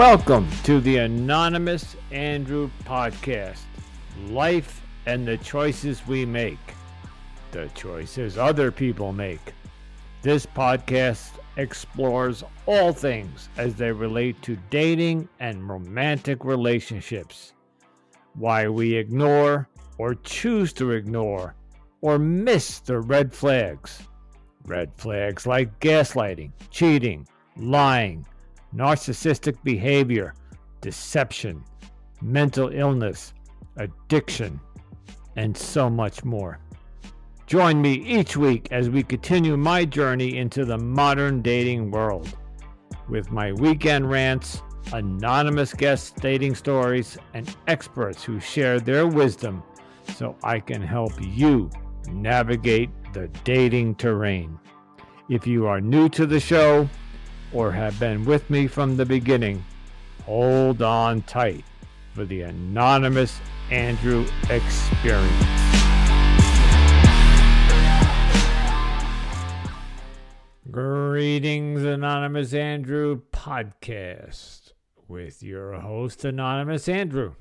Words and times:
Welcome 0.00 0.48
to 0.64 0.80
the 0.80 0.96
Anonymous 0.96 1.94
Andrew 2.10 2.70
podcast 2.86 3.60
Life 4.30 4.80
and 5.04 5.28
the 5.28 5.36
Choices 5.36 6.06
We 6.06 6.24
Make, 6.24 6.56
the 7.50 7.68
choices 7.74 8.38
other 8.38 8.72
people 8.72 9.12
make. 9.12 9.52
This 10.22 10.46
podcast 10.46 11.32
explores 11.58 12.42
all 12.64 12.94
things 12.94 13.50
as 13.58 13.74
they 13.74 13.92
relate 13.92 14.40
to 14.40 14.56
dating 14.70 15.28
and 15.38 15.68
romantic 15.68 16.46
relationships. 16.46 17.52
Why 18.32 18.68
we 18.68 18.94
ignore 18.94 19.68
or 19.98 20.14
choose 20.14 20.72
to 20.74 20.92
ignore 20.92 21.54
or 22.00 22.18
miss 22.18 22.78
the 22.78 23.00
red 23.00 23.34
flags. 23.34 24.08
Red 24.64 24.92
flags 24.96 25.46
like 25.46 25.78
gaslighting, 25.78 26.52
cheating, 26.70 27.28
lying, 27.58 28.24
narcissistic 28.74 29.56
behavior, 29.64 30.34
deception, 30.80 31.64
mental 32.22 32.68
illness, 32.68 33.34
addiction, 33.76 34.60
and 35.36 35.56
so 35.56 35.88
much 35.88 36.24
more. 36.24 36.58
Join 37.46 37.82
me 37.82 37.94
each 37.94 38.36
week 38.36 38.68
as 38.70 38.90
we 38.90 39.02
continue 39.02 39.56
my 39.56 39.84
journey 39.84 40.36
into 40.36 40.64
the 40.64 40.78
modern 40.78 41.42
dating 41.42 41.90
world 41.90 42.36
with 43.08 43.32
my 43.32 43.52
weekend 43.52 44.08
rants, 44.08 44.62
anonymous 44.92 45.74
guest 45.74 46.16
dating 46.16 46.54
stories, 46.54 47.18
and 47.34 47.56
experts 47.66 48.22
who 48.22 48.38
share 48.38 48.78
their 48.78 49.06
wisdom 49.06 49.62
so 50.16 50.36
I 50.44 50.60
can 50.60 50.80
help 50.80 51.12
you 51.20 51.70
navigate 52.12 52.90
the 53.12 53.28
dating 53.44 53.96
terrain. 53.96 54.58
If 55.28 55.46
you 55.46 55.66
are 55.66 55.80
new 55.80 56.08
to 56.10 56.26
the 56.26 56.40
show 56.40 56.88
or 57.52 57.72
have 57.72 57.98
been 57.98 58.24
with 58.24 58.48
me 58.50 58.66
from 58.66 58.96
the 58.96 59.06
beginning, 59.06 59.64
hold 60.24 60.82
on 60.82 61.22
tight 61.22 61.64
for 62.14 62.24
the 62.24 62.42
Anonymous 62.42 63.40
Andrew 63.70 64.26
experience. 64.48 65.46
Greetings, 70.70 71.82
Anonymous 71.82 72.54
Andrew 72.54 73.22
podcast 73.32 74.72
with 75.08 75.42
your 75.42 75.72
host, 75.72 76.24
Anonymous 76.24 76.88
Andrew. 76.88 77.34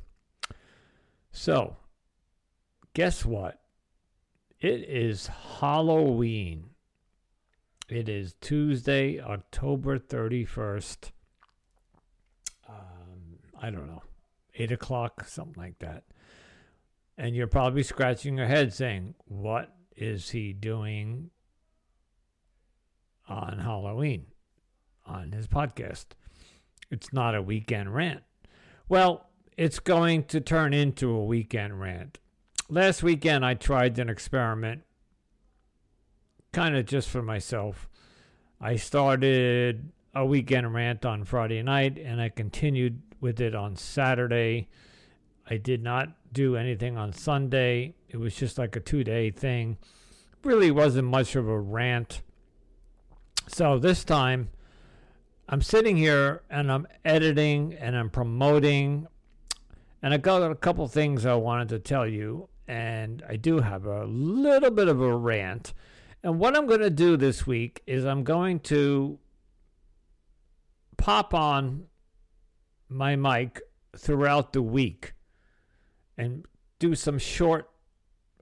So, 1.31 1.77
guess 2.95 3.23
what? 3.23 3.61
It 4.59 4.81
is 4.89 5.27
Halloween. 5.59 6.68
It 7.89 8.07
is 8.07 8.35
Tuesday, 8.39 9.19
October 9.19 9.97
31st. 9.97 11.09
Um, 12.69 13.39
I 13.59 13.71
don't 13.71 13.87
know, 13.87 14.03
8 14.53 14.71
o'clock, 14.71 15.25
something 15.25 15.55
like 15.57 15.79
that. 15.79 16.03
And 17.17 17.35
you're 17.35 17.47
probably 17.47 17.81
scratching 17.81 18.37
your 18.37 18.45
head 18.45 18.73
saying, 18.73 19.15
What 19.25 19.73
is 19.95 20.29
he 20.29 20.53
doing 20.53 21.31
on 23.27 23.57
Halloween 23.57 24.27
on 25.07 25.31
his 25.31 25.47
podcast? 25.47 26.09
It's 26.91 27.11
not 27.11 27.33
a 27.33 27.41
weekend 27.41 27.95
rant. 27.95 28.21
Well, 28.87 29.31
it's 29.57 29.79
going 29.79 30.25
to 30.25 30.39
turn 30.39 30.75
into 30.75 31.09
a 31.09 31.25
weekend 31.25 31.81
rant. 31.81 32.19
Last 32.69 33.01
weekend, 33.01 33.43
I 33.43 33.55
tried 33.55 33.97
an 33.97 34.09
experiment, 34.09 34.83
kind 36.51 36.75
of 36.75 36.85
just 36.85 37.09
for 37.09 37.21
myself. 37.21 37.89
I 38.59 38.75
started 38.75 39.91
a 40.13 40.25
weekend 40.25 40.73
rant 40.73 41.05
on 41.05 41.23
Friday 41.23 41.61
night 41.61 41.97
and 41.97 42.21
I 42.21 42.29
continued 42.29 43.01
with 43.21 43.39
it 43.39 43.55
on 43.55 43.75
Saturday. 43.75 44.69
I 45.49 45.57
did 45.57 45.83
not 45.83 46.09
do 46.31 46.55
anything 46.55 46.97
on 46.97 47.13
Sunday. 47.13 47.95
It 48.09 48.17
was 48.17 48.35
just 48.35 48.57
like 48.57 48.75
a 48.75 48.79
two 48.79 49.03
day 49.03 49.31
thing. 49.31 49.77
Really 50.43 50.71
wasn't 50.71 51.07
much 51.07 51.35
of 51.35 51.47
a 51.47 51.59
rant. 51.59 52.21
So 53.47 53.79
this 53.79 54.03
time, 54.03 54.49
I'm 55.47 55.61
sitting 55.61 55.97
here 55.97 56.43
and 56.49 56.71
I'm 56.71 56.87
editing 57.03 57.73
and 57.73 57.97
I'm 57.97 58.09
promoting. 58.09 59.07
And 60.01 60.13
I 60.13 60.17
got 60.17 60.49
a 60.49 60.55
couple 60.55 60.87
things 60.87 61.25
I 61.25 61.33
wanted 61.33 61.69
to 61.69 61.79
tell 61.79 62.07
you. 62.07 62.49
And 62.67 63.23
I 63.27 63.35
do 63.35 63.59
have 63.59 63.85
a 63.85 64.05
little 64.05 64.69
bit 64.69 64.87
of 64.87 65.01
a 65.01 65.15
rant. 65.15 65.73
And 66.23 66.39
what 66.39 66.55
I'm 66.55 66.67
going 66.67 66.81
to 66.81 66.89
do 66.89 67.15
this 67.17 67.47
week 67.47 67.81
is 67.87 68.05
I'm 68.05 68.23
going 68.23 68.59
to 68.61 69.19
pop 70.97 71.33
on 71.33 71.85
my 72.89 73.15
mic 73.15 73.61
throughout 73.95 74.53
the 74.53 74.61
week 74.61 75.13
and 76.17 76.45
do 76.77 76.95
some 76.95 77.17
short 77.17 77.69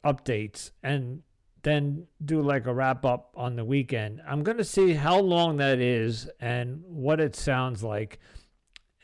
updates 0.03 0.71
and 0.81 1.21
then 1.63 2.07
do 2.23 2.41
like 2.41 2.65
a 2.65 2.73
wrap 2.73 3.05
up 3.05 3.31
on 3.35 3.55
the 3.55 3.65
weekend. 3.65 4.21
I'm 4.27 4.43
going 4.43 4.57
to 4.57 4.63
see 4.63 4.93
how 4.93 5.19
long 5.19 5.57
that 5.57 5.79
is 5.79 6.29
and 6.39 6.81
what 6.85 7.19
it 7.19 7.35
sounds 7.35 7.83
like. 7.83 8.19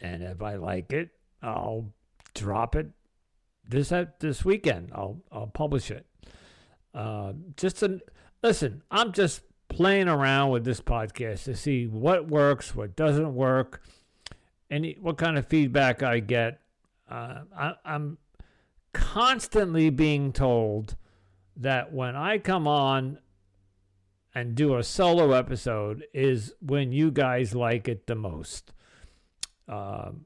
And 0.01 0.23
if 0.23 0.41
I 0.41 0.55
like 0.55 0.93
it, 0.93 1.09
I'll 1.41 1.93
drop 2.33 2.75
it 2.75 2.87
this 3.67 3.93
this 4.19 4.45
weekend. 4.45 4.91
I'll 4.93 5.21
I'll 5.31 5.47
publish 5.47 5.91
it. 5.91 6.05
Uh, 6.93 7.33
just 7.57 7.83
a 7.83 7.99
listen. 8.43 8.83
I'm 8.91 9.13
just 9.13 9.41
playing 9.69 10.07
around 10.07 10.51
with 10.51 10.65
this 10.65 10.81
podcast 10.81 11.45
to 11.45 11.55
see 11.55 11.87
what 11.87 12.27
works, 12.27 12.75
what 12.75 12.95
doesn't 12.95 13.33
work, 13.33 13.81
any 14.69 14.97
what 15.01 15.17
kind 15.17 15.37
of 15.37 15.47
feedback 15.47 16.03
I 16.03 16.19
get. 16.19 16.59
Uh, 17.09 17.41
I, 17.57 17.73
I'm 17.83 18.17
constantly 18.93 19.89
being 19.89 20.31
told 20.31 20.95
that 21.57 21.91
when 21.91 22.15
I 22.15 22.37
come 22.37 22.67
on 22.67 23.19
and 24.35 24.55
do 24.55 24.75
a 24.77 24.83
solo 24.83 25.31
episode 25.31 26.05
is 26.13 26.53
when 26.59 26.91
you 26.91 27.11
guys 27.11 27.53
like 27.55 27.87
it 27.87 28.07
the 28.07 28.15
most. 28.15 28.73
Um, 29.67 30.25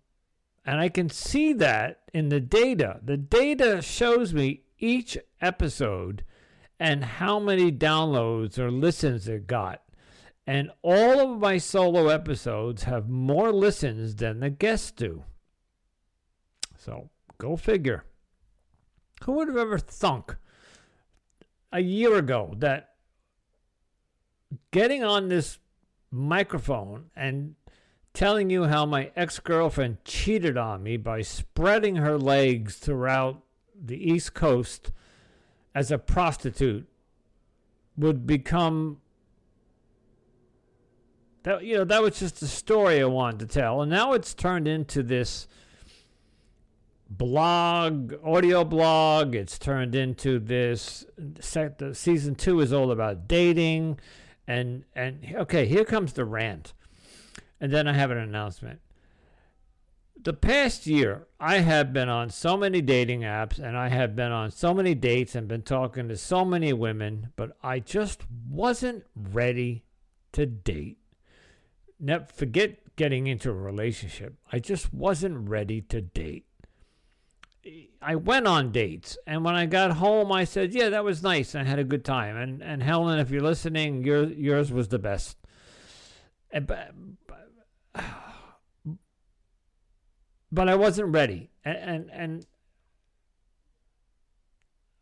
and 0.66 0.80
I 0.80 0.90
can 0.90 1.10
see 1.10 1.54
that 1.54 2.02
in 2.14 2.30
the 2.30 2.40
data. 2.40 3.00
The 3.04 3.18
data 3.18 3.82
shows 3.82 4.34
me 4.34 4.62
each 4.80 5.18
episode 5.42 6.24
and 6.80 7.04
how 7.04 7.40
many 7.40 7.72
downloads 7.72 8.58
or 8.58 8.72
listens 8.72 9.28
it 9.28 9.48
got. 9.48 9.82
And 10.46 10.72
all 10.82 11.20
of 11.20 11.40
my 11.40 11.58
solo 11.58 12.08
episodes 12.08 12.84
have 12.84 13.10
more 13.10 13.52
listens 13.52 14.16
than 14.16 14.40
the 14.40 14.50
guests 14.50 14.92
do. 14.92 15.24
So 16.78 17.10
go 17.38 17.58
figure. 17.58 18.06
Who 19.24 19.34
would 19.34 19.48
have 19.48 19.58
ever 19.58 19.78
thunk 19.78 20.38
a 21.72 21.82
year 21.82 22.16
ago 22.16 22.54
that 22.58 22.92
getting 24.72 25.04
on 25.04 25.28
this 25.28 25.60
microphone 26.12 27.10
and 27.16 27.56
telling 28.14 28.50
you 28.50 28.66
how 28.66 28.86
my 28.86 29.12
ex 29.16 29.40
girlfriend 29.40 30.04
cheated 30.06 30.58
on 30.58 30.82
me 30.82 30.98
by 30.98 31.22
spreading 31.22 31.98
her 31.98 32.18
legs 32.18 32.78
throughout 32.78 33.44
the 33.80 34.12
East 34.12 34.34
Coast 34.34 34.92
as 35.78 35.92
a 35.92 35.98
prostitute 36.00 36.88
would 37.96 38.26
become 38.26 39.00
that 41.44 41.64
you 41.64 41.76
know 41.76 41.84
that 41.84 42.02
was 42.02 42.18
just 42.18 42.42
a 42.42 42.48
story 42.48 43.00
I 43.00 43.06
wanted 43.06 43.40
to 43.42 43.46
tell 43.46 43.84
and 43.84 43.92
now 43.92 44.14
it's 44.14 44.34
turned 44.34 44.68
into 44.68 45.04
this 45.04 45.48
blog, 47.10 48.14
audio 48.24 48.64
blog. 48.66 49.34
It's 49.34 49.58
turned 49.58 49.96
into 49.96 50.40
this. 50.40 51.06
The 51.16 51.92
season 51.94 52.36
two 52.36 52.60
is 52.60 52.74
all 52.74 52.92
about 52.92 53.28
dating, 53.28 54.00
and 54.46 54.84
and 54.94 55.26
okay, 55.36 55.66
here 55.68 55.86
comes 55.86 56.14
the 56.14 56.26
rant, 56.26 56.74
and 57.62 57.72
then 57.72 57.88
I 57.88 57.94
have 57.94 58.12
an 58.12 58.18
announcement. 58.18 58.82
The 60.28 60.34
past 60.34 60.86
year, 60.86 61.26
I 61.40 61.60
have 61.60 61.94
been 61.94 62.10
on 62.10 62.32
so 62.32 62.58
many 62.58 62.82
dating 62.82 63.22
apps, 63.22 63.60
and 63.60 63.78
I 63.78 63.88
have 63.88 64.14
been 64.14 64.34
on 64.34 64.52
so 64.52 64.74
many 64.74 64.94
dates, 64.94 65.36
and 65.36 65.48
been 65.48 65.62
talking 65.62 66.10
to 66.10 66.18
so 66.18 66.44
many 66.44 66.74
women, 66.74 67.32
but 67.38 67.56
I 67.64 67.80
just 67.80 68.24
wasn't 68.50 69.06
ready 69.16 69.86
to 70.34 70.46
date. 70.46 70.98
Now, 71.98 72.26
forget 72.26 72.98
getting 72.98 73.28
into 73.28 73.50
a 73.50 73.54
relationship. 73.54 74.36
I 74.52 74.60
just 74.60 74.94
wasn't 74.94 75.48
ready 75.48 75.80
to 75.84 76.02
date. 76.02 76.46
I 78.02 78.16
went 78.16 78.48
on 78.48 78.74
dates, 78.74 79.18
and 79.26 79.46
when 79.46 79.56
I 79.56 79.66
got 79.66 79.92
home, 79.92 80.30
I 80.34 80.44
said, 80.44 80.74
"Yeah, 80.74 80.90
that 80.90 81.06
was 81.06 81.24
nice. 81.24 81.56
I 81.56 81.64
had 81.64 81.80
a 81.80 81.86
good 81.86 82.04
time." 82.04 82.36
And 82.36 82.62
and 82.62 82.84
Helen, 82.84 83.20
if 83.20 83.32
you're 83.32 83.40
listening, 83.40 84.04
your 84.04 84.26
yours 84.26 84.74
was 84.74 84.90
the 84.90 85.00
best. 85.00 85.38
And, 86.52 86.68
but, 86.68 86.92
but 87.26 88.04
I 90.56 90.76
wasn't 90.76 91.14
ready, 91.14 91.50
and 91.66 91.78
and, 91.78 92.10
and 92.12 92.46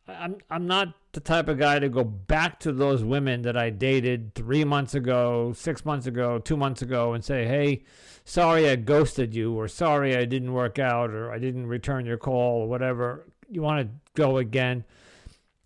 I'm 0.07 0.37
I'm 0.49 0.67
not 0.67 0.93
the 1.13 1.19
type 1.19 1.47
of 1.47 1.57
guy 1.57 1.79
to 1.79 1.89
go 1.89 2.03
back 2.03 2.59
to 2.61 2.71
those 2.71 3.03
women 3.03 3.41
that 3.43 3.57
I 3.57 3.69
dated 3.69 4.35
three 4.35 4.63
months 4.63 4.93
ago, 4.93 5.53
six 5.55 5.85
months 5.85 6.05
ago, 6.05 6.39
two 6.39 6.57
months 6.57 6.81
ago, 6.81 7.13
and 7.13 7.23
say, 7.23 7.45
"Hey, 7.45 7.83
sorry 8.23 8.69
I 8.69 8.75
ghosted 8.75 9.33
you," 9.33 9.53
or 9.53 9.67
"Sorry 9.67 10.15
I 10.15 10.25
didn't 10.25 10.53
work 10.53 10.79
out," 10.79 11.09
or 11.11 11.31
"I 11.31 11.39
didn't 11.39 11.67
return 11.67 12.05
your 12.05 12.17
call," 12.17 12.61
or 12.61 12.67
whatever. 12.67 13.27
You 13.49 13.61
want 13.61 13.87
to 13.87 14.11
go 14.13 14.37
again? 14.37 14.83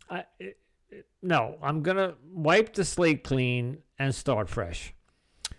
I, 0.10 0.26
it, 0.40 0.58
it, 0.90 1.06
no, 1.22 1.58
I'm 1.62 1.82
gonna 1.82 2.16
wipe 2.32 2.74
the 2.74 2.86
slate 2.86 3.24
clean 3.24 3.80
and 3.98 4.14
start 4.16 4.50
fresh. 4.50 4.94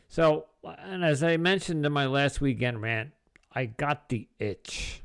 So, 0.08 0.46
and 0.64 1.04
as 1.04 1.22
I 1.22 1.36
mentioned 1.36 1.84
in 1.86 1.92
my 1.92 2.06
last 2.06 2.40
weekend 2.40 2.82
rant, 2.82 3.12
I 3.52 3.66
got 3.66 4.08
the 4.08 4.28
itch. 4.38 5.02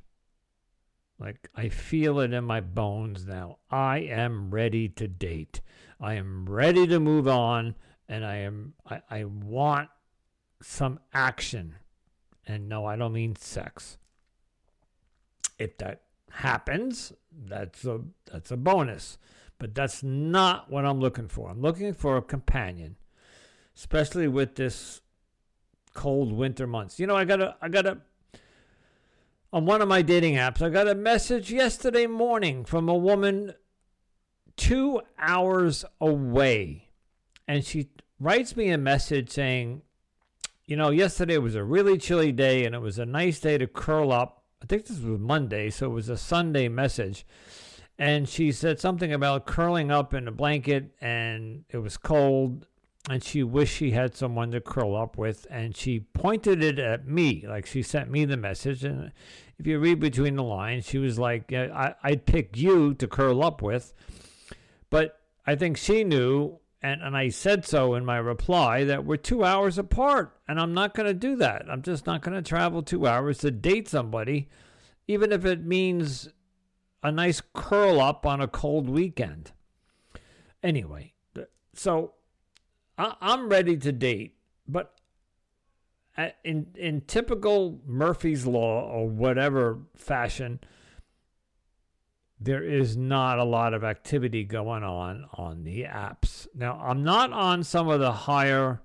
Like 1.20 1.50
I 1.56 1.70
feel 1.70 2.20
it 2.20 2.34
in 2.34 2.44
my 2.44 2.62
bones 2.62 3.26
now. 3.26 3.58
I 3.72 4.00
am 4.00 4.52
ready 4.52 4.90
to 4.90 5.08
date. 5.08 5.62
I 6.00 6.16
am 6.16 6.46
ready 6.48 6.86
to 6.88 7.00
move 7.00 7.28
on 7.28 7.76
and 8.08 8.26
I 8.26 8.38
am 8.38 8.74
I, 8.90 9.02
I 9.10 9.24
want 9.24 9.90
some 10.62 11.00
action. 11.14 11.76
And 12.46 12.70
no, 12.70 12.86
I 12.86 12.96
don't 12.96 13.14
mean 13.14 13.36
sex. 13.36 13.98
If 15.58 15.78
that 15.78 16.02
happens, 16.32 17.14
that's 17.32 17.86
a 17.86 18.02
that's 18.32 18.52
a 18.52 18.58
bonus. 18.58 19.18
But 19.58 19.74
that's 19.74 20.04
not 20.04 20.70
what 20.70 20.86
I'm 20.86 21.00
looking 21.00 21.30
for. 21.30 21.50
I'm 21.50 21.62
looking 21.62 21.94
for 21.94 22.18
a 22.18 22.22
companion, 22.22 22.98
especially 23.76 24.28
with 24.28 24.56
this 24.56 25.00
cold 25.94 26.34
winter 26.34 26.68
months. 26.68 27.00
You 27.00 27.08
know, 27.08 27.16
I 27.16 27.24
gotta 27.24 27.56
I 27.62 27.70
gotta 27.70 28.00
on 29.54 29.66
one 29.66 29.82
of 29.82 29.88
my 29.88 30.02
dating 30.02 30.36
apps, 30.36 30.62
I 30.62 30.70
got 30.70 30.88
a 30.88 30.96
message 30.96 31.52
yesterday 31.52 32.08
morning 32.08 32.66
from 32.66 32.90
a 32.90 32.96
woman 32.96 33.54
two 34.58 35.02
hours 35.18 35.86
away. 36.02 36.90
And 37.48 37.64
she 37.64 37.90
writes 38.20 38.56
me 38.56 38.70
a 38.70 38.78
message 38.78 39.30
saying, 39.30 39.82
You 40.66 40.76
know, 40.76 40.90
yesterday 40.90 41.38
was 41.38 41.56
a 41.56 41.64
really 41.64 41.98
chilly 41.98 42.32
day 42.32 42.66
and 42.66 42.76
it 42.76 42.82
was 42.82 43.00
a 43.00 43.06
nice 43.06 43.40
day 43.40 43.58
to 43.58 43.68
curl 43.68 44.12
up. 44.12 44.44
I 44.62 44.66
think 44.66 44.86
this 44.86 45.00
was 45.00 45.20
Monday, 45.20 45.70
so 45.70 45.88
it 45.88 45.94
was 45.94 46.10
a 46.10 46.18
Sunday 46.18 46.68
message. 46.68 47.26
And 47.98 48.28
she 48.28 48.52
said 48.52 48.80
something 48.80 49.14
about 49.14 49.46
curling 49.46 49.90
up 49.90 50.14
in 50.14 50.28
a 50.28 50.32
blanket 50.32 50.92
and 51.00 51.64
it 51.70 51.78
was 51.78 51.98
cold 51.98 52.68
and 53.10 53.24
she 53.24 53.44
wished 53.44 53.76
she 53.76 53.92
had 53.92 54.16
someone 54.16 54.52
to 54.52 54.62
curl 54.62 54.96
up 54.96 55.18
with 55.18 55.46
and 55.50 55.76
she 55.76 56.00
pointed 56.00 56.64
it 56.64 56.80
at 56.80 57.08
me 57.08 57.46
like 57.48 57.66
she 57.66 57.84
sent 57.84 58.10
me 58.10 58.26
the 58.26 58.38
message 58.38 58.84
and 58.84 59.12
if 59.58 59.66
you 59.68 59.80
read 59.80 60.00
between 60.00 60.36
the 60.36 60.44
lines, 60.44 60.86
she 60.86 60.98
was 60.98 61.18
like, 61.18 61.54
I, 61.54 61.96
I'd 62.04 62.26
pick 62.26 62.58
you 62.58 62.94
to 62.96 63.08
curl 63.08 63.44
up 63.44 63.62
with. 63.62 63.94
But 64.90 65.20
I 65.48 65.56
think 65.56 65.78
she 65.78 66.04
knew, 66.04 66.60
and, 66.82 67.02
and 67.02 67.16
I 67.16 67.30
said 67.30 67.66
so 67.66 67.96
in 67.96 68.04
my 68.04 68.18
reply, 68.18 68.84
that 68.84 69.06
we're 69.06 69.18
two 69.18 69.44
hours 69.44 69.78
apart. 69.78 70.38
And 70.48 70.60
I'm 70.60 70.74
not 70.74 70.94
going 70.94 71.08
to 71.08 71.14
do 71.14 71.38
that. 71.38 71.66
I'm 71.70 71.82
just 71.82 72.06
not 72.06 72.22
going 72.22 72.36
to 72.36 72.42
travel 72.42 72.84
two 72.84 73.08
hours 73.08 73.40
to 73.40 73.52
date 73.52 73.88
somebody, 73.88 74.50
even 75.08 75.32
if 75.32 75.46
it 75.46 75.64
means 75.64 76.30
a 77.02 77.12
nice 77.12 77.42
curl 77.54 78.02
up 78.02 78.26
on 78.26 78.42
a 78.42 78.48
cold 78.48 78.90
weekend. 78.90 79.52
Anyway, 80.62 81.14
so 81.74 82.15
I, 82.98 83.16
I'm 83.22 83.50
ready 83.50 83.78
to 83.78 83.92
date, 83.92 84.36
but 84.68 84.94
in 86.44 86.68
in 86.76 87.02
typical 87.02 87.82
Murphy's 87.86 88.46
law 88.46 88.90
or 88.90 89.08
whatever 89.08 89.80
fashion, 89.96 90.60
there 92.40 92.64
is 92.64 92.96
not 92.96 93.40
a 93.40 93.44
lot 93.44 93.74
of 93.74 93.84
activity 93.84 94.44
going 94.44 94.84
on 94.84 95.26
on 95.34 95.64
the 95.64 95.84
apps. 95.84 96.48
Now, 96.56 96.80
I'm 96.82 97.04
not 97.04 97.34
on 97.34 97.64
some 97.64 97.90
of 97.90 98.00
the 98.00 98.12
higher 98.12 98.82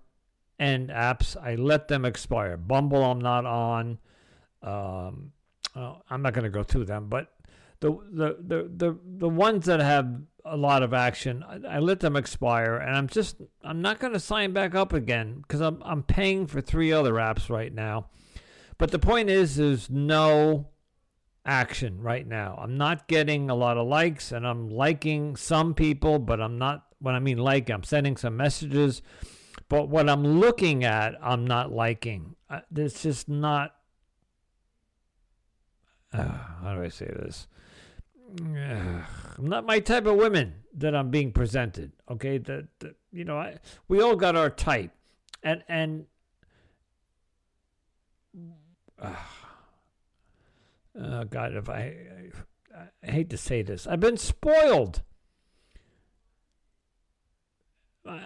end 0.58 0.90
apps. 0.90 1.36
I 1.36 1.54
let 1.54 1.88
them 1.88 2.04
expire. 2.04 2.56
Bumble, 2.56 3.04
I'm 3.04 3.20
not 3.20 3.46
on. 3.46 3.98
Um, 4.62 5.32
oh, 5.74 6.02
I'm 6.10 6.22
not 6.22 6.34
going 6.34 6.44
to 6.44 6.50
go 6.50 6.62
through 6.62 6.84
them, 6.84 7.08
but 7.08 7.32
the, 7.80 7.92
the 8.12 8.36
the 8.46 8.70
the 8.76 8.98
the 9.18 9.28
ones 9.28 9.66
that 9.66 9.80
have 9.80 10.20
a 10.44 10.56
lot 10.56 10.82
of 10.82 10.94
action. 10.94 11.42
I, 11.42 11.76
I 11.76 11.78
let 11.78 12.00
them 12.00 12.16
expire, 12.16 12.76
and 12.76 12.96
I'm 12.96 13.08
just 13.08 13.36
I'm 13.62 13.82
not 13.82 13.98
going 13.98 14.12
to 14.12 14.20
sign 14.20 14.52
back 14.52 14.74
up 14.74 14.92
again 14.92 15.38
because 15.42 15.60
I'm 15.60 15.82
I'm 15.84 16.02
paying 16.02 16.46
for 16.46 16.60
three 16.60 16.92
other 16.92 17.14
apps 17.14 17.48
right 17.50 17.72
now. 17.72 18.06
But 18.78 18.90
the 18.90 18.98
point 18.98 19.28
is, 19.28 19.56
there's 19.56 19.90
no 19.90 20.68
action 21.44 22.00
right 22.00 22.26
now. 22.26 22.58
I'm 22.60 22.76
not 22.76 23.08
getting 23.08 23.50
a 23.50 23.54
lot 23.54 23.76
of 23.76 23.86
likes, 23.86 24.32
and 24.32 24.46
I'm 24.46 24.68
liking 24.68 25.36
some 25.36 25.74
people, 25.74 26.18
but 26.18 26.40
I'm 26.40 26.58
not. 26.58 26.86
When 26.98 27.14
I 27.14 27.18
mean 27.18 27.38
like, 27.38 27.70
I'm 27.70 27.82
sending 27.82 28.18
some 28.18 28.36
messages, 28.36 29.00
but 29.70 29.88
what 29.88 30.10
I'm 30.10 30.22
looking 30.22 30.84
at, 30.84 31.14
I'm 31.22 31.46
not 31.46 31.72
liking. 31.72 32.36
It's 32.76 33.02
just 33.02 33.28
not. 33.28 33.74
Uh, 36.12 36.24
how 36.62 36.74
do 36.74 36.82
I 36.82 36.88
say 36.88 37.06
this? 37.06 37.46
I'm 38.38 39.04
not 39.38 39.66
my 39.66 39.80
type 39.80 40.06
of 40.06 40.16
women 40.16 40.54
that 40.74 40.94
I'm 40.94 41.10
being 41.10 41.32
presented. 41.32 41.92
Okay, 42.10 42.38
that, 42.38 42.68
you 43.12 43.24
know, 43.24 43.38
I, 43.38 43.56
we 43.88 44.00
all 44.00 44.16
got 44.16 44.36
our 44.36 44.50
type, 44.50 44.92
and 45.42 45.62
and 45.68 46.06
oh 49.02 49.16
God, 51.24 51.56
if 51.56 51.68
I, 51.68 51.96
I, 52.76 52.82
I 53.02 53.10
hate 53.10 53.30
to 53.30 53.36
say 53.36 53.62
this, 53.62 53.86
I've 53.86 54.00
been 54.00 54.16
spoiled. 54.16 55.02
Uh, 58.08 58.18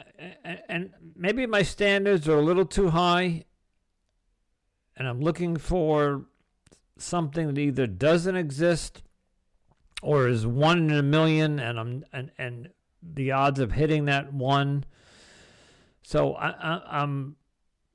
and 0.69 0.91
maybe 1.17 1.47
my 1.47 1.63
standards 1.63 2.29
are 2.29 2.39
a 2.39 2.43
little 2.43 2.65
too 2.65 2.91
high, 2.91 3.45
and 4.97 5.09
I'm 5.09 5.21
looking 5.21 5.57
for 5.57 6.27
something 6.97 7.49
that 7.49 7.59
either 7.59 7.87
doesn't 7.87 8.37
exist 8.37 9.03
or 10.05 10.29
is 10.29 10.47
one 10.47 10.91
in 10.91 10.97
a 10.97 11.03
million, 11.03 11.59
and 11.59 11.81
I'm 11.81 12.05
and 12.13 12.31
and 12.37 12.69
the 13.03 13.33
odds 13.33 13.59
of 13.59 13.73
hitting 13.73 14.05
that 14.05 14.33
one. 14.33 14.85
So 16.03 16.35
I, 16.35 16.51
I, 16.51 17.01
I'm 17.01 17.37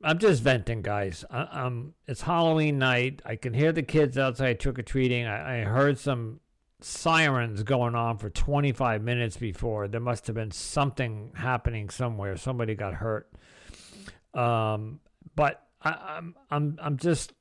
I'm 0.03 0.17
just 0.17 0.41
venting, 0.41 0.81
guys. 0.81 1.23
I, 1.29 1.41
um, 1.41 1.93
it's 2.07 2.21
Halloween 2.21 2.79
night. 2.79 3.21
I 3.25 3.35
can 3.35 3.53
hear 3.53 3.71
the 3.71 3.83
kids 3.83 4.17
outside 4.17 4.59
trick 4.59 4.79
or 4.79 4.81
treating. 4.81 5.27
I, 5.27 5.61
I 5.61 5.63
heard 5.63 5.99
some 5.99 6.39
sirens 6.81 7.61
going 7.61 7.93
on 7.93 8.17
for 8.17 8.29
25 8.29 9.03
minutes 9.03 9.37
before. 9.37 9.87
There 9.87 10.01
must 10.01 10.25
have 10.27 10.35
been 10.35 10.51
something 10.51 11.33
happening 11.35 11.89
somewhere. 11.89 12.37
Somebody 12.37 12.73
got 12.73 12.95
hurt. 12.95 13.31
Um, 14.33 14.99
but 15.35 15.63
I, 15.83 15.91
I'm 16.17 16.35
I'm 16.49 16.79
I'm 16.81 16.97
just 16.97 17.33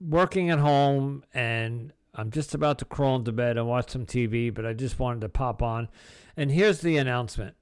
working 0.00 0.50
at 0.50 0.60
home 0.60 1.24
and 1.34 1.92
I'm 2.14 2.30
just 2.30 2.54
about 2.54 2.78
to 2.78 2.84
crawl 2.84 3.16
into 3.16 3.32
bed 3.32 3.56
and 3.56 3.66
watch 3.66 3.90
some 3.90 4.04
TV, 4.04 4.52
but 4.52 4.66
I 4.66 4.74
just 4.74 4.98
wanted 4.98 5.22
to 5.22 5.28
pop 5.28 5.62
on. 5.62 5.88
And 6.36 6.50
here's 6.50 6.80
the 6.80 6.98
announcement. 6.98 7.54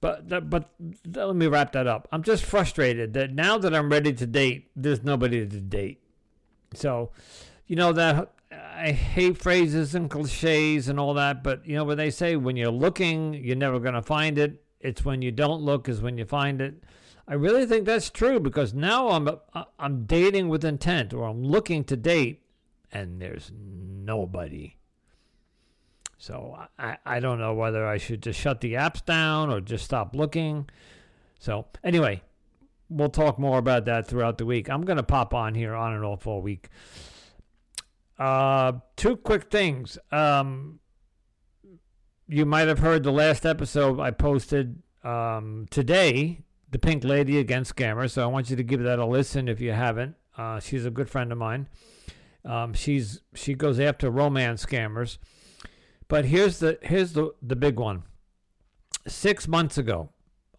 But 0.00 0.28
but 0.48 0.70
let 1.06 1.34
me 1.34 1.46
wrap 1.48 1.72
that 1.72 1.88
up. 1.88 2.06
I'm 2.12 2.22
just 2.22 2.44
frustrated 2.44 3.14
that 3.14 3.34
now 3.34 3.58
that 3.58 3.74
I'm 3.74 3.90
ready 3.90 4.12
to 4.12 4.26
date, 4.26 4.70
there's 4.76 5.02
nobody 5.02 5.46
to 5.46 5.60
date. 5.60 6.00
So, 6.74 7.10
you 7.66 7.74
know 7.74 7.92
that 7.92 8.32
I 8.52 8.92
hate 8.92 9.38
phrases 9.38 9.94
and 9.94 10.08
cliches 10.08 10.88
and 10.88 11.00
all 11.00 11.14
that, 11.14 11.42
but 11.42 11.66
you 11.66 11.74
know 11.74 11.84
what 11.84 11.96
they 11.96 12.10
say 12.10 12.36
when 12.36 12.56
you're 12.56 12.70
looking, 12.70 13.34
you're 13.34 13.56
never 13.56 13.80
going 13.80 13.94
to 13.94 14.02
find 14.02 14.38
it. 14.38 14.62
It's 14.80 15.04
when 15.04 15.20
you 15.22 15.32
don't 15.32 15.62
look 15.62 15.88
is 15.88 16.00
when 16.00 16.16
you 16.16 16.24
find 16.24 16.60
it. 16.60 16.84
I 17.26 17.34
really 17.34 17.66
think 17.66 17.84
that's 17.84 18.08
true 18.08 18.38
because 18.38 18.72
now 18.72 19.08
I'm 19.08 19.28
uh, 19.28 19.64
I'm 19.78 20.04
dating 20.04 20.48
with 20.48 20.64
intent 20.64 21.12
or 21.12 21.24
I'm 21.24 21.42
looking 21.42 21.82
to 21.84 21.96
date 21.96 22.42
and 22.92 23.20
there's 23.20 23.50
nobody. 23.54 24.76
So 26.18 26.58
I, 26.78 26.98
I 27.06 27.20
don't 27.20 27.38
know 27.38 27.54
whether 27.54 27.86
I 27.86 27.96
should 27.96 28.22
just 28.22 28.40
shut 28.40 28.60
the 28.60 28.74
apps 28.74 29.04
down 29.04 29.50
or 29.50 29.60
just 29.60 29.84
stop 29.84 30.14
looking. 30.14 30.68
So 31.38 31.66
anyway, 31.84 32.22
we'll 32.90 33.08
talk 33.08 33.38
more 33.38 33.58
about 33.58 33.84
that 33.84 34.06
throughout 34.08 34.38
the 34.38 34.46
week. 34.46 34.68
I'm 34.68 34.82
to 34.84 35.02
pop 35.02 35.32
on 35.32 35.54
here 35.54 35.74
on 35.74 35.94
and 35.94 36.04
off 36.04 36.26
all 36.26 36.42
week. 36.42 36.68
Uh, 38.18 38.72
two 38.96 39.16
quick 39.16 39.44
things. 39.50 39.96
Um, 40.10 40.80
you 42.26 42.44
might 42.44 42.66
have 42.68 42.80
heard 42.80 43.04
the 43.04 43.12
last 43.12 43.46
episode 43.46 44.00
I 44.00 44.10
posted 44.10 44.82
um, 45.04 45.66
today, 45.70 46.40
The 46.70 46.80
Pink 46.80 47.04
Lady 47.04 47.38
Against 47.38 47.76
Scammers. 47.76 48.10
So 48.10 48.24
I 48.24 48.26
want 48.26 48.50
you 48.50 48.56
to 48.56 48.64
give 48.64 48.82
that 48.82 48.98
a 48.98 49.06
listen 49.06 49.48
if 49.48 49.60
you 49.60 49.72
haven't. 49.72 50.16
Uh, 50.36 50.58
she's 50.58 50.84
a 50.84 50.90
good 50.90 51.08
friend 51.08 51.30
of 51.30 51.38
mine. 51.38 51.68
Um, 52.44 52.72
she's 52.74 53.20
she 53.34 53.54
goes 53.54 53.78
after 53.80 54.10
romance 54.10 54.64
scammers. 54.64 55.18
But 56.08 56.24
here's 56.26 56.58
the 56.60 56.78
here's 56.82 57.12
the, 57.12 57.34
the 57.42 57.56
big 57.56 57.78
one. 57.78 58.04
Six 59.06 59.46
months 59.48 59.76
ago, 59.78 60.10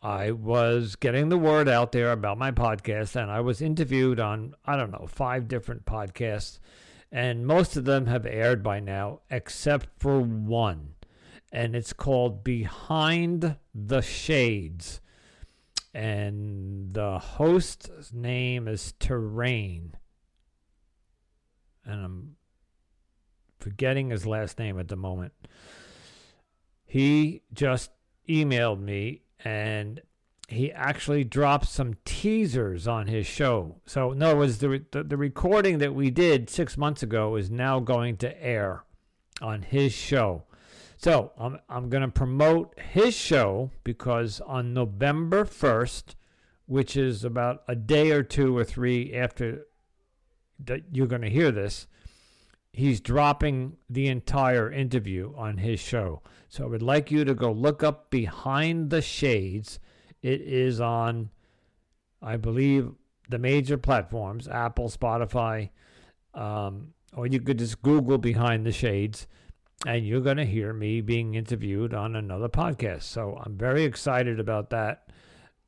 I 0.02 0.32
was 0.32 0.96
getting 0.96 1.30
the 1.30 1.38
word 1.38 1.68
out 1.68 1.92
there 1.92 2.12
about 2.12 2.38
my 2.38 2.52
podcast, 2.52 3.16
and 3.16 3.32
I 3.32 3.42
was 3.42 3.62
interviewed 3.62 4.20
on 4.20 4.54
I 4.66 4.76
don't 4.76 4.92
know 4.92 5.08
five 5.08 5.48
different 5.48 5.86
podcasts, 5.86 6.60
and 7.12 7.48
most 7.48 7.76
of 7.76 7.86
them 7.86 8.06
have 8.08 8.26
aired 8.26 8.62
by 8.64 8.80
now, 8.80 9.22
except 9.32 9.90
for 9.98 10.20
one. 10.20 10.94
and 11.52 11.76
it's 11.76 11.94
called 11.94 12.44
Behind 12.44 13.56
the 13.74 14.02
Shades. 14.02 15.02
And 15.94 16.94
the 16.94 17.18
host's 17.20 18.14
name 18.14 18.68
is 18.68 18.94
Terrain. 19.00 19.96
And 21.90 22.06
I'm 22.06 22.36
forgetting 23.60 24.10
his 24.10 24.26
last 24.26 24.60
name 24.60 24.80
at 24.80 24.88
the 24.88 24.96
moment. 24.96 25.34
He 26.86 27.42
just 27.54 27.92
emailed 28.28 28.80
me 28.80 29.24
and 29.44 30.02
he 30.48 30.72
actually 30.72 31.24
dropped 31.24 31.68
some 31.68 31.96
teasers 32.06 32.88
on 32.88 33.08
his 33.08 33.28
show. 33.28 33.82
So, 33.86 34.12
in 34.12 34.24
other 34.24 34.38
words, 34.38 34.58
the, 34.58 34.84
the, 34.92 35.04
the 35.04 35.18
recording 35.18 35.78
that 35.78 35.94
we 35.94 36.10
did 36.10 36.50
six 36.50 36.78
months 36.78 37.04
ago 37.04 37.36
is 37.36 37.52
now 37.52 37.80
going 37.80 38.18
to 38.18 38.44
air 38.44 38.84
on 39.42 39.62
his 39.62 39.94
show. 39.94 40.44
So, 40.98 41.32
I'm, 41.38 41.60
I'm 41.70 41.90
going 41.90 42.02
to 42.02 42.10
promote 42.10 42.78
his 42.80 43.16
show 43.16 43.70
because 43.84 44.42
on 44.42 44.74
November 44.74 45.46
1st, 45.46 46.16
which 46.66 46.98
is 46.98 47.24
about 47.24 47.64
a 47.68 47.76
day 47.76 48.12
or 48.12 48.24
two 48.24 48.58
or 48.58 48.64
three 48.64 49.14
after 49.14 49.66
that 50.66 50.84
you're 50.92 51.08
going 51.08 51.22
to 51.22 51.30
hear 51.30 51.52
this, 51.52 51.88
he's 52.74 53.02
dropping 53.02 53.78
the 53.90 54.08
entire 54.08 54.72
interview 54.72 55.34
on 55.36 55.58
his 55.58 55.80
show. 55.80 56.22
So 56.48 56.64
I 56.64 56.68
would 56.68 56.82
like 56.82 57.12
you 57.12 57.26
to 57.26 57.34
go 57.34 57.52
look 57.52 57.84
up 57.84 58.10
Behind 58.10 58.90
the 58.90 59.02
Shades. 59.02 59.80
It 60.22 60.42
is 60.42 60.82
on, 60.82 61.30
I 62.22 62.38
believe, 62.38 62.92
the 63.30 63.40
major 63.40 63.78
platforms 63.78 64.48
Apple, 64.48 64.90
Spotify, 64.90 65.70
um, 66.34 66.94
or 67.14 67.28
you 67.28 67.40
could 67.40 67.60
just 67.60 67.82
Google 67.82 68.18
Behind 68.18 68.66
the 68.66 68.72
Shades, 68.72 69.28
and 69.86 70.06
you're 70.06 70.22
going 70.22 70.38
to 70.38 70.46
hear 70.46 70.74
me 70.74 71.02
being 71.02 71.36
interviewed 71.36 71.94
on 71.94 72.16
another 72.16 72.50
podcast. 72.50 73.04
So 73.04 73.40
I'm 73.44 73.58
very 73.58 73.84
excited 73.84 74.40
about 74.40 74.72
that. 74.72 75.10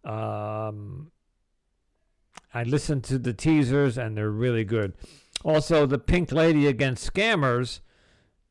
Um, 0.04 1.12
I 2.54 2.64
listened 2.64 3.04
to 3.06 3.18
the 3.18 3.34
teasers, 3.34 3.98
and 3.98 4.18
they're 4.18 4.30
really 4.30 4.64
good. 4.64 4.94
Also, 5.44 5.86
the 5.86 5.98
Pink 5.98 6.32
Lady 6.32 6.68
Against 6.68 7.12
Scammers 7.12 7.80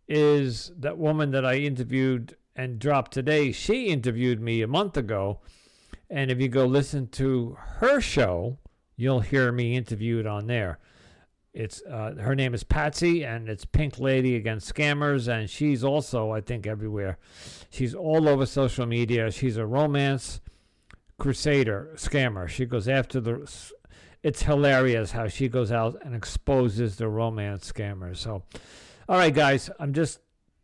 is 0.09 0.73
that 0.77 0.99
woman 0.99 1.31
that 1.31 1.45
I 1.45 1.57
interviewed 1.57 2.37
and 2.57 2.79
dropped 2.79 3.13
today. 3.13 3.53
She 3.53 3.87
interviewed 3.87 4.41
me 4.41 4.63
a 4.63 4.67
month 4.67 4.97
ago. 4.97 5.41
And 6.11 6.31
if 6.31 6.41
you 6.41 6.49
go 6.49 6.67
listen 6.67 7.07
to 7.09 7.57
her 7.77 8.01
show, 8.01 8.59
you'll 8.97 9.21
hear 9.21 9.53
me 9.53 9.77
interviewed 9.77 10.27
on 10.27 10.49
there. 10.49 10.79
It's 11.53 11.83
uh, 11.83 12.15
her 12.21 12.35
name 12.35 12.55
is 12.55 12.65
Patsy, 12.65 13.25
and 13.25 13.49
it's 13.49 13.65
Pink 13.65 13.99
Lady 13.99 14.37
Against 14.37 14.73
Scammers, 14.73 15.27
and 15.27 15.51
she's 15.51 15.83
also, 15.83 16.31
I 16.31 16.41
think, 16.41 16.67
everywhere. 16.67 17.19
She's 17.71 17.95
all 17.95 18.29
over 18.29 18.47
social 18.47 18.87
media. 18.87 19.31
She's 19.33 19.57
a 19.57 19.67
romance 19.67 20.41
crusader 21.19 21.91
scammer. 21.97 22.49
She 22.49 22.67
goes 22.67 22.89
after 22.89 23.21
the 23.21 23.73
it's 24.23 24.43
hilarious 24.43 25.13
how 25.13 25.29
she 25.29 25.49
goes 25.49 25.73
out 25.73 26.01
and 26.05 26.15
exposes 26.15 26.97
the 26.97 27.09
romance 27.09 27.71
scammers. 27.71 28.19
So, 28.19 28.43
all 29.09 29.17
right, 29.17 29.35
guys, 29.35 29.71
I'm 29.79 29.93
just 29.93 30.21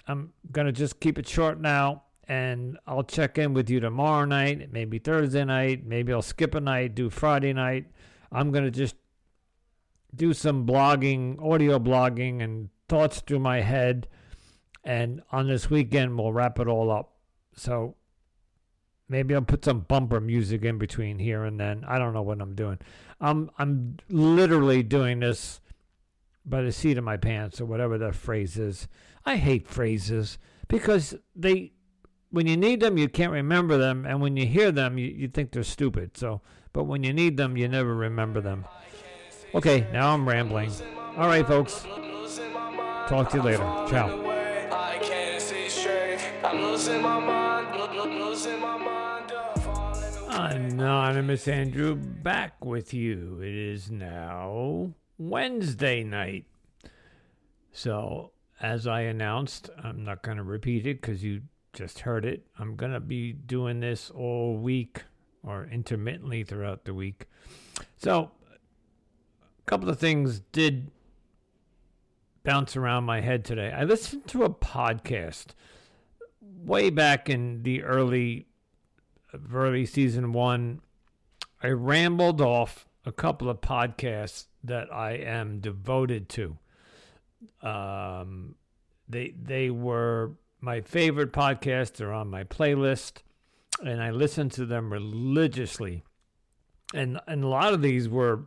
I'm 0.07 0.33
gonna 0.53 0.73
just 0.73 1.01
keep 1.01 1.19
it 1.19 1.29
short 1.29 1.61
now, 1.61 2.05
and 2.29 2.79
I'll 2.87 3.03
check 3.03 3.39
in 3.39 3.55
with 3.55 3.71
you 3.71 3.81
tomorrow 3.81 4.25
night, 4.25 4.73
maybe 4.73 4.99
Thursday 4.99 5.45
night, 5.45 5.87
maybe 5.87 6.13
I'll 6.13 6.23
skip 6.23 6.55
a 6.55 6.61
night, 6.61 6.95
do 6.95 7.11
Friday 7.11 7.53
night. 7.53 7.87
I'm 8.31 8.53
gonna 8.53 8.71
just 8.71 8.97
do 10.15 10.33
some 10.33 10.67
blogging, 10.67 11.43
audio 11.43 11.79
blogging, 11.79 12.43
and 12.43 12.69
thoughts 12.89 13.21
through 13.21 13.41
my 13.41 13.61
head, 13.61 14.07
and 14.85 15.23
on 15.33 15.49
this 15.49 15.71
weekend 15.71 16.19
we'll 16.19 16.33
wrap 16.33 16.59
it 16.59 16.69
all 16.69 16.91
up. 16.91 17.15
So 17.55 17.97
maybe 19.09 19.35
I'll 19.35 19.43
put 19.43 19.65
some 19.65 19.81
bumper 19.81 20.21
music 20.21 20.65
in 20.65 20.79
between 20.79 21.19
here 21.19 21.45
and 21.45 21.59
then. 21.59 21.85
I 21.87 21.99
don't 21.99 22.13
know 22.13 22.23
what 22.23 22.41
I'm 22.41 22.55
doing. 22.55 22.79
I'm 23.21 23.51
I'm 23.59 23.97
literally 24.09 24.83
doing 24.83 25.21
this 25.21 25.61
by 26.45 26.63
the 26.63 26.73
seat 26.73 26.99
of 26.99 27.05
my 27.05 27.17
pants 27.17 27.61
or 27.61 27.67
whatever 27.67 27.99
that 27.99 28.15
phrase 28.15 28.57
is. 28.59 28.89
I 29.25 29.37
hate 29.37 29.67
phrases 29.67 30.39
because 30.69 31.15
they 31.35 31.73
when 32.31 32.47
you 32.47 32.57
need 32.57 32.81
them 32.81 32.99
you 32.99 33.09
can't 33.09 33.33
remember 33.33 33.79
them 33.79 34.05
and 34.05 34.21
when 34.21 34.37
you 34.37 34.47
hear 34.47 34.71
them 34.71 34.99
you, 34.99 35.07
you 35.07 35.29
think 35.29 35.53
they're 35.53 35.63
stupid. 35.63 36.17
So 36.17 36.41
but 36.73 36.85
when 36.85 37.03
you 37.03 37.13
need 37.13 37.37
them 37.37 37.57
you 37.57 37.69
never 37.69 37.95
remember 37.95 38.41
them. 38.41 38.65
Okay, 39.55 39.87
now 39.93 40.13
I'm 40.13 40.29
rambling. 40.29 40.71
All 41.17 41.29
right 41.29 41.47
folks. 41.47 41.87
Talk 43.09 43.31
to 43.31 43.37
you 43.37 43.43
later. 43.43 43.65
Ciao. 43.89 44.23
Anonymous 50.39 51.49
Andrew 51.49 51.95
back 51.95 52.63
with 52.63 52.93
you. 52.93 53.41
It 53.41 53.55
is 53.55 53.91
now 53.91 54.93
Wednesday 55.17 56.05
night. 56.05 56.45
So, 57.73 58.33
as 58.61 58.87
I 58.87 59.01
announced, 59.03 59.71
I'm 59.83 60.05
not 60.05 60.23
going 60.23 60.37
to 60.37 60.43
repeat 60.43 60.87
it 60.87 61.01
because 61.01 61.25
you 61.25 61.41
just 61.73 62.01
heard 62.01 62.27
it. 62.27 62.47
I'm 62.59 62.77
going 62.77 62.93
to 62.93 63.01
be 63.01 63.33
doing 63.33 63.81
this 63.81 64.11
all 64.11 64.59
week 64.59 65.05
or 65.43 65.69
intermittently 65.73 66.45
throughout 66.45 66.85
the 66.85 66.93
week. 66.93 67.29
So, 67.97 68.31
a 68.53 69.65
couple 69.65 69.89
of 69.89 69.99
things 69.99 70.41
did 70.53 70.91
bounce 72.45 72.77
around 72.77 73.05
my 73.05 73.23
head 73.23 73.43
today. 73.43 73.73
I 73.73 73.85
listened 73.85 74.27
to 74.29 74.45
a 74.45 74.51
podcast 74.51 75.53
way 76.43 76.91
back 76.91 77.31
in 77.31 77.63
the 77.63 77.83
early 77.83 78.49
early 79.53 79.87
season 79.87 80.33
one, 80.33 80.81
I 81.63 81.69
rambled 81.69 82.41
off 82.41 82.87
a 83.05 83.13
couple 83.13 83.49
of 83.49 83.61
podcasts 83.61 84.47
that 84.65 84.93
I 84.93 85.13
am 85.13 85.61
devoted 85.61 86.29
to. 86.31 86.59
Um, 87.63 88.57
they 89.09 89.35
they 89.41 89.71
were 89.71 90.33
my 90.61 90.81
favorite 90.81 91.33
podcasts. 91.33 91.95
They're 91.95 92.13
on 92.13 92.29
my 92.29 92.45
playlist, 92.45 93.23
and 93.85 94.03
I 94.03 94.11
listen 94.11 94.49
to 94.51 94.67
them 94.67 94.93
religiously. 94.93 96.03
And 96.95 97.21
and 97.27 97.45
a 97.45 97.49
lot 97.49 97.73
of 97.73 97.83
these 97.83 98.09
were 98.09 98.47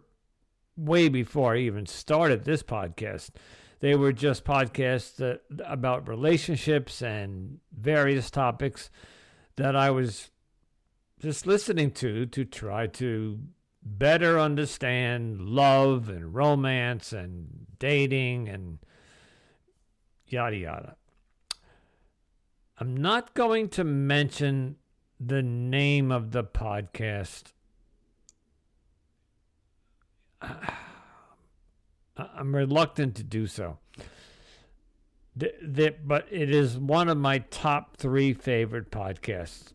way 0.75 1.09
before 1.09 1.55
I 1.55 1.59
even 1.59 1.85
started 1.85 2.43
this 2.43 2.63
podcast. 2.63 3.31
They 3.79 3.95
were 3.95 4.11
just 4.11 4.43
podcasts 4.43 5.15
that, 5.17 5.41
about 5.65 6.07
relationships 6.07 7.01
and 7.01 7.59
various 7.71 8.29
topics 8.29 8.89
that 9.55 9.75
I 9.75 9.89
was 9.91 10.31
just 11.19 11.45
listening 11.45 11.91
to 11.91 12.25
to 12.27 12.45
try 12.45 12.87
to 12.87 13.39
better 13.83 14.39
understand 14.39 15.41
love 15.41 16.09
and 16.09 16.33
romance 16.33 17.11
and 17.13 17.67
dating 17.77 18.47
and 18.47 18.79
yada 20.27 20.55
yada. 20.55 20.95
I'm 22.77 22.95
not 22.95 23.33
going 23.33 23.67
to 23.69 23.83
mention 23.83 24.77
the 25.19 25.41
name 25.41 26.11
of 26.11 26.31
the 26.31 26.43
podcast. 26.43 27.51
I'm 32.17 32.55
reluctant 32.55 33.15
to 33.15 33.23
do 33.23 33.47
so. 33.47 33.79
The, 35.35 35.53
the, 35.61 35.95
but 36.03 36.27
it 36.31 36.49
is 36.49 36.77
one 36.77 37.09
of 37.09 37.17
my 37.17 37.39
top 37.39 37.97
three 37.97 38.33
favorite 38.33 38.91
podcasts 38.91 39.73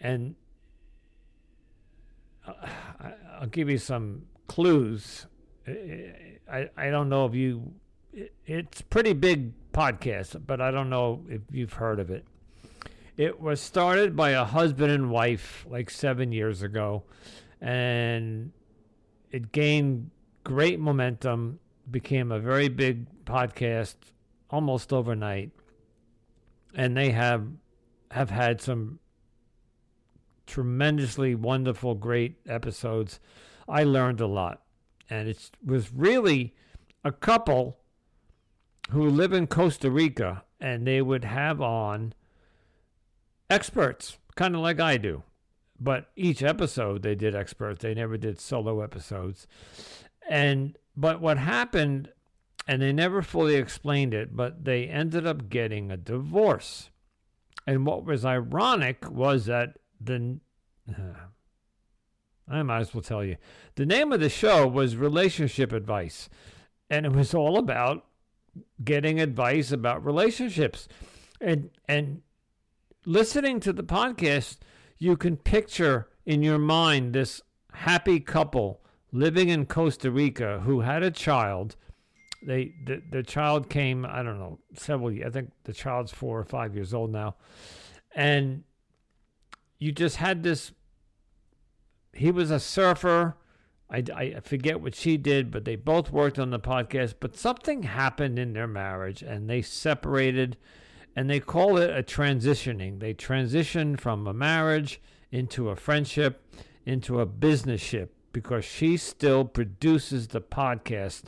and 0.00 0.34
uh, 2.46 2.52
I'll 3.40 3.46
give 3.46 3.68
you 3.68 3.78
some 3.78 4.22
clues. 4.48 5.26
I, 5.68 6.68
I 6.76 6.90
don't 6.90 7.08
know 7.08 7.26
if 7.26 7.34
you, 7.34 7.72
it's 8.46 8.80
pretty 8.80 9.12
big 9.12 9.52
podcast, 9.72 10.42
but 10.46 10.60
I 10.60 10.70
don't 10.70 10.90
know 10.90 11.24
if 11.28 11.42
you've 11.50 11.74
heard 11.74 12.00
of 12.00 12.10
it. 12.10 12.26
It 13.16 13.40
was 13.40 13.60
started 13.60 14.16
by 14.16 14.30
a 14.30 14.44
husband 14.44 14.90
and 14.90 15.10
wife 15.10 15.66
like 15.68 15.90
seven 15.90 16.32
years 16.32 16.62
ago, 16.62 17.04
and 17.60 18.52
it 19.30 19.52
gained 19.52 20.10
great 20.42 20.80
momentum, 20.80 21.60
became 21.90 22.32
a 22.32 22.38
very 22.38 22.68
big 22.68 23.06
podcast 23.24 23.96
almost 24.48 24.92
overnight, 24.92 25.50
and 26.74 26.96
they 26.96 27.10
have 27.10 27.46
have 28.10 28.30
had 28.30 28.60
some 28.60 28.98
tremendously 30.50 31.34
wonderful, 31.34 31.94
great 31.94 32.36
episodes. 32.46 33.20
I 33.68 33.84
learned 33.84 34.20
a 34.20 34.26
lot. 34.26 34.62
And 35.08 35.28
it 35.28 35.50
was 35.64 35.92
really 35.92 36.54
a 37.04 37.12
couple 37.12 37.78
who 38.90 39.08
live 39.08 39.32
in 39.32 39.46
Costa 39.46 39.90
Rica 39.90 40.44
and 40.60 40.86
they 40.86 41.00
would 41.00 41.24
have 41.24 41.60
on 41.60 42.12
experts, 43.48 44.18
kind 44.34 44.54
of 44.54 44.60
like 44.60 44.80
I 44.80 44.96
do. 44.96 45.22
But 45.78 46.10
each 46.16 46.42
episode 46.42 47.02
they 47.02 47.14
did 47.14 47.34
experts. 47.34 47.82
They 47.82 47.94
never 47.94 48.16
did 48.16 48.38
solo 48.38 48.82
episodes. 48.82 49.46
And 50.28 50.76
but 50.96 51.20
what 51.20 51.38
happened 51.38 52.10
and 52.68 52.82
they 52.82 52.92
never 52.92 53.22
fully 53.22 53.54
explained 53.54 54.14
it, 54.14 54.36
but 54.36 54.64
they 54.64 54.84
ended 54.84 55.26
up 55.26 55.48
getting 55.48 55.90
a 55.90 55.96
divorce. 55.96 56.90
And 57.66 57.86
what 57.86 58.04
was 58.04 58.24
ironic 58.24 59.08
was 59.10 59.46
that 59.46 59.78
the 60.00 60.38
uh, 60.88 61.28
I 62.48 62.62
might 62.62 62.80
as 62.80 62.94
well 62.94 63.02
tell 63.02 63.24
you 63.24 63.36
the 63.76 63.86
name 63.86 64.12
of 64.12 64.20
the 64.20 64.28
show 64.28 64.66
was 64.66 64.96
Relationship 64.96 65.72
Advice, 65.72 66.28
and 66.88 67.06
it 67.06 67.12
was 67.12 67.34
all 67.34 67.58
about 67.58 68.06
getting 68.82 69.20
advice 69.20 69.70
about 69.70 70.04
relationships, 70.04 70.88
and 71.40 71.70
and 71.88 72.22
listening 73.04 73.60
to 73.60 73.72
the 73.72 73.84
podcast, 73.84 74.58
you 74.98 75.16
can 75.16 75.36
picture 75.36 76.08
in 76.26 76.42
your 76.42 76.58
mind 76.58 77.12
this 77.12 77.40
happy 77.72 78.20
couple 78.20 78.80
living 79.12 79.48
in 79.48 79.66
Costa 79.66 80.10
Rica 80.10 80.60
who 80.60 80.80
had 80.80 81.02
a 81.02 81.10
child. 81.10 81.76
They 82.42 82.74
the, 82.84 83.02
the 83.10 83.22
child 83.22 83.68
came, 83.68 84.06
I 84.06 84.22
don't 84.22 84.38
know, 84.38 84.58
several. 84.74 85.10
I 85.24 85.30
think 85.30 85.50
the 85.64 85.72
child's 85.72 86.12
four 86.12 86.38
or 86.38 86.44
five 86.44 86.74
years 86.74 86.94
old 86.94 87.10
now. 87.10 87.36
And 88.14 88.64
you 89.80 89.90
just 89.90 90.16
had 90.16 90.44
this 90.44 90.70
he 92.12 92.30
was 92.30 92.50
a 92.50 92.60
surfer. 92.60 93.36
I, 93.90 94.04
I 94.14 94.40
forget 94.40 94.80
what 94.80 94.94
she 94.94 95.16
did, 95.16 95.50
but 95.50 95.64
they 95.64 95.76
both 95.76 96.12
worked 96.12 96.38
on 96.38 96.50
the 96.50 96.60
podcast. 96.60 97.14
But 97.18 97.36
something 97.36 97.82
happened 97.84 98.38
in 98.38 98.52
their 98.52 98.68
marriage 98.68 99.22
and 99.22 99.48
they 99.48 99.62
separated 99.62 100.56
and 101.16 101.28
they 101.28 101.40
call 101.40 101.76
it 101.76 101.90
a 101.90 102.02
transitioning. 102.02 103.00
They 103.00 103.14
transition 103.14 103.96
from 103.96 104.26
a 104.26 104.34
marriage 104.34 105.00
into 105.32 105.70
a 105.70 105.76
friendship, 105.76 106.44
into 106.86 107.20
a 107.20 107.26
business 107.26 107.80
ship, 107.80 108.14
because 108.32 108.64
she 108.64 108.96
still 108.96 109.44
produces 109.44 110.28
the 110.28 110.40
podcast, 110.40 111.24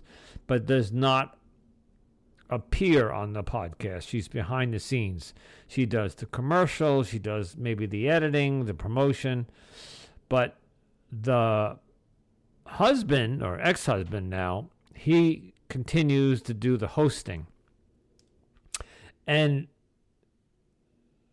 but 0.46 0.66
does 0.66 0.92
not 0.92 1.36
appear 2.52 3.10
on 3.10 3.32
the 3.32 3.42
podcast. 3.42 4.06
She's 4.06 4.28
behind 4.28 4.74
the 4.74 4.78
scenes. 4.78 5.32
She 5.66 5.86
does 5.86 6.14
the 6.14 6.26
commercials, 6.26 7.08
she 7.08 7.18
does 7.18 7.56
maybe 7.56 7.86
the 7.86 8.10
editing, 8.10 8.66
the 8.66 8.74
promotion, 8.74 9.46
but 10.28 10.58
the 11.10 11.78
husband 12.66 13.42
or 13.42 13.58
ex 13.60 13.86
husband 13.86 14.28
now, 14.28 14.68
he 14.94 15.54
continues 15.68 16.42
to 16.42 16.52
do 16.52 16.76
the 16.76 16.88
hosting. 16.88 17.46
And 19.26 19.68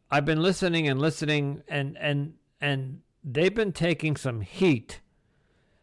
I've 0.10 0.26
been 0.26 0.42
listening 0.42 0.88
and 0.88 1.02
listening 1.02 1.64
and 1.68 1.98
and 1.98 2.36
and 2.62 3.02
they've 3.24 3.54
been 3.54 3.74
taking 3.74 4.16
some 4.16 4.40
heat 4.40 5.02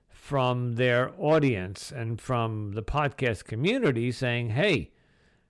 from 0.09 0.77
their 0.77 1.13
audience 1.19 1.93
and 1.93 2.21
from 2.21 2.73
the 2.73 2.83
podcast 2.83 3.45
community 3.45 4.11
saying, 4.11 4.51
"Hey, 4.51 4.91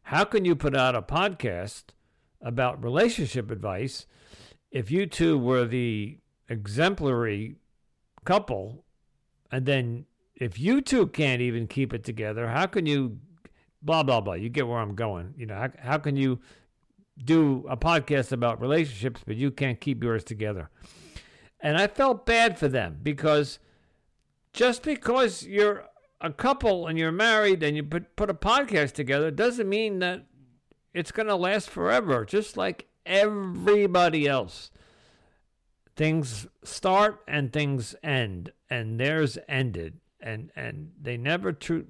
how 0.06 0.24
can 0.24 0.44
you 0.44 0.54
put 0.54 0.76
out 0.76 0.94
a 0.94 1.02
podcast 1.02 1.86
about 2.40 2.82
relationship 2.82 3.50
advice 3.50 4.06
if 4.70 4.88
you 4.90 5.06
two 5.06 5.36
were 5.36 5.64
the 5.64 6.18
exemplary 6.48 7.56
couple 8.24 8.84
and 9.50 9.66
then 9.66 10.06
if 10.36 10.60
you 10.60 10.80
two 10.80 11.08
can't 11.08 11.40
even 11.40 11.66
keep 11.66 11.92
it 11.92 12.04
together, 12.04 12.46
how 12.48 12.66
can 12.66 12.86
you 12.86 13.18
blah 13.82 14.04
blah 14.04 14.20
blah. 14.20 14.34
You 14.34 14.48
get 14.48 14.68
where 14.68 14.78
I'm 14.78 14.94
going. 14.94 15.34
You 15.36 15.46
know, 15.46 15.54
how, 15.54 15.70
how 15.78 15.98
can 15.98 16.16
you 16.16 16.38
do 17.24 17.66
a 17.68 17.76
podcast 17.76 18.30
about 18.30 18.60
relationships, 18.60 19.22
but 19.26 19.34
you 19.34 19.50
can't 19.50 19.80
keep 19.80 20.04
yours 20.04 20.22
together. 20.22 20.70
And 21.60 21.76
I 21.76 21.88
felt 21.88 22.26
bad 22.26 22.58
for 22.58 22.68
them 22.68 22.98
because 23.02 23.58
just 24.52 24.82
because 24.82 25.44
you're 25.44 25.86
a 26.20 26.32
couple 26.32 26.86
and 26.86 26.98
you're 26.98 27.12
married 27.12 27.62
and 27.62 27.76
you 27.76 27.82
put, 27.82 28.16
put 28.16 28.30
a 28.30 28.34
podcast 28.34 28.92
together 28.92 29.30
doesn't 29.30 29.68
mean 29.68 29.98
that 30.00 30.26
it's 30.94 31.12
going 31.12 31.28
to 31.28 31.36
last 31.36 31.68
forever, 31.68 32.24
just 32.24 32.56
like 32.56 32.86
everybody 33.04 34.26
else. 34.26 34.70
Things 35.94 36.46
start 36.62 37.22
and 37.26 37.52
things 37.52 37.94
end, 38.02 38.52
and 38.68 38.98
theirs 38.98 39.38
ended. 39.48 40.00
And, 40.20 40.50
and 40.56 40.92
they 41.00 41.16
never 41.16 41.52
tr- 41.52 41.80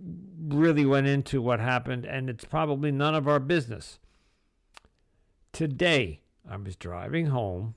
really 0.48 0.84
went 0.84 1.06
into 1.06 1.40
what 1.40 1.60
happened, 1.60 2.04
and 2.04 2.28
it's 2.28 2.44
probably 2.44 2.90
none 2.90 3.14
of 3.14 3.26
our 3.26 3.40
business. 3.40 3.98
Today, 5.52 6.20
I 6.48 6.56
was 6.56 6.76
driving 6.76 7.26
home 7.26 7.76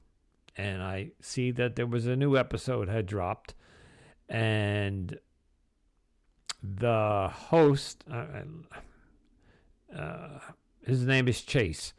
and 0.60 0.84
I 0.84 1.12
see 1.22 1.52
that 1.52 1.78
there 1.78 1.88
was 1.88 2.06
a 2.06 2.18
new 2.18 2.36
episode 2.36 2.90
had 2.90 3.06
dropped, 3.06 3.54
and 4.28 5.18
the 6.62 7.30
host, 7.32 8.04
uh, 8.12 8.26
uh, 9.96 10.40
his 10.86 11.06
name 11.06 11.28
is 11.28 11.42
Chase. 11.42 11.94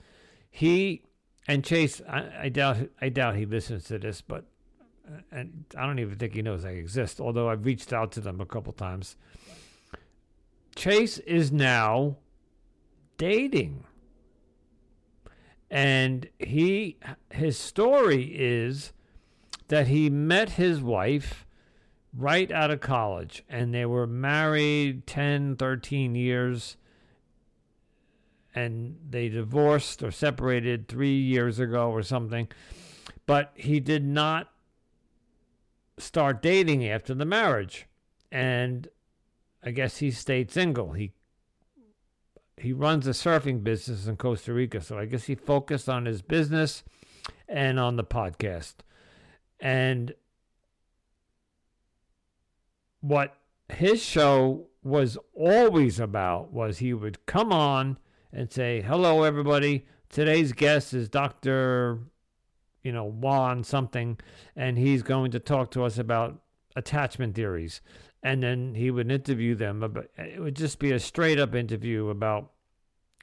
He 0.50 1.02
and 1.48 1.64
Chase, 1.64 2.00
I, 2.08 2.28
I, 2.42 2.48
doubt, 2.48 2.76
I 3.00 3.08
doubt 3.08 3.36
he 3.36 3.46
listens 3.46 3.84
to 3.84 3.98
this, 3.98 4.20
but 4.20 4.44
uh, 5.08 5.20
and 5.32 5.64
I 5.76 5.86
don't 5.86 5.98
even 5.98 6.16
think 6.18 6.34
he 6.34 6.42
knows 6.42 6.64
I 6.64 6.70
exist. 6.70 7.20
Although 7.20 7.48
I've 7.48 7.64
reached 7.64 7.92
out 7.92 8.12
to 8.12 8.20
them 8.20 8.40
a 8.40 8.46
couple 8.46 8.72
times. 8.72 9.16
Chase 10.76 11.18
is 11.18 11.50
now 11.50 12.16
dating 13.18 13.84
and 15.70 16.28
he 16.38 16.96
his 17.30 17.56
story 17.56 18.24
is 18.34 18.92
that 19.68 19.86
he 19.86 20.10
met 20.10 20.50
his 20.50 20.80
wife 20.80 21.46
right 22.16 22.50
out 22.50 22.70
of 22.70 22.80
college 22.80 23.44
and 23.48 23.72
they 23.72 23.86
were 23.86 24.06
married 24.06 25.06
10 25.06 25.56
13 25.56 26.14
years 26.14 26.76
and 28.54 28.96
they 29.08 29.28
divorced 29.28 30.02
or 30.02 30.10
separated 30.10 30.88
3 30.88 31.08
years 31.08 31.58
ago 31.58 31.90
or 31.90 32.02
something 32.02 32.48
but 33.26 33.52
he 33.54 33.78
did 33.78 34.04
not 34.04 34.50
start 35.98 36.42
dating 36.42 36.86
after 36.86 37.14
the 37.14 37.24
marriage 37.24 37.86
and 38.32 38.88
i 39.62 39.70
guess 39.70 39.98
he 39.98 40.10
stayed 40.10 40.50
single 40.50 40.92
he 40.92 41.12
he 42.60 42.72
runs 42.72 43.06
a 43.06 43.10
surfing 43.10 43.64
business 43.64 44.06
in 44.06 44.16
Costa 44.16 44.52
Rica. 44.52 44.80
So 44.80 44.98
I 44.98 45.06
guess 45.06 45.24
he 45.24 45.34
focused 45.34 45.88
on 45.88 46.04
his 46.04 46.22
business 46.22 46.84
and 47.48 47.80
on 47.80 47.96
the 47.96 48.04
podcast. 48.04 48.74
And 49.58 50.14
what 53.00 53.36
his 53.68 54.02
show 54.02 54.68
was 54.82 55.18
always 55.34 56.00
about 56.00 56.52
was 56.52 56.78
he 56.78 56.94
would 56.94 57.24
come 57.26 57.52
on 57.52 57.98
and 58.32 58.50
say, 58.50 58.80
"Hello, 58.80 59.22
everybody. 59.22 59.86
Today's 60.08 60.52
guest 60.52 60.94
is 60.94 61.08
Doctor, 61.08 61.98
you 62.82 62.92
know, 62.92 63.04
Juan 63.04 63.62
something, 63.64 64.18
and 64.56 64.78
he's 64.78 65.02
going 65.02 65.30
to 65.32 65.38
talk 65.38 65.70
to 65.72 65.84
us 65.84 65.98
about 65.98 66.42
attachment 66.76 67.34
theories." 67.34 67.80
and 68.22 68.42
then 68.42 68.74
he 68.74 68.90
would 68.90 69.10
interview 69.10 69.54
them. 69.54 69.80
But 69.80 70.10
it 70.16 70.40
would 70.40 70.56
just 70.56 70.78
be 70.78 70.92
a 70.92 70.98
straight 70.98 71.38
up 71.38 71.54
interview 71.54 72.08
about 72.08 72.52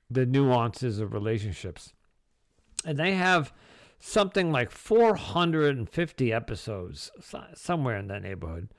the 0.09 0.25
nuances 0.25 0.99
of 0.99 1.13
relationships. 1.13 1.93
And 2.85 2.97
they 2.97 3.13
have 3.13 3.53
something 3.99 4.51
like 4.51 4.71
450 4.71 6.33
episodes, 6.33 7.11
somewhere 7.53 7.97
in 7.97 8.07
that 8.07 8.23
neighborhood. 8.23 8.69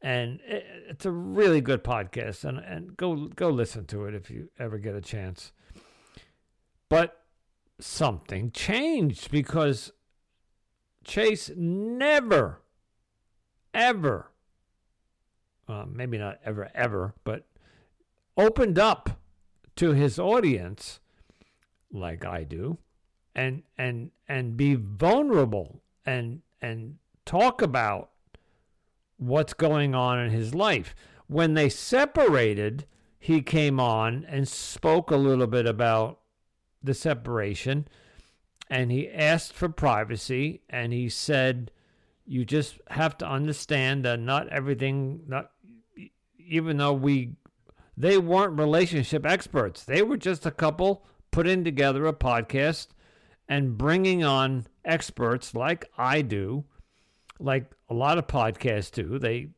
And 0.00 0.40
it's 0.44 1.06
a 1.06 1.10
really 1.10 1.60
good 1.60 1.82
podcast, 1.82 2.44
and, 2.44 2.58
and 2.58 2.96
go 2.96 3.26
go 3.26 3.50
listen 3.50 3.84
to 3.86 4.04
it 4.04 4.14
if 4.14 4.30
you 4.30 4.48
ever 4.58 4.78
get 4.78 4.94
a 4.94 5.00
chance. 5.00 5.52
But 6.88 7.20
something 7.80 8.52
changed 8.52 9.30
because 9.30 9.92
Chase 11.04 11.50
never, 11.56 12.62
ever 13.74 14.30
uh, 15.68 15.84
maybe 15.90 16.18
not 16.18 16.38
ever, 16.44 16.70
ever, 16.74 17.14
but 17.24 17.44
opened 18.36 18.78
up 18.78 19.20
to 19.76 19.92
his 19.92 20.18
audience 20.18 21.00
like 21.92 22.24
I 22.24 22.44
do 22.44 22.78
and 23.34 23.62
and 23.76 24.10
and 24.28 24.56
be 24.56 24.74
vulnerable 24.74 25.82
and 26.04 26.42
and 26.60 26.96
talk 27.24 27.62
about 27.62 28.10
what's 29.18 29.52
going 29.52 29.94
on 29.94 30.18
in 30.18 30.30
his 30.30 30.54
life. 30.54 30.94
When 31.26 31.54
they 31.54 31.68
separated, 31.68 32.86
he 33.20 33.42
came 33.42 33.78
on 33.78 34.24
and 34.28 34.48
spoke 34.48 35.10
a 35.10 35.16
little 35.16 35.46
bit 35.46 35.66
about 35.66 36.20
the 36.82 36.94
separation 36.94 37.86
and 38.70 38.90
he 38.90 39.10
asked 39.10 39.52
for 39.52 39.68
privacy 39.68 40.62
and 40.70 40.92
he 40.92 41.08
said 41.08 41.70
you 42.24 42.44
just 42.44 42.78
have 42.88 43.16
to 43.18 43.26
understand 43.26 44.04
that 44.04 44.20
not 44.20 44.48
everything 44.48 45.22
not 45.26 45.50
even 46.38 46.76
though 46.76 46.92
we 46.92 47.32
they 47.96 48.16
weren't 48.16 48.58
relationship 48.58 49.26
experts. 49.26 49.84
They 49.84 50.02
were 50.02 50.16
just 50.16 50.46
a 50.46 50.52
couple 50.52 51.04
putting 51.32 51.64
together 51.64 52.06
a 52.06 52.12
podcast 52.12 52.88
and 53.48 53.76
bringing 53.76 54.22
on 54.22 54.66
experts 54.84 55.54
like 55.54 55.90
I 55.98 56.22
do, 56.22 56.64
like 57.38 57.70
a 57.88 57.94
lot 57.94 58.18
of 58.18 58.26
podcasts 58.26 58.90
do. 58.90 59.18
They 59.18 59.48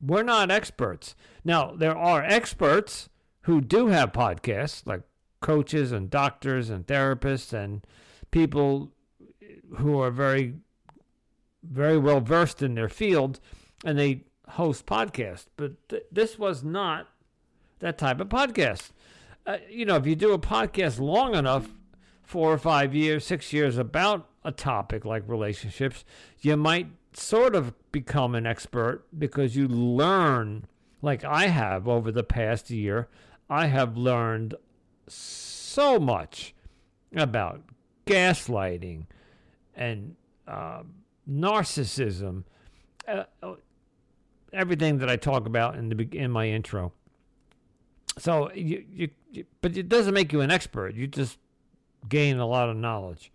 we're 0.00 0.22
not 0.22 0.50
experts. 0.50 1.14
Now, 1.44 1.72
there 1.74 1.96
are 1.96 2.22
experts 2.22 3.08
who 3.42 3.60
do 3.60 3.88
have 3.88 4.12
podcasts, 4.12 4.86
like 4.86 5.02
coaches 5.40 5.92
and 5.92 6.10
doctors 6.10 6.70
and 6.70 6.86
therapists 6.86 7.52
and 7.52 7.86
people 8.30 8.92
who 9.78 10.00
are 10.00 10.10
very, 10.10 10.54
very 11.62 11.98
well 11.98 12.20
versed 12.20 12.62
in 12.62 12.74
their 12.74 12.88
field, 12.88 13.40
and 13.84 13.98
they 13.98 14.24
host 14.50 14.86
podcasts. 14.86 15.46
But 15.56 15.88
th- 15.88 16.04
this 16.10 16.38
was 16.38 16.62
not 16.62 17.08
that 17.78 17.98
type 17.98 18.20
of 18.20 18.28
podcast. 18.28 18.90
Uh, 19.46 19.58
you 19.70 19.84
know, 19.84 19.96
if 19.96 20.06
you 20.06 20.16
do 20.16 20.32
a 20.32 20.38
podcast 20.38 20.98
long 20.98 21.34
enough, 21.34 21.68
four 22.22 22.52
or 22.52 22.58
five 22.58 22.94
years, 22.94 23.24
six 23.24 23.52
years 23.52 23.78
about 23.78 24.28
a 24.46 24.52
topic 24.52 25.04
like 25.04 25.24
relationships, 25.26 26.04
you 26.40 26.56
might 26.56 26.86
sort 27.12 27.54
of 27.56 27.74
become 27.90 28.34
an 28.34 28.46
expert 28.46 29.04
because 29.18 29.56
you 29.56 29.66
learn, 29.66 30.66
like 31.02 31.24
I 31.24 31.48
have 31.48 31.88
over 31.88 32.12
the 32.12 32.22
past 32.22 32.70
year, 32.70 33.08
I 33.50 33.66
have 33.66 33.96
learned 33.96 34.54
so 35.08 35.98
much 35.98 36.54
about 37.14 37.62
gaslighting 38.06 39.06
and 39.74 40.14
uh, 40.46 40.82
narcissism, 41.28 42.44
uh, 43.08 43.24
everything 44.52 44.98
that 44.98 45.10
I 45.10 45.16
talk 45.16 45.46
about 45.46 45.74
in 45.74 45.88
the 45.88 46.08
in 46.12 46.30
my 46.30 46.48
intro. 46.48 46.92
So 48.18 48.50
you, 48.52 48.84
you, 48.92 49.08
you, 49.30 49.44
but 49.60 49.76
it 49.76 49.88
doesn't 49.88 50.14
make 50.14 50.32
you 50.32 50.40
an 50.40 50.50
expert. 50.50 50.94
You 50.94 51.06
just 51.08 51.38
gain 52.08 52.38
a 52.38 52.46
lot 52.46 52.68
of 52.68 52.76
knowledge. 52.76 53.32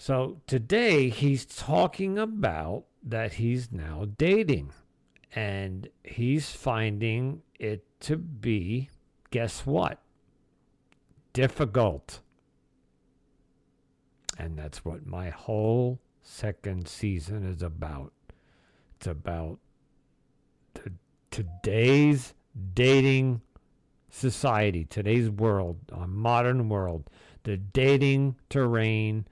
So 0.00 0.40
today 0.46 1.08
he's 1.08 1.44
talking 1.44 2.18
about 2.18 2.84
that 3.02 3.34
he's 3.34 3.72
now 3.72 4.06
dating 4.16 4.70
and 5.34 5.88
he's 6.04 6.52
finding 6.52 7.42
it 7.58 7.84
to 8.02 8.16
be, 8.16 8.90
guess 9.32 9.66
what? 9.66 10.00
Difficult. 11.32 12.20
And 14.38 14.56
that's 14.56 14.84
what 14.84 15.04
my 15.04 15.30
whole 15.30 15.98
second 16.22 16.86
season 16.86 17.44
is 17.44 17.60
about. 17.60 18.12
It's 18.96 19.08
about 19.08 19.58
the, 20.74 20.92
today's 21.32 22.34
dating 22.72 23.40
society, 24.08 24.84
today's 24.84 25.28
world, 25.28 25.80
our 25.92 26.06
modern 26.06 26.68
world. 26.68 27.10
The 27.42 27.56
dating 27.56 28.36
terrain 28.48 29.26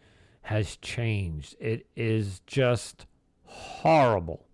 has 0.47 0.77
changed. 0.77 1.57
It 1.59 1.87
is 1.97 2.41
just 2.47 3.07
horrible. 3.47 4.47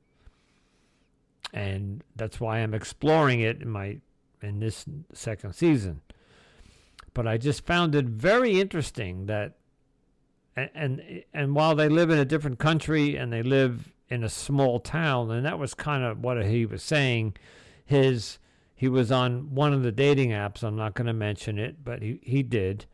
And 1.52 2.02
that's 2.16 2.40
why 2.40 2.60
I'm 2.60 2.72
exploring 2.72 3.40
it 3.40 3.60
in 3.60 3.68
my 3.68 3.98
in 4.40 4.60
this 4.60 4.86
second 5.12 5.52
season. 5.52 6.00
But 7.12 7.28
I 7.28 7.36
just 7.36 7.66
found 7.66 7.94
it 7.94 8.06
very 8.06 8.58
interesting 8.58 9.26
that 9.26 9.58
and, 10.56 10.70
and 10.74 11.24
and 11.34 11.54
while 11.54 11.74
they 11.74 11.90
live 11.90 12.08
in 12.08 12.18
a 12.18 12.24
different 12.24 12.58
country 12.58 13.16
and 13.16 13.30
they 13.30 13.42
live 13.42 13.92
in 14.08 14.24
a 14.24 14.30
small 14.30 14.80
town, 14.80 15.30
and 15.30 15.44
that 15.44 15.58
was 15.58 15.74
kind 15.74 16.04
of 16.04 16.20
what 16.20 16.42
he 16.42 16.64
was 16.64 16.82
saying. 16.82 17.36
His 17.84 18.38
he 18.74 18.88
was 18.88 19.12
on 19.12 19.54
one 19.54 19.74
of 19.74 19.82
the 19.82 19.92
dating 19.92 20.30
apps. 20.30 20.62
I'm 20.62 20.76
not 20.76 20.94
going 20.94 21.06
to 21.06 21.12
mention 21.12 21.58
it, 21.58 21.84
but 21.84 22.00
he 22.00 22.18
he 22.22 22.42
did. 22.42 22.86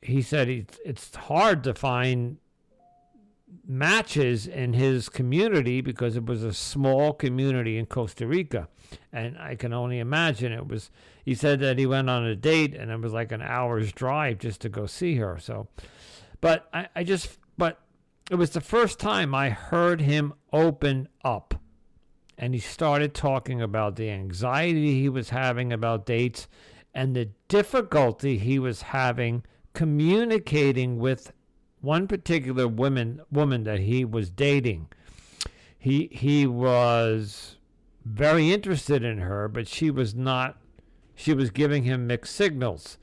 He 0.00 0.22
said 0.22 0.48
it's 0.48 0.78
it's 0.84 1.14
hard 1.14 1.64
to 1.64 1.74
find 1.74 2.38
matches 3.66 4.46
in 4.46 4.72
his 4.72 5.08
community 5.08 5.80
because 5.80 6.16
it 6.16 6.26
was 6.26 6.42
a 6.42 6.52
small 6.52 7.12
community 7.12 7.78
in 7.78 7.86
Costa 7.86 8.26
Rica. 8.26 8.68
And 9.12 9.38
I 9.38 9.54
can 9.54 9.72
only 9.72 9.98
imagine 9.98 10.52
it 10.52 10.66
was, 10.66 10.90
he 11.24 11.34
said 11.34 11.60
that 11.60 11.78
he 11.78 11.86
went 11.86 12.08
on 12.08 12.24
a 12.24 12.36
date 12.36 12.74
and 12.74 12.90
it 12.90 13.00
was 13.00 13.12
like 13.12 13.32
an 13.32 13.42
hour's 13.42 13.92
drive 13.92 14.38
just 14.38 14.60
to 14.62 14.68
go 14.68 14.86
see 14.86 15.16
her. 15.16 15.38
So 15.38 15.68
but 16.40 16.68
I, 16.72 16.88
I 16.94 17.04
just, 17.04 17.38
but 17.56 17.80
it 18.30 18.36
was 18.36 18.50
the 18.50 18.60
first 18.60 18.98
time 18.98 19.34
I 19.34 19.50
heard 19.50 20.00
him 20.00 20.34
open 20.52 21.08
up. 21.24 21.54
And 22.36 22.54
he 22.54 22.60
started 22.60 23.14
talking 23.14 23.60
about 23.60 23.96
the 23.96 24.10
anxiety 24.10 25.00
he 25.00 25.08
was 25.08 25.30
having 25.30 25.72
about 25.72 26.06
dates 26.06 26.46
and 26.94 27.16
the 27.16 27.30
difficulty 27.48 28.38
he 28.38 28.58
was 28.58 28.82
having 28.82 29.44
communicating 29.78 30.98
with 30.98 31.32
one 31.80 32.08
particular 32.08 32.66
woman 32.66 33.20
woman 33.30 33.62
that 33.62 33.78
he 33.78 34.04
was 34.04 34.28
dating. 34.28 34.88
He 35.78 36.08
he 36.10 36.48
was 36.48 37.58
very 38.04 38.50
interested 38.50 39.04
in 39.04 39.18
her, 39.18 39.46
but 39.46 39.68
she 39.68 39.92
was 39.92 40.16
not 40.16 40.56
she 41.14 41.32
was 41.32 41.50
giving 41.50 41.84
him 41.84 42.08
mixed 42.08 42.34
signals. 42.34 42.98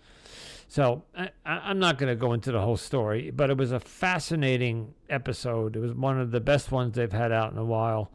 So 0.67 1.03
I, 1.17 1.29
am 1.45 1.79
not 1.79 1.97
going 1.97 2.09
to 2.09 2.15
go 2.19 2.33
into 2.33 2.51
the 2.51 2.59
whole 2.59 2.75
story, 2.75 3.31
but 3.31 3.49
it 3.49 3.55
was 3.55 3.71
a 3.71 3.79
fascinating 3.79 4.95
episode. 5.09 5.77
It 5.77 5.79
was 5.79 5.93
one 5.93 6.19
of 6.19 6.31
the 6.31 6.41
best 6.41 6.73
ones 6.73 6.95
they've 6.95 7.09
had 7.09 7.31
out 7.31 7.53
in 7.53 7.57
a 7.57 7.63
while. 7.63 8.11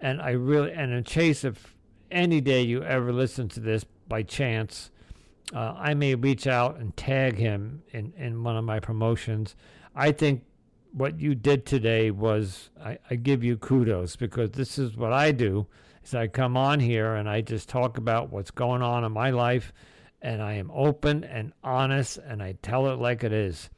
And 0.00 0.20
I 0.20 0.30
really, 0.30 0.72
and 0.72 0.92
in 0.92 1.04
case 1.04 1.44
if 1.44 1.76
any 2.10 2.40
day 2.40 2.62
you 2.62 2.82
ever 2.82 3.12
listen 3.12 3.48
to 3.50 3.60
this 3.60 3.84
by 4.08 4.24
chance, 4.24 4.90
uh, 5.54 5.74
I 5.76 5.94
may 5.94 6.14
reach 6.14 6.46
out 6.46 6.78
and 6.78 6.96
tag 6.96 7.36
him 7.36 7.82
in, 7.92 8.12
in 8.16 8.42
one 8.42 8.56
of 8.56 8.64
my 8.64 8.80
promotions. 8.80 9.54
I 9.94 10.12
think 10.12 10.44
what 10.92 11.18
you 11.18 11.34
did 11.34 11.66
today 11.66 12.10
was 12.10 12.70
I, 12.82 12.98
I 13.10 13.16
give 13.16 13.42
you 13.42 13.56
kudos 13.56 14.16
because 14.16 14.50
this 14.50 14.78
is 14.78 14.96
what 14.96 15.12
I 15.12 15.32
do 15.32 15.66
is 16.04 16.14
I 16.14 16.26
come 16.26 16.56
on 16.56 16.80
here 16.80 17.14
and 17.14 17.28
I 17.28 17.40
just 17.40 17.68
talk 17.68 17.98
about 17.98 18.30
what's 18.30 18.50
going 18.50 18.82
on 18.82 19.04
in 19.04 19.12
my 19.12 19.30
life 19.30 19.72
and 20.20 20.42
I 20.42 20.54
am 20.54 20.70
open 20.72 21.24
and 21.24 21.52
honest 21.64 22.18
and 22.18 22.42
I 22.42 22.56
tell 22.62 22.88
it 22.88 22.98
like 22.98 23.24
it 23.24 23.32
is. 23.32 23.70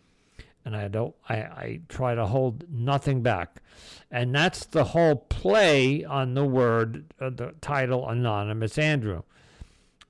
And 0.67 0.75
I 0.75 0.89
don't 0.89 1.15
I, 1.29 1.35
I 1.37 1.81
try 1.89 2.15
to 2.15 2.27
hold 2.27 2.65
nothing 2.71 3.23
back. 3.23 3.63
And 4.11 4.35
that's 4.35 4.65
the 4.65 4.85
whole 4.85 5.17
play 5.17 6.05
on 6.05 6.35
the 6.35 6.45
word 6.45 7.05
uh, 7.21 7.31
the 7.31 7.55
title 7.61 8.09
Anonymous 8.09 8.79
Andrew. 8.79 9.23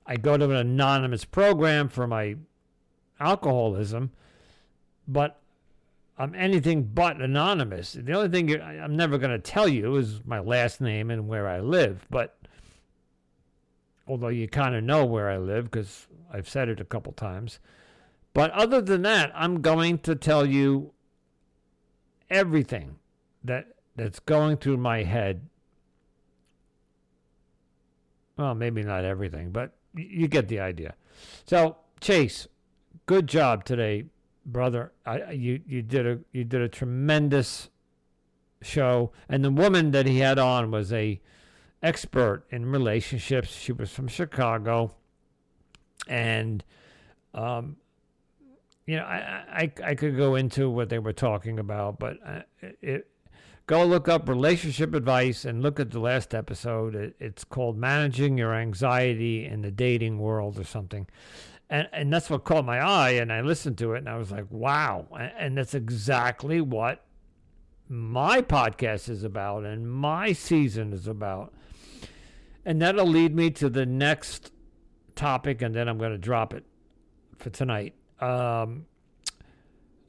I 0.05 0.17
go 0.17 0.37
to 0.37 0.45
an 0.45 0.55
anonymous 0.55 1.25
program 1.25 1.89
for 1.89 2.05
my 2.07 2.35
alcoholism, 3.19 4.11
but 5.07 5.39
I'm 6.17 6.35
anything 6.35 6.83
but 6.83 7.21
anonymous. 7.21 7.93
The 7.93 8.13
only 8.13 8.29
thing 8.29 8.61
I'm 8.61 8.95
never 8.95 9.17
going 9.17 9.31
to 9.31 9.39
tell 9.39 9.67
you 9.67 9.95
is 9.95 10.21
my 10.25 10.39
last 10.39 10.79
name 10.79 11.09
and 11.09 11.27
where 11.27 11.47
I 11.47 11.59
live, 11.59 12.05
but 12.09 12.37
although 14.07 14.29
you 14.29 14.47
kind 14.47 14.75
of 14.75 14.83
know 14.83 15.05
where 15.05 15.29
I 15.29 15.37
live 15.37 15.65
because 15.65 16.07
I've 16.31 16.47
said 16.47 16.69
it 16.69 16.79
a 16.79 16.85
couple 16.85 17.11
times. 17.13 17.59
But 18.33 18.51
other 18.51 18.81
than 18.81 19.01
that, 19.03 19.31
I'm 19.33 19.61
going 19.61 19.99
to 19.99 20.15
tell 20.15 20.45
you 20.45 20.93
everything 22.29 22.97
that 23.43 23.67
that's 23.95 24.19
going 24.19 24.57
through 24.57 24.77
my 24.77 25.03
head. 25.03 25.47
Well, 28.37 28.53
maybe 28.53 28.83
not 28.83 29.05
everything, 29.05 29.51
but 29.51 29.73
you 29.95 30.27
get 30.27 30.47
the 30.47 30.59
idea. 30.59 30.95
So, 31.45 31.77
Chase, 32.01 32.47
good 33.05 33.27
job 33.27 33.65
today, 33.65 34.05
brother. 34.45 34.91
I, 35.05 35.31
you 35.31 35.61
you 35.65 35.81
did 35.81 36.05
a 36.05 36.19
you 36.31 36.43
did 36.43 36.61
a 36.61 36.69
tremendous 36.69 37.69
show, 38.61 39.11
and 39.29 39.43
the 39.43 39.51
woman 39.51 39.91
that 39.91 40.05
he 40.05 40.19
had 40.19 40.39
on 40.39 40.71
was 40.71 40.91
a 40.91 41.21
expert 41.81 42.43
in 42.49 42.65
relationships. 42.65 43.49
She 43.49 43.71
was 43.71 43.91
from 43.91 44.07
Chicago 44.07 44.95
and 46.07 46.63
um, 47.33 47.77
you 48.85 48.97
know, 48.97 49.03
I, 49.03 49.43
I 49.51 49.71
I 49.83 49.95
could 49.95 50.15
go 50.15 50.35
into 50.35 50.69
what 50.69 50.89
they 50.89 50.99
were 50.99 51.13
talking 51.13 51.59
about, 51.59 51.99
but 51.99 52.17
uh, 52.25 52.41
it, 52.81 53.07
go 53.67 53.85
look 53.85 54.07
up 54.07 54.29
relationship 54.29 54.93
advice 54.93 55.45
and 55.45 55.61
look 55.61 55.79
at 55.79 55.91
the 55.91 55.99
last 55.99 56.33
episode. 56.33 57.13
It's 57.19 57.43
called 57.43 57.77
"Managing 57.77 58.37
Your 58.37 58.53
Anxiety 58.53 59.45
in 59.45 59.61
the 59.61 59.71
Dating 59.71 60.19
World" 60.19 60.59
or 60.59 60.63
something, 60.63 61.07
and 61.69 61.87
and 61.91 62.11
that's 62.11 62.29
what 62.29 62.43
caught 62.43 62.65
my 62.65 62.79
eye. 62.79 63.11
And 63.11 63.31
I 63.31 63.41
listened 63.41 63.77
to 63.79 63.93
it, 63.93 63.99
and 63.99 64.09
I 64.09 64.17
was 64.17 64.31
like, 64.31 64.45
"Wow!" 64.49 65.07
And 65.37 65.57
that's 65.57 65.73
exactly 65.73 66.61
what 66.61 67.03
my 67.87 68.41
podcast 68.41 69.09
is 69.09 69.23
about, 69.23 69.63
and 69.63 69.89
my 69.89 70.33
season 70.33 70.93
is 70.93 71.07
about. 71.07 71.53
And 72.67 72.81
that'll 72.81 73.05
lead 73.05 73.35
me 73.35 73.51
to 73.51 73.69
the 73.69 73.85
next 73.85 74.51
topic, 75.15 75.61
and 75.61 75.75
then 75.75 75.87
I'm 75.87 75.99
going 75.99 76.11
to 76.11 76.17
drop 76.17 76.53
it 76.53 76.65
for 77.37 77.51
tonight. 77.51 77.93
Um, 78.19 78.87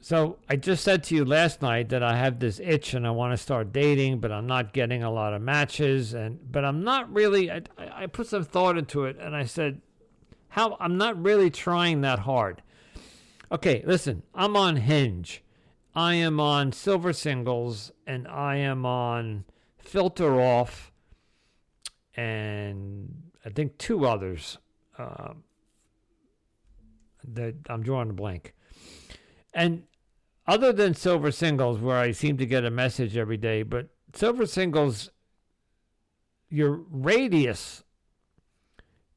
so 0.06 0.38
I 0.48 0.54
just 0.54 0.84
said 0.84 1.02
to 1.04 1.16
you 1.16 1.24
last 1.24 1.60
night 1.62 1.88
that 1.88 2.00
I 2.00 2.16
have 2.16 2.38
this 2.38 2.60
itch 2.60 2.94
and 2.94 3.04
I 3.04 3.10
want 3.10 3.32
to 3.32 3.36
start 3.36 3.72
dating, 3.72 4.20
but 4.20 4.30
I'm 4.30 4.46
not 4.46 4.72
getting 4.72 5.02
a 5.02 5.10
lot 5.10 5.34
of 5.34 5.42
matches, 5.42 6.14
and 6.14 6.38
but 6.52 6.64
I'm 6.64 6.84
not 6.84 7.12
really. 7.12 7.50
I, 7.50 7.62
I 7.76 8.06
put 8.06 8.28
some 8.28 8.44
thought 8.44 8.78
into 8.78 9.04
it, 9.06 9.16
and 9.18 9.34
I 9.34 9.42
said, 9.46 9.80
"How? 10.50 10.76
I'm 10.78 10.96
not 10.96 11.20
really 11.20 11.50
trying 11.50 12.02
that 12.02 12.20
hard." 12.20 12.62
Okay, 13.50 13.82
listen. 13.84 14.22
I'm 14.32 14.56
on 14.56 14.76
Hinge. 14.76 15.42
I 15.92 16.14
am 16.14 16.38
on 16.38 16.70
Silver 16.70 17.12
Singles, 17.12 17.90
and 18.06 18.28
I 18.28 18.58
am 18.58 18.86
on 18.86 19.44
Filteroff, 19.84 20.92
and 22.14 23.32
I 23.44 23.48
think 23.48 23.76
two 23.76 24.06
others. 24.06 24.58
uh, 24.98 25.32
that 27.24 27.56
I'm 27.68 27.82
drawing 27.82 28.10
a 28.10 28.12
blank. 28.12 28.54
And 29.52 29.82
other 30.46 30.72
than 30.72 30.94
Silver 30.94 31.30
Singles, 31.30 31.78
where 31.78 31.96
I 31.96 32.12
seem 32.12 32.36
to 32.38 32.46
get 32.46 32.64
a 32.64 32.70
message 32.70 33.16
every 33.16 33.36
day, 33.36 33.62
but 33.62 33.88
Silver 34.14 34.46
Singles, 34.46 35.10
your 36.48 36.80
radius, 36.90 37.82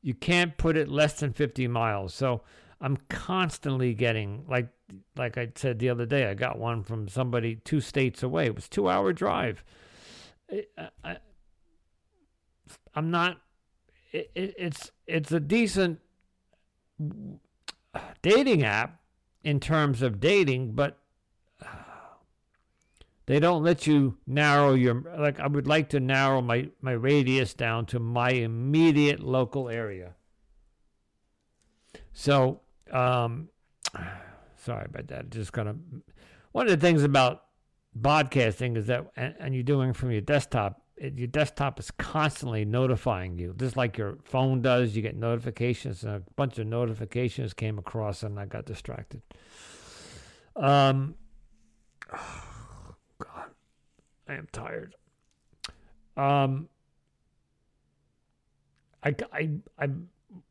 you 0.02 0.13
can't 0.13 0.58
put 0.58 0.78
it 0.78 0.88
less 0.88 1.20
than 1.20 1.34
50 1.34 1.68
miles. 1.68 2.13
So 2.13 2.42
I'm 2.82 2.98
constantly 3.10 3.94
getting 3.94 4.46
like 4.48 4.70
like 5.15 5.38
I 5.38 5.50
said 5.56 5.80
the 5.80 5.89
other 5.89 6.06
day, 6.06 6.28
I 6.28 6.34
got 6.34 6.58
one 6.58 6.84
from 6.84 7.08
somebody 7.08 7.56
two 7.58 7.82
states 7.82 8.24
away. 8.24 8.48
It 8.48 8.56
was 8.56 8.68
two 8.68 8.89
hour 8.89 9.13
drive. 9.13 9.63
I, 11.04 11.18
am 12.96 13.12
not. 13.12 13.39
It, 14.12 14.32
it, 14.34 14.56
it's 14.58 14.92
it's 15.06 15.32
a 15.32 15.39
decent 15.39 16.00
uh, 17.94 18.00
dating 18.22 18.63
app 18.63 19.00
in 19.44 19.60
terms 19.60 20.02
of 20.02 20.20
dating, 20.20 20.72
but 20.72 20.99
they 23.30 23.39
don't 23.39 23.62
let 23.62 23.86
you 23.86 24.18
narrow 24.26 24.74
your 24.74 25.04
like 25.20 25.39
I 25.39 25.46
would 25.46 25.68
like 25.68 25.89
to 25.89 26.00
narrow 26.00 26.42
my 26.42 26.68
my 26.82 26.94
radius 26.94 27.54
down 27.54 27.86
to 27.88 28.00
my 28.00 28.32
immediate 28.32 29.20
local 29.20 29.70
area. 29.70 30.15
So, 32.12 32.62
um 32.92 33.50
sorry 34.58 34.86
about 34.86 35.10
that. 35.10 35.30
Just 35.30 35.54
kind 35.54 35.70
of 35.70 35.78
one 36.54 36.65
of 36.65 36.72
the 36.72 36.84
things 36.84 37.04
about 37.04 37.44
broadcasting 37.94 38.76
is 38.76 38.88
that 38.88 39.06
and, 39.15 39.36
and 39.39 39.54
you're 39.54 39.63
doing 39.63 39.94
from 39.94 40.10
your 40.10 40.22
desktop 40.22 40.82
it, 40.98 41.13
your 41.15 41.28
desktop 41.28 41.80
is 41.80 41.92
constantly 41.92 42.65
notifying 42.65 43.38
you 43.38 43.54
just 43.58 43.76
like 43.76 43.98
your 43.98 44.18
phone 44.24 44.62
does 44.62 44.96
you 44.96 45.02
get 45.02 45.15
notifications 45.15 46.04
and 46.04 46.13
a 46.13 46.22
bunch 46.36 46.60
of 46.60 46.68
notifications 46.68 47.52
came 47.52 47.80
across 47.80 48.22
and 48.22 48.39
i 48.39 48.46
got 48.46 48.65
distracted 48.65 49.24
um 50.56 51.15
i 54.30 54.36
am 54.36 54.48
tired 54.52 54.96
um 56.18 56.70
i 59.04 59.13
i 59.34 59.50
i 59.80 59.89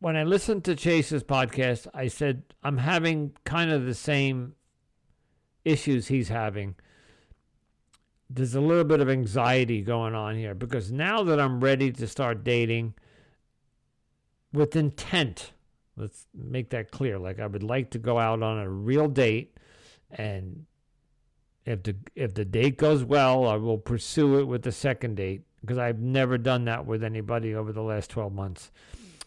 when 0.01 0.17
i 0.17 0.25
listened 0.25 0.65
to 0.65 0.75
chase's 0.75 1.23
podcast 1.23 1.87
i 1.95 2.09
said 2.09 2.43
i'm 2.63 2.79
having 2.79 3.33
kind 3.45 3.71
of 3.71 3.87
the 3.87 3.95
same 3.95 4.55
issues 5.65 6.09
he's 6.09 6.29
having 6.29 6.75
there's 8.31 8.55
a 8.55 8.61
little 8.61 8.85
bit 8.85 9.01
of 9.01 9.09
anxiety 9.09 9.81
going 9.81 10.15
on 10.15 10.37
here 10.37 10.55
because 10.55 10.93
now 10.93 11.23
that 11.23 11.41
I'm 11.41 11.61
ready 11.61 11.91
to 11.93 12.07
start 12.07 12.45
dating 12.45 12.95
with 14.53 14.77
intent, 14.77 15.53
let's 15.97 16.27
make 16.35 16.71
that 16.71 16.91
clear. 16.91 17.19
Like 17.19 17.41
I 17.41 17.47
would 17.47 17.63
like 17.63 17.91
to 17.91 17.99
go 17.99 18.19
out 18.19 18.43
on 18.43 18.59
a 18.59 18.69
real 18.69 19.09
date 19.09 19.57
and 20.11 20.67
if 21.69 21.83
the 21.83 21.97
if 22.15 22.33
the 22.33 22.47
date 22.47 22.79
goes 22.79 23.05
well, 23.05 23.47
I 23.47 23.57
will 23.57 23.77
pursue 23.77 24.39
it 24.39 24.45
with 24.45 24.63
the 24.63 24.73
second 24.73 25.17
date 25.17 25.43
because 25.61 25.77
I've 25.77 25.99
never 25.99 26.39
done 26.39 26.65
that 26.65 26.87
with 26.87 27.05
anybody 27.05 27.55
over 27.55 27.73
the 27.73 27.83
last 27.83 28.09
12 28.11 28.33
months. 28.33 28.71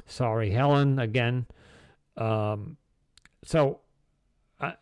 Sorry, 0.07 0.49
Helen, 0.49 0.97
again. 0.97 1.45
Um, 2.17 2.77
so 3.43 3.81
I, 4.59 4.73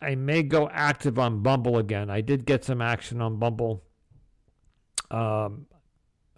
I 0.00 0.14
may 0.14 0.42
go 0.42 0.70
active 0.72 1.18
on 1.18 1.42
Bumble 1.42 1.76
again. 1.76 2.08
I 2.08 2.22
did 2.22 2.46
get 2.46 2.64
some 2.64 2.80
action 2.80 3.20
on 3.20 3.36
Bumble. 3.36 3.82
Um, 5.10 5.66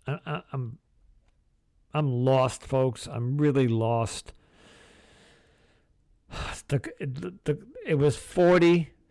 I, 0.09 0.19
I, 0.27 0.43
I'm 0.53 0.79
I'm 1.95 2.11
lost, 2.25 2.65
folks. 2.65 3.07
I'm 3.07 3.39
really 3.39 3.69
lost. 3.69 4.33
The, 6.69 6.81
the, 6.99 7.33
the, 7.45 7.59
it 7.87 7.95
was 7.95 8.17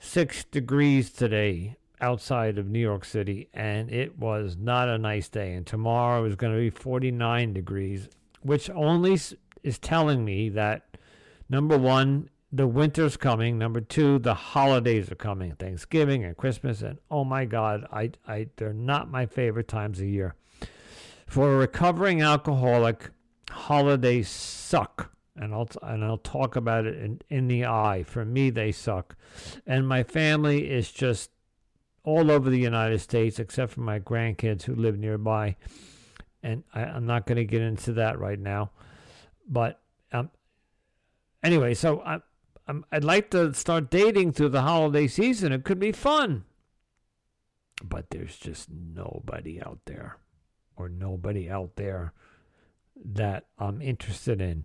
46 0.06 0.44
degrees 0.46 1.10
today 1.10 1.78
outside 2.00 2.60
of 2.60 2.70
New 2.70 2.80
York 2.80 3.04
City, 3.04 3.50
and 3.56 3.92
it 3.92 4.20
was 4.20 4.56
not 4.56 4.88
a 4.88 5.00
nice 5.00 5.28
day. 5.30 5.54
And 5.54 5.66
tomorrow 5.66 6.24
is 6.26 6.36
going 6.36 6.54
to 6.54 6.60
be 6.60 6.70
49 6.70 7.54
degrees, 7.54 8.08
which 8.42 8.70
only 8.70 9.18
is 9.64 9.80
telling 9.80 10.24
me 10.24 10.50
that 10.50 10.98
number 11.50 11.76
one, 11.76 12.30
the 12.52 12.68
winter's 12.68 13.18
coming. 13.18 13.58
Number 13.58 13.82
two, 13.82 14.20
the 14.20 14.36
holidays 14.36 15.12
are 15.12 15.16
coming, 15.16 15.54
Thanksgiving 15.54 16.24
and 16.24 16.38
Christmas, 16.38 16.84
and 16.84 17.00
oh 17.10 17.26
my 17.26 17.46
God, 17.46 17.86
I, 17.92 18.12
I, 18.28 18.48
they're 18.58 18.74
not 18.74 19.10
my 19.10 19.26
favorite 19.26 19.68
times 19.68 20.00
of 20.00 20.06
year. 20.06 20.36
For 21.26 21.56
a 21.56 21.58
recovering 21.58 22.22
alcoholic, 22.22 23.10
holidays 23.50 24.30
suck, 24.30 25.15
and 25.36 25.54
I'll 25.54 25.70
and 25.82 26.04
I'll 26.04 26.18
talk 26.18 26.56
about 26.56 26.86
it 26.86 26.98
in, 26.98 27.22
in 27.30 27.48
the 27.48 27.66
eye. 27.66 28.04
For 28.04 28.26
me, 28.26 28.50
they 28.50 28.72
suck, 28.72 29.16
and 29.66 29.88
my 29.88 30.04
family 30.04 30.70
is 30.70 30.92
just 30.92 31.32
all 32.04 32.32
over 32.32 32.50
the 32.50 32.60
United 32.60 33.00
States, 33.00 33.40
except 33.40 33.74
for 33.74 33.82
my 33.82 34.00
grandkids 34.00 34.64
who 34.64 34.76
live 34.76 34.98
nearby, 34.98 35.56
and 36.44 36.64
I, 36.74 36.84
I'm 36.84 37.06
not 37.06 37.26
going 37.26 37.38
to 37.38 37.46
get 37.46 37.62
into 37.62 37.94
that 37.94 38.20
right 38.20 38.40
now, 38.40 38.72
but 39.48 39.82
um, 40.12 40.30
anyway, 41.44 41.74
so 41.74 42.02
I'm. 42.02 42.24
i 42.68 42.96
would 42.96 43.04
like 43.04 43.30
to 43.32 43.54
start 43.54 43.90
dating 43.90 44.34
through 44.34 44.50
the 44.50 44.62
holiday 44.62 45.08
season. 45.08 45.52
It 45.52 45.64
could 45.64 45.80
be 45.80 45.92
fun. 45.92 46.46
But 47.84 48.10
there's 48.10 48.38
just 48.38 48.70
nobody 48.72 49.62
out 49.62 49.80
there, 49.86 50.18
or 50.78 50.88
nobody 50.88 51.50
out 51.50 51.76
there 51.76 52.14
that 53.04 53.48
I'm 53.60 53.82
interested 53.82 54.42
in. 54.42 54.64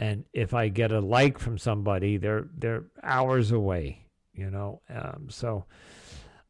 And 0.00 0.24
if 0.32 0.54
I 0.54 0.68
get 0.68 0.92
a 0.92 1.00
like 1.00 1.38
from 1.38 1.58
somebody, 1.58 2.16
they're 2.16 2.48
they're 2.56 2.84
hours 3.02 3.52
away, 3.52 4.06
you 4.32 4.50
know. 4.50 4.80
Um, 4.88 5.26
so 5.28 5.66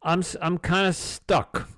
I'm 0.00 0.22
I'm 0.40 0.56
kind 0.56 0.86
of 0.86 0.94
stuck 0.94 1.68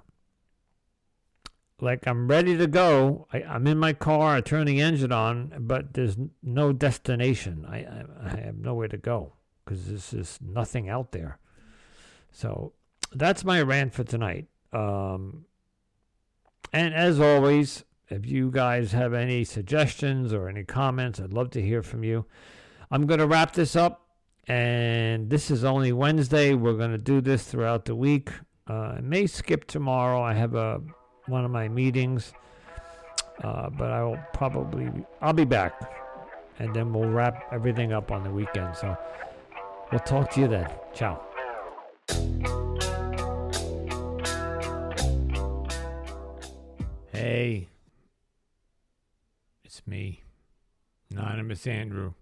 like 1.80 2.06
I'm 2.06 2.28
ready 2.28 2.58
to 2.58 2.66
go. 2.66 3.26
I, 3.32 3.40
am 3.40 3.66
in 3.66 3.78
my 3.78 3.94
car. 3.94 4.36
I 4.36 4.42
turn 4.42 4.66
the 4.66 4.82
engine 4.82 5.12
on, 5.12 5.54
but 5.60 5.94
there's 5.94 6.18
no 6.42 6.74
destination. 6.74 7.64
I 7.66 7.78
I, 7.78 8.04
I 8.22 8.40
have 8.42 8.58
nowhere 8.58 8.88
to 8.88 8.98
go 8.98 9.32
because 9.64 9.86
there's 9.86 10.10
just 10.10 10.42
nothing 10.42 10.90
out 10.90 11.12
there. 11.12 11.38
So 12.32 12.74
that's 13.12 13.46
my 13.46 13.62
rant 13.62 13.94
for 13.94 14.04
tonight. 14.04 14.46
Um, 14.74 15.46
and 16.70 16.92
as 16.92 17.18
always, 17.18 17.84
if 18.12 18.26
you 18.26 18.50
guys 18.50 18.92
have 18.92 19.14
any 19.14 19.44
suggestions 19.44 20.32
or 20.32 20.48
any 20.48 20.64
comments, 20.64 21.18
I'd 21.18 21.32
love 21.32 21.50
to 21.50 21.62
hear 21.62 21.82
from 21.82 22.04
you. 22.04 22.26
I'm 22.90 23.06
going 23.06 23.20
to 23.20 23.26
wrap 23.26 23.52
this 23.52 23.74
up, 23.74 24.06
and 24.46 25.30
this 25.30 25.50
is 25.50 25.64
only 25.64 25.92
Wednesday. 25.92 26.54
We're 26.54 26.76
going 26.76 26.92
to 26.92 26.98
do 26.98 27.20
this 27.20 27.44
throughout 27.44 27.86
the 27.86 27.94
week. 27.96 28.30
Uh, 28.68 28.94
I 28.96 29.00
may 29.00 29.26
skip 29.26 29.66
tomorrow. 29.66 30.22
I 30.22 30.34
have 30.34 30.54
a 30.54 30.80
one 31.26 31.44
of 31.44 31.50
my 31.50 31.68
meetings. 31.68 32.32
Uh, 33.42 33.70
but 33.70 33.90
I 33.90 34.04
will 34.04 34.20
probably 34.32 34.90
I'll 35.20 35.32
be 35.32 35.44
back, 35.44 35.72
and 36.58 36.74
then 36.74 36.92
we'll 36.92 37.08
wrap 37.08 37.48
everything 37.50 37.92
up 37.92 38.12
on 38.12 38.22
the 38.22 38.30
weekend. 38.30 38.76
So 38.76 38.96
we'll 39.90 40.00
talk 40.00 40.30
to 40.32 40.40
you 40.40 40.48
then. 40.48 40.68
Ciao. 40.94 41.20
Hey, 47.10 47.68
me, 49.86 50.22
Anonymous 51.10 51.66
Andrew. 51.66 52.14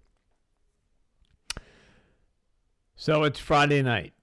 So 2.95 3.23
it's 3.23 3.39
Friday 3.39 3.81
night. 3.81 4.13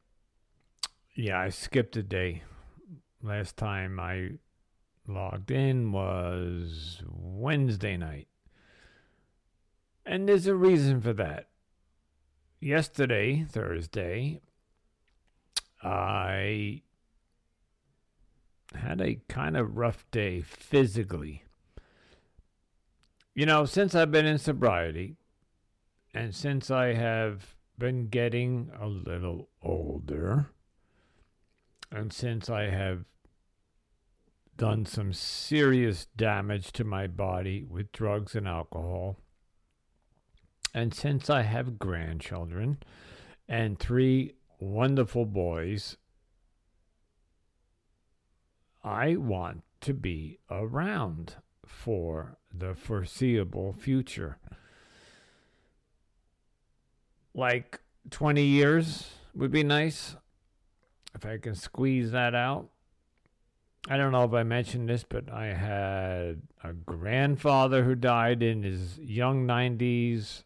Yeah, 1.14 1.40
I 1.40 1.48
skipped 1.48 1.96
a 1.96 2.02
day. 2.02 2.42
Last 3.22 3.56
time 3.56 3.98
I 3.98 4.30
logged 5.08 5.50
in 5.50 5.90
was 5.90 7.02
Wednesday 7.08 7.96
night. 7.96 8.28
And 10.06 10.28
there's 10.28 10.46
a 10.46 10.54
reason 10.54 11.00
for 11.00 11.12
that. 11.14 11.48
Yesterday, 12.60 13.44
Thursday, 13.48 14.40
I 15.82 16.82
had 18.74 19.00
a 19.00 19.20
kind 19.28 19.56
of 19.56 19.76
rough 19.76 20.04
day 20.10 20.40
physically. 20.40 21.44
You 23.38 23.46
know, 23.46 23.66
since 23.66 23.94
I've 23.94 24.10
been 24.10 24.26
in 24.26 24.38
sobriety, 24.38 25.14
and 26.12 26.34
since 26.34 26.72
I 26.72 26.94
have 26.94 27.54
been 27.78 28.08
getting 28.08 28.72
a 28.76 28.88
little 28.88 29.48
older, 29.62 30.50
and 31.92 32.12
since 32.12 32.50
I 32.50 32.62
have 32.62 33.04
done 34.56 34.86
some 34.86 35.12
serious 35.12 36.06
damage 36.16 36.72
to 36.72 36.82
my 36.82 37.06
body 37.06 37.62
with 37.62 37.92
drugs 37.92 38.34
and 38.34 38.48
alcohol. 38.48 39.20
And 40.74 40.92
since 40.92 41.30
I 41.30 41.42
have 41.42 41.78
grandchildren 41.78 42.78
and 43.48 43.78
three 43.78 44.34
wonderful 44.58 45.26
boys, 45.26 45.96
I 48.82 49.14
want 49.14 49.62
to 49.82 49.94
be 49.94 50.40
around 50.50 51.36
for 51.64 52.37
the 52.52 52.74
foreseeable 52.74 53.72
future. 53.72 54.38
Like 57.34 57.80
20 58.10 58.42
years 58.42 59.10
would 59.34 59.50
be 59.50 59.62
nice 59.62 60.16
if 61.14 61.24
I 61.24 61.38
can 61.38 61.54
squeeze 61.54 62.10
that 62.10 62.34
out. 62.34 62.68
I 63.88 63.96
don't 63.96 64.12
know 64.12 64.24
if 64.24 64.34
I 64.34 64.42
mentioned 64.42 64.88
this, 64.88 65.04
but 65.08 65.30
I 65.32 65.46
had 65.46 66.42
a 66.62 66.72
grandfather 66.72 67.84
who 67.84 67.94
died 67.94 68.42
in 68.42 68.62
his 68.62 68.98
young 68.98 69.46
90s, 69.46 70.42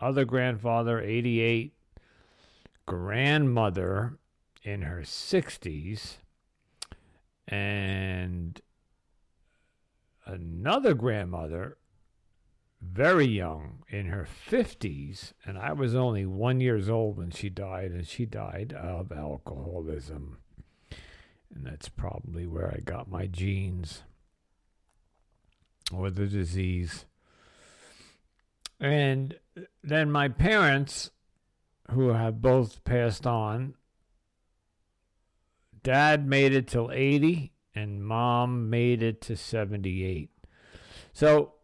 other 0.00 0.24
grandfather, 0.24 1.00
88, 1.00 1.72
grandmother 2.86 4.18
in 4.64 4.82
her 4.82 5.02
60s, 5.02 6.16
and 7.46 8.39
another 10.60 10.92
grandmother, 10.92 11.78
very 12.82 13.24
young, 13.24 13.82
in 13.88 14.06
her 14.08 14.28
50s, 14.50 15.32
and 15.46 15.56
I 15.56 15.72
was 15.72 15.94
only 15.94 16.26
one 16.26 16.60
years 16.60 16.86
old 16.86 17.16
when 17.16 17.30
she 17.30 17.48
died, 17.48 17.92
and 17.92 18.06
she 18.06 18.26
died 18.26 18.74
of 18.74 19.10
alcoholism. 19.10 20.36
And 21.54 21.64
that's 21.64 21.88
probably 21.88 22.46
where 22.46 22.68
I 22.68 22.80
got 22.80 23.10
my 23.10 23.26
genes 23.26 24.02
or 25.90 26.10
the 26.10 26.26
disease. 26.26 27.06
And 28.78 29.36
then 29.82 30.12
my 30.12 30.28
parents, 30.28 31.10
who 31.90 32.10
have 32.10 32.42
both 32.42 32.84
passed 32.84 33.26
on, 33.26 33.76
dad 35.82 36.28
made 36.28 36.52
it 36.52 36.68
till 36.68 36.90
80 36.92 37.52
and 37.74 38.04
mom 38.04 38.68
made 38.68 39.02
it 39.02 39.22
to 39.22 39.36
78. 39.36 40.30
So, 41.12 41.54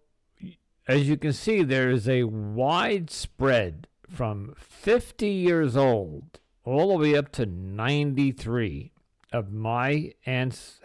as 0.89 1.09
you 1.09 1.17
can 1.17 1.33
see, 1.33 1.63
there 1.63 1.91
is 1.91 2.09
a 2.09 2.25
wide 2.25 3.11
spread 3.11 3.89
from 4.09 4.55
50 4.59 5.29
years 5.29 5.77
old 5.77 6.41
all 6.65 6.89
the 6.89 6.99
way 6.99 7.17
up 7.17 7.33
to 7.33 7.47
93 7.47 8.93
of 9.33 9.53
my 9.53 10.13
ans- 10.27 10.81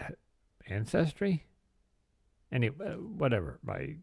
ancestry. 0.67 1.45
Anyway, 2.51 2.75
uh, 2.85 2.93
whatever, 2.93 3.59
my 3.63 3.95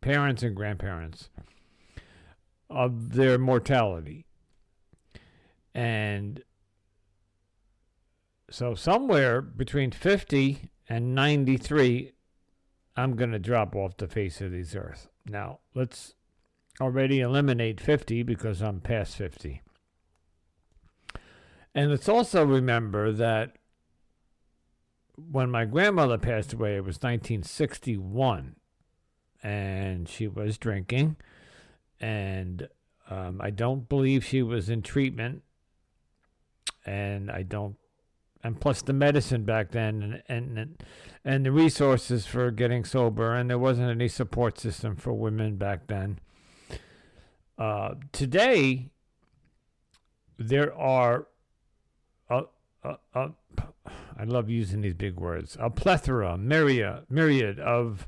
parents 0.00 0.42
and 0.42 0.54
grandparents 0.54 1.30
of 2.68 3.14
their 3.14 3.38
mortality. 3.38 4.26
And 5.74 6.42
so 8.50 8.74
somewhere 8.74 9.40
between 9.40 9.90
50 9.90 10.70
and 10.88 11.14
93, 11.14 12.12
I'm 12.96 13.16
going 13.16 13.32
to 13.32 13.38
drop 13.38 13.74
off 13.74 13.96
the 13.96 14.06
face 14.06 14.40
of 14.40 14.52
this 14.52 14.74
earth. 14.74 15.08
Now, 15.26 15.60
let's 15.74 16.14
already 16.80 17.20
eliminate 17.20 17.80
50 17.80 18.22
because 18.22 18.60
I'm 18.62 18.80
past 18.80 19.16
50. 19.16 19.62
And 21.74 21.90
let's 21.90 22.08
also 22.08 22.44
remember 22.44 23.10
that 23.12 23.56
when 25.16 25.50
my 25.50 25.64
grandmother 25.64 26.18
passed 26.18 26.52
away, 26.52 26.76
it 26.76 26.84
was 26.84 26.96
1961, 26.96 28.56
and 29.42 30.08
she 30.08 30.28
was 30.28 30.58
drinking, 30.58 31.16
and 32.00 32.68
um, 33.10 33.40
I 33.40 33.50
don't 33.50 33.88
believe 33.88 34.24
she 34.24 34.42
was 34.42 34.68
in 34.68 34.82
treatment, 34.82 35.42
and 36.84 37.30
I 37.30 37.42
don't, 37.42 37.76
and 38.44 38.60
plus 38.60 38.82
the 38.82 38.92
medicine 38.92 39.44
back 39.44 39.70
then, 39.72 40.22
and 40.28 40.58
and 40.58 40.82
and 41.24 41.46
the 41.46 41.50
resources 41.50 42.26
for 42.26 42.50
getting 42.50 42.84
sober, 42.84 43.34
and 43.34 43.48
there 43.48 43.58
wasn't 43.58 43.90
any 43.90 44.06
support 44.06 44.60
system 44.60 44.94
for 44.94 45.14
women 45.14 45.56
back 45.56 45.86
then. 45.86 46.18
Uh, 47.56 47.94
today, 48.12 48.90
there 50.38 50.76
are 50.76 51.26
a, 52.28 52.42
a, 52.82 52.96
a 53.14 53.30
I 54.16 54.24
love 54.24 54.50
using 54.50 54.82
these 54.82 54.94
big 54.94 55.18
words, 55.18 55.56
a 55.58 55.70
plethora, 55.70 56.36
myriad, 56.36 57.06
myriad 57.08 57.58
of 57.58 58.06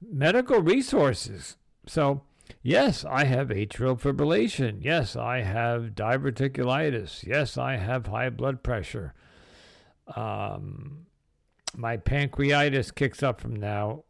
medical 0.00 0.60
resources. 0.60 1.56
So, 1.86 2.22
yes, 2.62 3.04
I 3.04 3.24
have 3.24 3.48
atrial 3.48 3.98
fibrillation. 3.98 4.84
Yes, 4.84 5.16
I 5.16 5.40
have 5.40 5.94
diverticulitis. 5.94 7.24
Yes, 7.26 7.56
I 7.56 7.76
have 7.76 8.06
high 8.06 8.30
blood 8.30 8.62
pressure. 8.62 9.14
Um, 10.16 11.06
my 11.76 11.96
pancreatitis 11.96 12.94
kicks 12.94 13.22
up 13.22 13.40
from 13.40 13.56
now, 13.56 14.04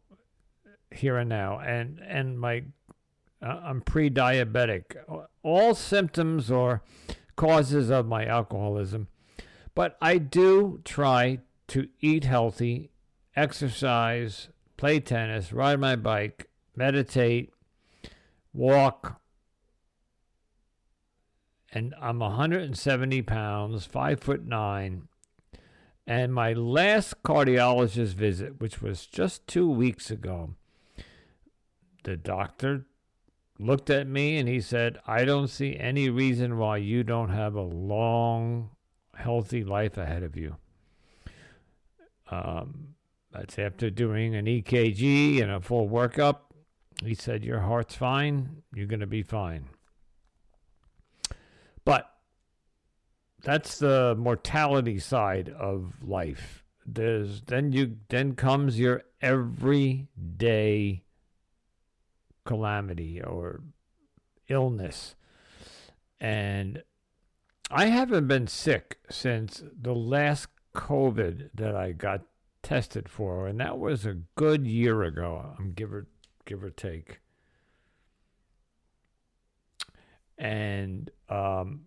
here 0.91 1.17
and 1.17 1.29
now, 1.29 1.59
and 1.59 1.99
and 1.99 2.39
my 2.39 2.63
uh, 3.41 3.61
I'm 3.63 3.81
pre-diabetic. 3.81 4.95
All 5.43 5.75
symptoms 5.75 6.51
or 6.51 6.81
causes 7.35 7.89
of 7.89 8.07
my 8.07 8.25
alcoholism 8.25 9.07
but 9.75 9.97
I 10.01 10.17
do 10.17 10.81
try 10.83 11.39
to 11.69 11.87
eat 11.99 12.23
healthy, 12.23 12.91
exercise, 13.35 14.49
play 14.77 14.99
tennis, 14.99 15.51
ride 15.51 15.79
my 15.79 15.95
bike, 15.95 16.49
meditate, 16.75 17.51
walk. 18.53 19.19
And 21.71 21.95
I'm 21.99 22.19
170 22.19 23.23
pounds, 23.23 23.85
five 23.85 24.19
foot 24.19 24.45
nine. 24.45 25.07
And 26.05 26.33
my 26.33 26.53
last 26.53 27.23
cardiologist 27.23 28.13
visit, 28.13 28.59
which 28.59 28.81
was 28.81 29.05
just 29.05 29.47
two 29.47 29.69
weeks 29.69 30.11
ago, 30.11 30.55
the 32.03 32.17
doctor 32.17 32.85
looked 33.57 33.89
at 33.89 34.07
me 34.07 34.37
and 34.37 34.49
he 34.49 34.59
said, 34.59 34.99
I 35.07 35.23
don't 35.23 35.47
see 35.47 35.77
any 35.77 36.09
reason 36.09 36.57
why 36.57 36.77
you 36.77 37.03
don't 37.03 37.29
have 37.29 37.55
a 37.55 37.61
long 37.61 38.71
healthy 39.15 39.63
life 39.63 39.97
ahead 39.97 40.23
of 40.23 40.35
you. 40.35 40.57
Um, 42.29 42.95
that's 43.31 43.57
after 43.57 43.89
doing 43.89 44.35
an 44.35 44.45
EKG 44.45 45.41
and 45.41 45.51
a 45.51 45.61
full 45.61 45.87
workup. 45.87 46.39
He 47.03 47.15
said, 47.15 47.43
Your 47.43 47.61
heart's 47.61 47.95
fine. 47.95 48.63
You're 48.73 48.87
going 48.87 48.99
to 48.99 49.07
be 49.07 49.23
fine. 49.23 49.69
But 51.85 52.12
that's 53.43 53.77
the 53.77 54.15
mortality 54.17 54.99
side 54.99 55.49
of 55.49 56.03
life. 56.03 56.63
There's 56.85 57.41
then 57.41 57.71
you 57.71 57.97
then 58.09 58.35
comes 58.35 58.79
your 58.79 59.03
everyday 59.21 61.03
calamity 62.45 63.21
or 63.21 63.61
illness. 64.47 65.15
And 66.19 66.83
I 67.69 67.87
haven't 67.87 68.27
been 68.27 68.47
sick 68.47 68.99
since 69.09 69.63
the 69.79 69.95
last 69.95 70.47
COVID 70.73 71.49
that 71.53 71.75
I 71.75 71.91
got 71.91 72.21
tested 72.61 73.09
for, 73.09 73.47
and 73.47 73.59
that 73.59 73.77
was 73.77 74.05
a 74.05 74.19
good 74.35 74.65
year 74.65 75.03
ago. 75.03 75.53
I'm 75.59 75.73
give 75.73 75.93
or 75.93 76.07
give 76.45 76.63
or 76.63 76.69
take. 76.69 77.19
And 80.37 81.11
um, 81.29 81.81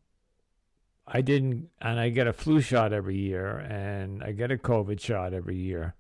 I 1.09 1.21
didn't, 1.21 1.69
and 1.81 2.01
I 2.01 2.09
get 2.09 2.27
a 2.27 2.33
flu 2.33 2.61
shot 2.61 2.93
every 2.93 3.17
year, 3.17 3.59
and 3.59 4.23
I 4.23 4.33
get 4.33 4.51
a 4.51 4.57
COVID 4.57 5.01
shot 5.01 5.33
every 5.33 5.57
year. 5.57 5.95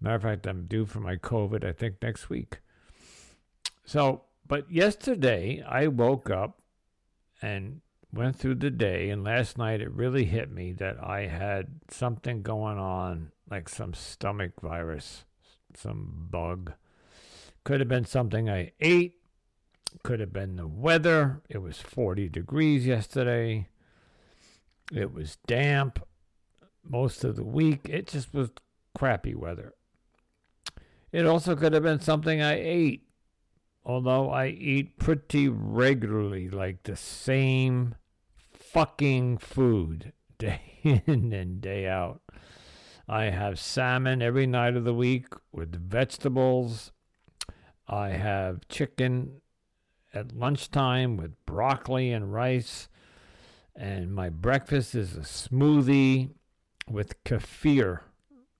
Matter 0.00 0.16
of 0.16 0.22
fact, 0.22 0.46
I'm 0.46 0.66
due 0.66 0.84
for 0.84 1.00
my 1.00 1.16
COVID, 1.16 1.64
I 1.64 1.72
think, 1.72 2.02
next 2.02 2.28
week. 2.28 2.58
So, 3.84 4.22
but 4.46 4.70
yesterday 4.70 5.62
I 5.66 5.86
woke 5.86 6.28
up 6.28 6.60
and 7.40 7.80
went 8.12 8.36
through 8.36 8.56
the 8.56 8.70
day, 8.70 9.08
and 9.08 9.24
last 9.24 9.56
night 9.56 9.80
it 9.80 9.90
really 9.90 10.24
hit 10.24 10.50
me 10.50 10.72
that 10.72 11.02
I 11.02 11.26
had 11.26 11.80
something 11.88 12.42
going 12.42 12.78
on, 12.78 13.32
like 13.50 13.68
some 13.68 13.94
stomach 13.94 14.60
virus, 14.60 15.24
some 15.74 16.26
bug. 16.30 16.74
Could 17.64 17.80
have 17.80 17.88
been 17.88 18.04
something 18.04 18.50
I 18.50 18.72
ate, 18.80 19.14
could 20.02 20.20
have 20.20 20.32
been 20.32 20.56
the 20.56 20.66
weather. 20.66 21.42
It 21.48 21.58
was 21.58 21.80
40 21.80 22.28
degrees 22.28 22.86
yesterday, 22.86 23.68
it 24.92 25.12
was 25.12 25.38
damp 25.46 26.04
most 26.88 27.24
of 27.24 27.36
the 27.36 27.44
week. 27.44 27.88
It 27.88 28.08
just 28.08 28.32
was 28.34 28.50
crappy 28.94 29.34
weather. 29.34 29.74
It 31.10 31.26
also 31.26 31.54
could 31.56 31.72
have 31.72 31.82
been 31.82 32.00
something 32.00 32.40
I 32.40 32.54
ate 32.54 33.06
although 33.84 34.30
I 34.30 34.48
eat 34.48 34.98
pretty 34.98 35.48
regularly, 35.48 36.48
like 36.48 36.82
the 36.82 36.96
same 36.96 37.94
fucking 38.52 39.38
food 39.38 40.12
day 40.38 40.60
in 40.82 41.32
and 41.32 41.60
day 41.60 41.86
out. 41.86 42.20
I 43.08 43.24
have 43.24 43.58
salmon 43.58 44.22
every 44.22 44.46
night 44.46 44.76
of 44.76 44.84
the 44.84 44.94
week 44.94 45.26
with 45.50 45.74
vegetables. 45.74 46.92
I 47.88 48.10
have 48.10 48.66
chicken 48.68 49.40
at 50.14 50.34
lunchtime 50.34 51.16
with 51.16 51.44
broccoli 51.44 52.12
and 52.12 52.32
rice. 52.32 52.88
And 53.74 54.14
my 54.14 54.28
breakfast 54.28 54.94
is 54.94 55.16
a 55.16 55.20
smoothie 55.20 56.30
with 56.88 57.22
kefir. 57.24 58.00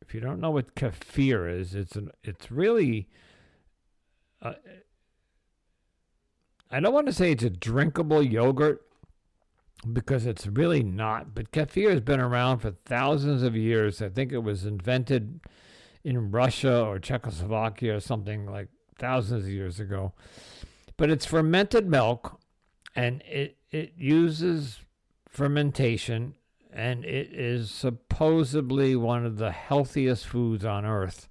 If 0.01 0.15
you 0.15 0.21
don't 0.21 0.41
know 0.41 0.51
what 0.51 0.75
kefir 0.75 1.51
is, 1.51 1.75
it's 1.75 1.97
an, 1.97 2.11
it's 2.23 2.51
really 2.51 3.09
uh, 4.41 4.55
I 6.71 6.81
don't 6.81 6.95
want 6.95 7.07
to 7.07 7.13
say 7.13 7.33
it's 7.33 7.45
a 7.45 7.51
drinkable 7.51 8.23
yogurt 8.23 8.81
because 9.93 10.25
it's 10.25 10.47
really 10.47 10.83
not. 10.83 11.35
But 11.35 11.53
kefir 11.53 11.91
has 11.91 12.01
been 12.01 12.19
around 12.19 12.59
for 12.61 12.71
thousands 12.87 13.43
of 13.43 13.55
years. 13.55 14.01
I 14.01 14.09
think 14.09 14.33
it 14.33 14.39
was 14.39 14.65
invented 14.65 15.41
in 16.03 16.31
Russia 16.31 16.83
or 16.83 16.99
Czechoslovakia 16.99 17.97
or 17.97 18.01
something 18.01 18.47
like 18.47 18.69
thousands 18.99 19.45
of 19.45 19.51
years 19.51 19.81
ago. 19.81 20.15
But 20.97 21.11
it's 21.11 21.27
fermented 21.27 21.89
milk 21.89 22.41
and 22.97 23.23
it, 23.23 23.59
it 23.71 23.93
uses 23.97 24.81
fermentation 25.33 26.35
and 26.73 27.05
it 27.05 27.33
is 27.33 27.71
supposedly 27.71 28.97
one 28.97 29.27
of 29.27 29.37
the 29.37 29.51
healthiest 29.51 30.27
foods 30.27 30.65
on 30.65 30.87
earth. 30.87 31.29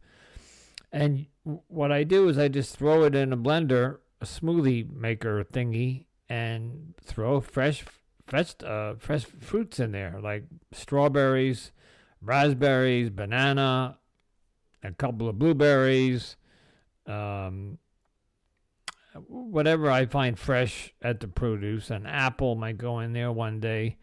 And 0.91 1.25
what 1.67 1.91
I 1.91 2.03
do 2.03 2.29
is 2.29 2.37
I 2.37 2.47
just 2.47 2.77
throw 2.77 3.03
it 3.03 3.15
in 3.15 3.33
a 3.33 3.37
blender, 3.37 3.97
a 4.19 4.25
smoothie 4.25 4.91
maker 4.91 5.43
thingy, 5.43 6.05
and 6.29 6.93
throw 7.01 7.41
fresh, 7.41 7.83
fresh, 8.27 8.53
uh, 8.63 8.95
fresh 8.99 9.25
fruits 9.25 9.79
in 9.79 9.93
there 9.93 10.19
like 10.21 10.43
strawberries, 10.71 11.71
raspberries, 12.21 13.09
banana, 13.09 13.97
a 14.83 14.91
couple 14.91 15.27
of 15.27 15.39
blueberries, 15.39 16.35
um, 17.07 17.77
whatever 19.27 19.89
I 19.89 20.05
find 20.05 20.37
fresh 20.37 20.93
at 21.01 21.19
the 21.19 21.27
produce. 21.27 21.89
An 21.89 22.05
apple 22.05 22.55
might 22.55 22.77
go 22.77 22.99
in 22.99 23.13
there 23.13 23.31
one 23.31 23.59
day, 23.59 23.97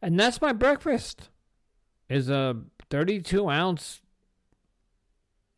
and 0.00 0.18
that's 0.18 0.40
my 0.40 0.52
breakfast. 0.52 1.30
Is 2.08 2.28
a 2.28 2.56
32 2.90 3.48
ounce. 3.48 4.02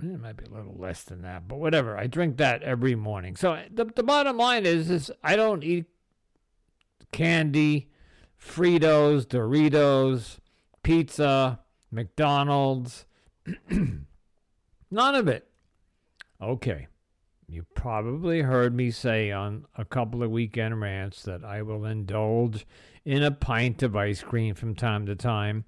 Eh, 0.02 0.06
it 0.06 0.20
might 0.20 0.36
be 0.36 0.44
a 0.44 0.54
little 0.54 0.76
less 0.76 1.02
than 1.02 1.22
that, 1.22 1.48
but 1.48 1.58
whatever. 1.58 1.96
I 1.96 2.06
drink 2.06 2.36
that 2.36 2.62
every 2.62 2.94
morning. 2.94 3.36
So 3.36 3.60
the 3.70 3.84
the 3.84 4.02
bottom 4.02 4.36
line 4.36 4.66
is, 4.66 4.90
is 4.90 5.10
I 5.22 5.36
don't 5.36 5.64
eat 5.64 5.86
candy, 7.12 7.88
Fritos, 8.40 9.26
Doritos, 9.26 10.38
pizza, 10.82 11.60
McDonald's. 11.90 13.06
None 13.70 15.14
of 15.14 15.28
it. 15.28 15.48
Okay. 16.40 16.88
You 17.49 17.66
probably 17.74 18.42
heard 18.42 18.74
me 18.74 18.90
say 18.90 19.30
on 19.30 19.66
a 19.76 19.84
couple 19.84 20.22
of 20.22 20.30
weekend 20.30 20.80
rants 20.80 21.22
that 21.24 21.45
I 21.45 21.62
will 21.62 21.84
indulge 21.84 22.66
in 23.05 23.22
a 23.22 23.30
pint 23.30 23.82
of 23.82 23.95
ice 23.95 24.22
cream 24.22 24.55
from 24.55 24.74
time 24.74 25.07
to 25.07 25.14
time. 25.14 25.64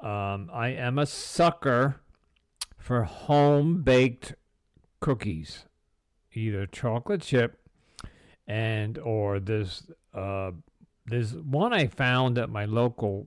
Um, 0.00 0.50
I 0.52 0.68
am 0.68 0.98
a 0.98 1.06
sucker 1.06 2.00
for 2.76 3.04
home 3.04 3.82
baked 3.82 4.34
cookies, 5.00 5.64
either 6.32 6.66
chocolate 6.66 7.22
chip 7.22 7.58
and 8.46 8.98
or 8.98 9.38
this 9.38 9.86
uh, 10.14 10.52
one 11.44 11.72
I 11.72 11.86
found 11.86 12.38
at 12.38 12.50
my 12.50 12.64
local 12.64 13.26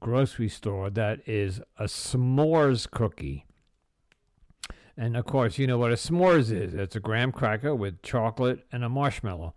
grocery 0.00 0.48
store 0.48 0.90
that 0.90 1.20
is 1.26 1.60
a 1.76 1.84
s'mores 1.84 2.88
cookie. 2.90 3.44
And 4.98 5.16
of 5.16 5.24
course, 5.26 5.58
you 5.58 5.68
know 5.68 5.78
what 5.78 5.92
a 5.92 5.94
s'mores 5.94 6.50
is. 6.50 6.74
It's 6.74 6.96
a 6.96 7.00
graham 7.00 7.30
cracker 7.30 7.72
with 7.72 8.02
chocolate 8.02 8.66
and 8.72 8.82
a 8.82 8.88
marshmallow. 8.88 9.54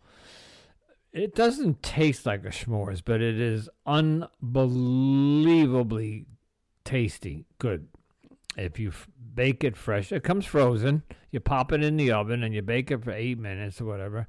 It 1.12 1.34
doesn't 1.36 1.82
taste 1.82 2.28
like 2.28 2.46
a 2.46 2.50
s'mores, 2.50 3.02
but 3.04 3.22
it 3.22 3.40
is 3.40 3.68
unbelievably 3.88 6.28
tasty. 6.86 7.48
Good. 7.58 7.88
If 8.56 8.78
you 8.78 8.90
f- 8.90 9.10
bake 9.34 9.64
it 9.64 9.76
fresh, 9.76 10.12
it 10.12 10.24
comes 10.24 10.46
frozen. 10.46 11.02
You 11.32 11.40
pop 11.40 11.72
it 11.72 11.84
in 11.84 11.98
the 11.98 12.12
oven 12.12 12.44
and 12.44 12.54
you 12.54 12.62
bake 12.62 12.92
it 12.92 13.04
for 13.04 13.10
eight 13.12 13.40
minutes 13.40 13.82
or 13.82 13.86
whatever. 13.86 14.28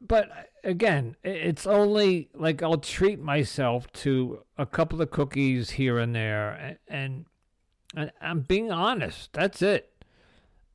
But 0.00 0.28
again, 0.64 1.14
it's 1.22 1.68
only 1.68 2.30
like 2.34 2.64
I'll 2.64 2.78
treat 2.78 3.20
myself 3.20 3.86
to 3.92 4.40
a 4.58 4.66
couple 4.66 5.00
of 5.00 5.12
cookies 5.12 5.70
here 5.70 5.98
and 5.98 6.12
there, 6.14 6.78
and, 6.88 7.26
and 7.94 8.10
I'm 8.20 8.40
being 8.40 8.72
honest. 8.72 9.32
That's 9.32 9.62
it. 9.62 9.86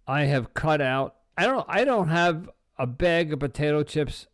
I 0.08 0.26
have 0.26 0.54
cut 0.54 0.82
out. 0.82 1.16
I 1.38 1.46
don't. 1.46 1.66
I 1.68 1.84
don't 1.84 2.10
have 2.10 2.50
a 2.78 2.88
bag 2.88 3.34
of 3.34 3.40
potato 3.40 3.84
chips 3.84 4.28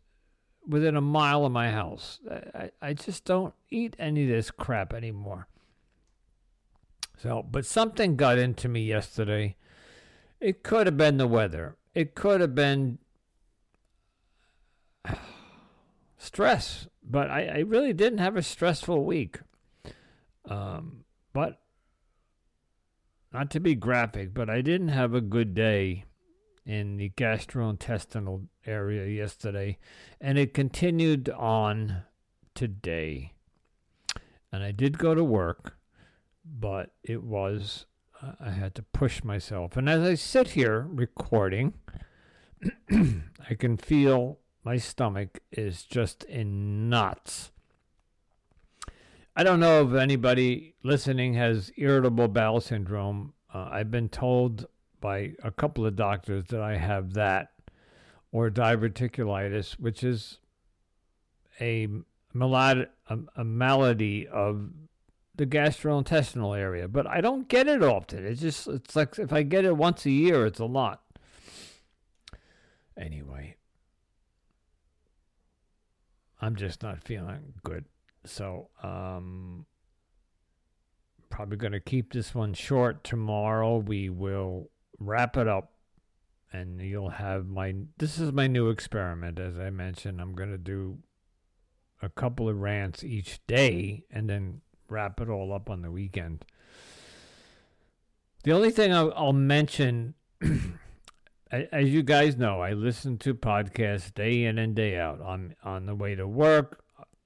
within 0.66 0.96
a 0.96 1.00
mile 1.00 1.44
of 1.44 1.52
my 1.52 1.70
house. 1.70 2.20
I, 2.54 2.70
I 2.80 2.94
just 2.94 3.24
don't 3.24 3.54
eat 3.70 3.96
any 3.98 4.24
of 4.24 4.28
this 4.28 4.50
crap 4.50 4.92
anymore. 4.92 5.48
So, 7.22 7.44
but 7.48 7.64
something 7.66 8.16
got 8.16 8.38
into 8.38 8.68
me 8.68 8.82
yesterday. 8.84 9.56
It 10.40 10.62
could 10.62 10.86
have 10.86 10.96
been 10.96 11.18
the 11.18 11.26
weather. 11.26 11.76
It 11.94 12.14
could 12.14 12.40
have 12.40 12.54
been 12.54 12.98
stress, 16.18 16.88
but 17.02 17.30
I, 17.30 17.46
I 17.46 17.58
really 17.60 17.92
didn't 17.92 18.18
have 18.18 18.36
a 18.36 18.42
stressful 18.42 19.04
week. 19.04 19.38
Um, 20.48 21.04
but 21.32 21.61
not 23.32 23.50
to 23.50 23.60
be 23.60 23.74
graphic, 23.74 24.34
but 24.34 24.50
I 24.50 24.60
didn't 24.60 24.88
have 24.88 25.14
a 25.14 25.20
good 25.20 25.54
day 25.54 26.04
in 26.64 26.96
the 26.96 27.10
gastrointestinal 27.10 28.46
area 28.66 29.06
yesterday, 29.06 29.78
and 30.20 30.38
it 30.38 30.54
continued 30.54 31.28
on 31.30 32.02
today. 32.54 33.32
And 34.52 34.62
I 34.62 34.70
did 34.70 34.98
go 34.98 35.14
to 35.14 35.24
work, 35.24 35.76
but 36.44 36.90
it 37.02 37.22
was, 37.22 37.86
uh, 38.22 38.32
I 38.38 38.50
had 38.50 38.74
to 38.76 38.82
push 38.82 39.24
myself. 39.24 39.76
And 39.76 39.88
as 39.88 40.02
I 40.02 40.14
sit 40.14 40.50
here 40.50 40.86
recording, 40.88 41.74
I 42.90 43.54
can 43.58 43.76
feel 43.76 44.38
my 44.64 44.76
stomach 44.76 45.40
is 45.50 45.82
just 45.82 46.22
in 46.24 46.88
knots. 46.88 47.50
I 49.34 49.44
don't 49.44 49.60
know 49.60 49.86
if 49.86 49.94
anybody 49.94 50.74
listening 50.82 51.34
has 51.34 51.72
irritable 51.76 52.28
bowel 52.28 52.60
syndrome. 52.60 53.32
Uh, 53.52 53.68
I've 53.70 53.90
been 53.90 54.10
told 54.10 54.66
by 55.00 55.32
a 55.42 55.50
couple 55.50 55.86
of 55.86 55.96
doctors 55.96 56.44
that 56.48 56.60
I 56.60 56.76
have 56.76 57.14
that 57.14 57.52
or 58.30 58.50
diverticulitis, 58.50 59.72
which 59.78 60.04
is 60.04 60.38
a, 61.60 61.88
malad- 62.34 62.88
a, 63.08 63.18
a 63.36 63.44
malady 63.44 64.28
of 64.28 64.70
the 65.34 65.46
gastrointestinal 65.46 66.56
area. 66.56 66.86
But 66.86 67.06
I 67.06 67.22
don't 67.22 67.48
get 67.48 67.68
it 67.68 67.82
often. 67.82 68.26
It's 68.26 68.40
just, 68.40 68.68
it's 68.68 68.94
like 68.94 69.18
if 69.18 69.32
I 69.32 69.42
get 69.44 69.64
it 69.64 69.76
once 69.76 70.04
a 70.04 70.10
year, 70.10 70.44
it's 70.44 70.60
a 70.60 70.66
lot. 70.66 71.02
Anyway, 72.98 73.56
I'm 76.38 76.54
just 76.54 76.82
not 76.82 77.02
feeling 77.02 77.54
good. 77.62 77.86
So, 78.24 78.68
um, 78.82 79.66
probably 81.30 81.56
going 81.56 81.72
to 81.72 81.80
keep 81.80 82.12
this 82.12 82.34
one 82.34 82.54
short 82.54 83.02
tomorrow. 83.02 83.78
We 83.78 84.08
will 84.10 84.70
wrap 84.98 85.36
it 85.36 85.48
up 85.48 85.72
and 86.52 86.80
you'll 86.80 87.10
have 87.10 87.46
my 87.46 87.74
this 87.96 88.18
is 88.18 88.30
my 88.32 88.46
new 88.46 88.68
experiment 88.68 89.38
as 89.40 89.58
I 89.58 89.70
mentioned. 89.70 90.20
I'm 90.20 90.34
going 90.34 90.50
to 90.50 90.58
do 90.58 90.98
a 92.02 92.08
couple 92.08 92.48
of 92.48 92.58
rants 92.58 93.02
each 93.02 93.40
day 93.46 94.04
and 94.10 94.28
then 94.28 94.60
wrap 94.88 95.20
it 95.20 95.28
all 95.28 95.52
up 95.52 95.70
on 95.70 95.82
the 95.82 95.90
weekend. 95.90 96.44
The 98.44 98.52
only 98.52 98.70
thing 98.70 98.92
I'll, 98.92 99.12
I'll 99.16 99.32
mention 99.32 100.14
as 101.50 101.88
you 101.90 102.02
guys 102.02 102.36
know, 102.36 102.60
I 102.60 102.72
listen 102.72 103.18
to 103.18 103.34
podcasts 103.34 104.12
day 104.12 104.44
in 104.44 104.58
and 104.58 104.74
day 104.74 104.96
out. 104.96 105.20
I'm 105.24 105.54
on 105.62 105.86
the 105.86 105.94
way 105.94 106.14
to 106.14 106.26
work, 106.26 106.81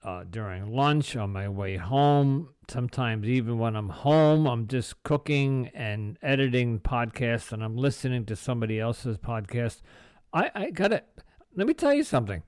uh, 0.07 0.23
during 0.31 0.73
lunch, 0.73 1.17
on 1.17 1.33
my 1.33 1.49
way 1.49 1.77
home. 1.77 2.51
Sometimes, 2.69 3.27
even 3.27 3.59
when 3.59 3.75
I'm 3.75 3.89
home, 3.89 4.47
I'm 4.47 4.69
just 4.69 5.03
cooking 5.03 5.69
and 5.75 6.17
editing 6.23 6.79
podcasts 6.79 7.51
and 7.51 7.63
I'm 7.63 7.77
listening 7.77 8.25
to 8.27 8.37
somebody 8.37 8.79
else's 8.79 9.19
podcast. 9.19 9.83
I, 10.33 10.51
I 10.55 10.71
got 10.71 10.89
to, 10.89 11.03
let 11.57 11.67
me 11.67 11.75
tell 11.75 11.93
you 11.93 12.05
something. 12.05 12.45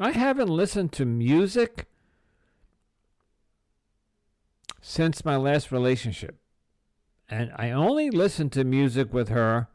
I 0.00 0.10
haven't 0.10 0.48
listened 0.48 0.92
to 0.94 1.04
music 1.04 1.86
since 4.80 5.24
my 5.24 5.36
last 5.36 5.70
relationship. 5.70 6.36
And 7.28 7.52
I 7.54 7.70
only 7.70 8.10
listened 8.10 8.52
to 8.52 8.64
music 8.64 9.12
with 9.12 9.28
her 9.28 9.68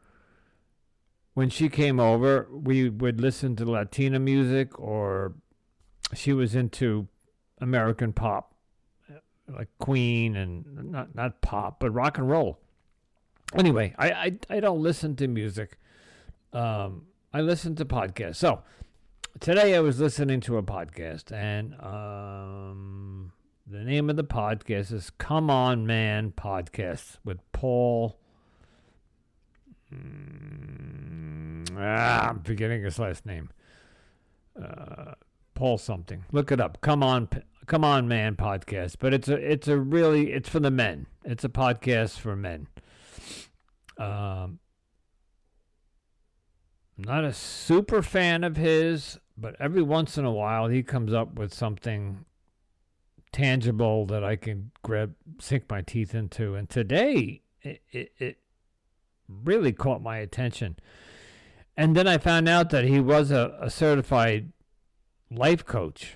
when 1.32 1.48
she 1.48 1.68
came 1.70 1.98
over. 1.98 2.48
We 2.50 2.90
would 2.90 3.20
listen 3.20 3.56
to 3.56 3.64
Latina 3.64 4.18
music 4.18 4.78
or 4.78 5.34
she 6.14 6.32
was 6.32 6.54
into 6.54 7.08
American 7.64 8.12
pop, 8.12 8.54
like 9.48 9.68
Queen 9.78 10.36
and 10.36 10.92
not 10.92 11.14
not 11.14 11.40
pop, 11.40 11.80
but 11.80 11.90
rock 11.90 12.18
and 12.18 12.28
roll. 12.28 12.60
Anyway, 13.54 13.94
I 13.98 14.10
I, 14.10 14.38
I 14.50 14.60
don't 14.60 14.82
listen 14.82 15.16
to 15.16 15.26
music. 15.26 15.78
Um, 16.52 17.06
I 17.32 17.40
listen 17.40 17.74
to 17.76 17.84
podcasts. 17.84 18.36
So 18.36 18.62
today 19.40 19.74
I 19.74 19.80
was 19.80 19.98
listening 19.98 20.40
to 20.42 20.58
a 20.58 20.62
podcast, 20.62 21.32
and 21.32 21.74
um, 21.80 23.32
the 23.66 23.82
name 23.82 24.10
of 24.10 24.16
the 24.16 24.24
podcast 24.24 24.92
is 24.92 25.10
"Come 25.16 25.48
On 25.48 25.86
Man" 25.86 26.32
podcast 26.36 27.16
with 27.24 27.38
Paul. 27.52 28.18
Mm, 29.90 31.76
ah, 31.78 32.28
I'm 32.28 32.42
forgetting 32.42 32.84
his 32.84 32.98
last 32.98 33.24
name. 33.24 33.48
Uh, 34.60 35.14
Paul 35.54 35.78
something. 35.78 36.24
Look 36.32 36.50
it 36.52 36.60
up. 36.60 36.80
Come 36.80 37.02
on, 37.02 37.28
come 37.66 37.84
on, 37.84 38.08
man. 38.08 38.36
Podcast, 38.36 38.96
but 38.98 39.14
it's 39.14 39.28
a 39.28 39.34
it's 39.34 39.68
a 39.68 39.78
really 39.78 40.32
it's 40.32 40.48
for 40.48 40.60
the 40.60 40.70
men. 40.70 41.06
It's 41.24 41.44
a 41.44 41.48
podcast 41.48 42.18
for 42.18 42.36
men. 42.36 42.68
Um, 43.98 44.58
not 46.96 47.24
a 47.24 47.32
super 47.32 48.02
fan 48.02 48.44
of 48.44 48.56
his, 48.56 49.18
but 49.36 49.56
every 49.58 49.82
once 49.82 50.16
in 50.16 50.24
a 50.24 50.32
while 50.32 50.68
he 50.68 50.82
comes 50.82 51.12
up 51.12 51.34
with 51.34 51.52
something 51.52 52.24
tangible 53.32 54.06
that 54.06 54.22
I 54.22 54.36
can 54.36 54.70
grab, 54.82 55.14
sink 55.40 55.64
my 55.68 55.82
teeth 55.82 56.14
into. 56.14 56.54
And 56.54 56.70
today, 56.70 57.42
it, 57.62 57.82
it, 57.90 58.12
it 58.18 58.38
really 59.28 59.72
caught 59.72 60.02
my 60.02 60.18
attention. 60.18 60.76
And 61.76 61.96
then 61.96 62.06
I 62.06 62.18
found 62.18 62.48
out 62.48 62.70
that 62.70 62.84
he 62.84 63.00
was 63.00 63.32
a, 63.32 63.56
a 63.60 63.70
certified 63.70 64.52
life 65.30 65.64
coach. 65.64 66.14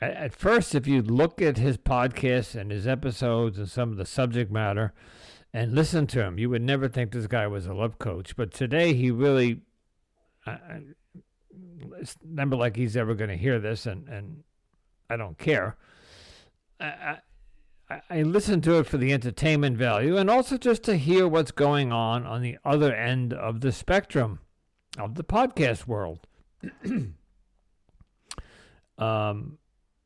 At, 0.00 0.34
first, 0.34 0.74
if 0.74 0.86
you 0.86 1.02
look 1.02 1.42
at 1.42 1.58
his 1.58 1.76
podcasts 1.76 2.54
and 2.54 2.70
his 2.70 2.86
episodes 2.86 3.58
and 3.58 3.68
some 3.68 3.90
of 3.90 3.98
the 3.98 4.06
subject 4.06 4.50
matter 4.50 4.94
and 5.52 5.74
listen 5.74 6.06
to 6.08 6.22
him, 6.24 6.38
you 6.38 6.48
would 6.48 6.62
never 6.62 6.88
think 6.88 7.12
this 7.12 7.26
guy 7.26 7.46
was 7.46 7.66
a 7.66 7.74
life 7.74 7.98
coach. 7.98 8.34
But 8.36 8.52
today, 8.52 8.94
he 8.94 9.10
really. 9.10 9.60
I, 10.46 10.58
it's 11.98 12.16
never 12.24 12.56
like 12.56 12.76
he's 12.76 12.96
ever 12.96 13.14
going 13.14 13.30
to 13.30 13.36
hear 13.36 13.58
this, 13.58 13.84
and, 13.84 14.08
and 14.08 14.42
I 15.10 15.16
don't 15.16 15.36
care. 15.36 15.76
I, 16.78 17.18
I, 17.90 18.00
I 18.08 18.22
listen 18.22 18.60
to 18.62 18.78
it 18.78 18.86
for 18.86 18.96
the 18.96 19.12
entertainment 19.12 19.76
value 19.76 20.16
and 20.16 20.30
also 20.30 20.56
just 20.56 20.84
to 20.84 20.96
hear 20.96 21.26
what's 21.26 21.50
going 21.50 21.92
on 21.92 22.24
on 22.24 22.40
the 22.40 22.56
other 22.64 22.94
end 22.94 23.32
of 23.32 23.60
the 23.60 23.72
spectrum 23.72 24.38
of 24.98 25.16
the 25.16 25.24
podcast 25.24 25.86
world. 25.86 26.20
um, 28.98 29.58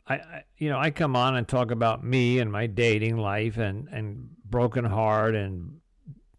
I, 0.06 0.14
I, 0.14 0.44
you 0.58 0.68
know, 0.68 0.78
I 0.78 0.90
come 0.90 1.16
on 1.16 1.36
and 1.36 1.48
talk 1.48 1.70
about 1.70 2.04
me 2.04 2.38
and 2.38 2.52
my 2.52 2.66
dating 2.66 3.16
life 3.16 3.56
and, 3.56 3.88
and 3.88 4.28
broken 4.44 4.84
heart 4.84 5.34
and 5.34 5.80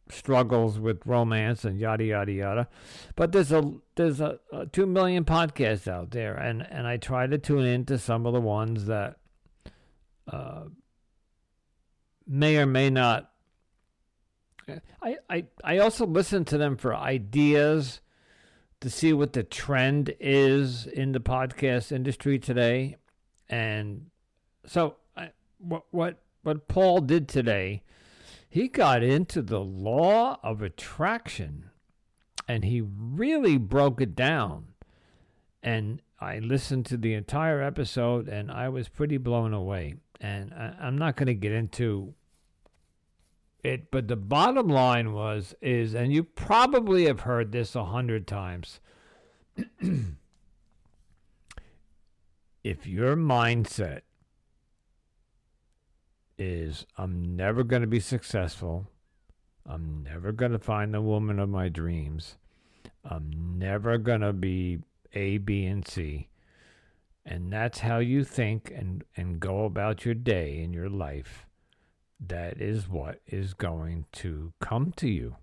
struggles 0.09 0.79
with 0.79 1.01
romance 1.05 1.65
and 1.65 1.79
yada 1.79 2.03
yada 2.03 2.31
yada. 2.31 2.67
But 3.15 3.31
there's 3.31 3.51
a 3.51 3.73
there's 3.95 4.21
a, 4.21 4.39
a, 4.51 4.65
two 4.67 4.85
million 4.85 5.25
podcasts 5.25 5.87
out 5.87 6.11
there, 6.11 6.35
and 6.35 6.65
and 6.69 6.87
I 6.87 6.97
try 6.97 7.27
to 7.27 7.37
tune 7.37 7.65
into 7.65 7.97
some 7.97 8.25
of 8.25 8.33
the 8.33 8.41
ones 8.41 8.85
that 8.85 9.17
uh, 10.31 10.65
may 12.27 12.57
or 12.57 12.65
may 12.65 12.89
not. 12.89 13.31
I, 15.01 15.17
I 15.29 15.45
I 15.63 15.77
also 15.79 16.05
listen 16.05 16.45
to 16.45 16.57
them 16.57 16.77
for 16.77 16.95
ideas 16.95 18.01
to 18.81 18.89
see 18.89 19.13
what 19.13 19.33
the 19.33 19.43
trend 19.43 20.13
is 20.19 20.85
in 20.85 21.11
the 21.11 21.19
podcast 21.19 21.91
industry 21.91 22.37
today, 22.37 22.97
and 23.49 24.07
so 24.65 24.95
I, 25.15 25.31
what 25.57 25.83
what 25.91 26.19
what 26.43 26.67
Paul 26.67 27.01
did 27.01 27.27
today 27.27 27.83
he 28.55 28.69
got 28.69 29.03
into 29.03 29.41
the 29.41 29.59
law 29.59 30.39
of 30.41 30.61
attraction 30.61 31.71
and 32.47 32.63
he 32.63 32.81
really 32.81 33.57
broke 33.57 33.99
it 33.99 34.15
down. 34.15 34.67
And 35.61 36.01
I 36.21 36.39
listened 36.39 36.85
to 36.85 36.95
the 36.95 37.15
entire 37.15 37.61
episode 37.61 38.29
and 38.29 38.49
I 38.49 38.69
was 38.69 38.87
pretty 38.87 39.17
blown 39.17 39.53
away. 39.53 39.95
And 40.21 40.53
I, 40.53 40.87
am 40.87 40.97
not 40.97 41.17
going 41.17 41.27
to 41.27 41.33
get 41.33 41.51
into 41.51 42.13
it, 43.61 43.91
but 43.91 44.07
the 44.07 44.15
bottom 44.15 44.69
line 44.69 45.11
was 45.11 45.53
is, 45.61 45.93
and 45.93 46.13
you 46.13 46.23
probably 46.23 47.07
have 47.07 47.19
heard 47.19 47.51
this 47.51 47.75
a 47.75 47.83
hundred 47.83 48.25
times. 48.25 48.79
if 52.65 52.87
your 52.87 53.15
mindset 53.15 54.01
is 56.35 56.87
I'm 56.97 57.35
never 57.35 57.63
going 57.63 57.83
to 57.83 57.87
be 57.87 57.99
successful. 57.99 58.87
I'm 59.67 60.03
never 60.03 60.31
going 60.31 60.51
to 60.51 60.57
find 60.57 60.91
the 60.91 61.01
woman 61.01 61.37
of 61.37 61.47
my 61.47 61.69
dreams. 61.69 62.37
I'm 63.03 63.59
never 63.59 63.99
going 63.99 64.21
to 64.21 64.33
be 64.33 64.79
A, 65.13 65.37
B, 65.37 65.67
and 65.67 65.87
C. 65.87 66.29
And 67.23 67.53
that's 67.53 67.79
how 67.79 67.99
you 67.99 68.23
think 68.23 68.73
and, 68.75 69.03
and 69.15 69.39
go 69.39 69.65
about 69.65 70.03
your 70.03 70.15
day 70.15 70.63
and 70.63 70.73
your 70.73 70.89
life. 70.89 71.45
That 72.19 72.59
is 72.59 72.89
what 72.89 73.21
is 73.27 73.53
going 73.53 74.05
to 74.13 74.53
come 74.59 74.91
to 74.97 75.07
you. 75.07 75.35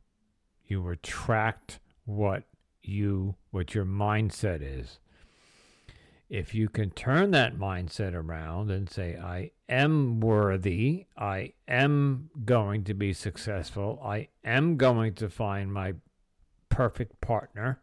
You 0.67 0.89
attract 0.89 1.79
what 2.05 2.43
you 2.83 3.37
what 3.53 3.77
your 3.77 3.85
mindset 3.85 4.59
is 4.61 4.99
if 6.33 6.55
you 6.55 6.67
can 6.67 6.89
turn 6.91 7.31
that 7.33 7.59
mindset 7.59 8.15
around 8.15 8.71
and 8.71 8.89
say, 8.89 9.19
I 9.19 9.51
am 9.69 10.19
worthy, 10.19 11.05
I 11.15 11.53
am 11.69 12.31
going 12.47 12.85
to 12.85 12.95
be 12.95 13.13
successful, 13.13 14.01
I 14.03 14.29
am 14.43 14.79
going 14.79 15.13
to 15.17 15.29
find 15.29 15.71
my 15.71 15.93
perfect 16.71 17.21
partner, 17.21 17.83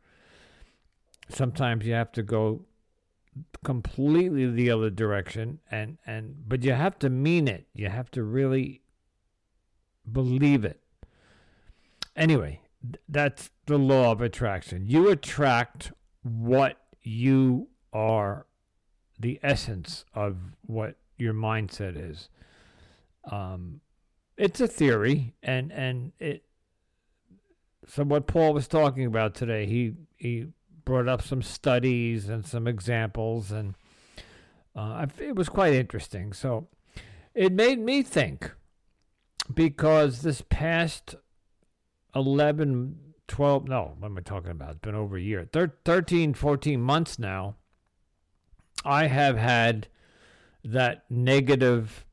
sometimes 1.29 1.85
you 1.85 1.93
have 1.93 2.11
to 2.13 2.23
go 2.23 2.65
completely 3.63 4.49
the 4.49 4.71
other 4.71 4.89
direction 4.89 5.59
and 5.69 5.99
and 6.07 6.35
but 6.47 6.63
you 6.63 6.73
have 6.73 6.97
to 6.99 7.09
mean 7.09 7.47
it. 7.47 7.67
You 7.75 7.89
have 7.89 8.09
to 8.11 8.23
really 8.23 8.81
believe 10.11 10.65
it. 10.65 10.81
Anyway 12.15 12.61
that's 13.07 13.51
the 13.67 13.77
law 13.77 14.11
of 14.11 14.21
attraction. 14.21 14.87
You 14.87 15.09
attract 15.09 15.91
what 16.23 16.77
you 17.03 17.68
are 17.93 18.45
the 19.19 19.39
essence 19.43 20.05
of 20.13 20.37
what 20.65 20.95
your 21.17 21.33
mindset 21.33 21.95
is. 21.97 22.29
Um, 23.29 23.81
it's 24.37 24.61
a 24.61 24.67
theory, 24.67 25.35
and 25.43 25.71
and 25.71 26.13
it. 26.19 26.43
So 27.87 28.03
what 28.03 28.27
Paul 28.27 28.53
was 28.53 28.67
talking 28.67 29.05
about 29.05 29.35
today, 29.35 29.65
he 29.65 29.93
he 30.15 30.47
brought 30.85 31.07
up 31.07 31.21
some 31.21 31.41
studies 31.41 32.29
and 32.29 32.45
some 32.45 32.67
examples, 32.67 33.51
and 33.51 33.75
uh, 34.75 35.05
it 35.19 35.35
was 35.35 35.49
quite 35.49 35.73
interesting. 35.73 36.31
So 36.31 36.67
it 37.33 37.51
made 37.51 37.79
me 37.79 38.01
think 38.01 38.51
because 39.53 40.21
this 40.21 40.41
past 40.49 41.15
11, 42.15 42.97
12, 43.27 43.67
no, 43.67 43.95
what 43.99 44.07
am 44.07 44.17
I 44.17 44.21
talking 44.21 44.51
about? 44.51 44.71
It's 44.71 44.79
been 44.79 44.95
over 44.95 45.17
a 45.17 45.21
year, 45.21 45.47
13, 45.51 46.33
14 46.33 46.81
months 46.81 47.19
now 47.19 47.55
I 48.85 49.07
have 49.07 49.37
had 49.37 49.87
that 50.63 51.05
negative 51.09 52.05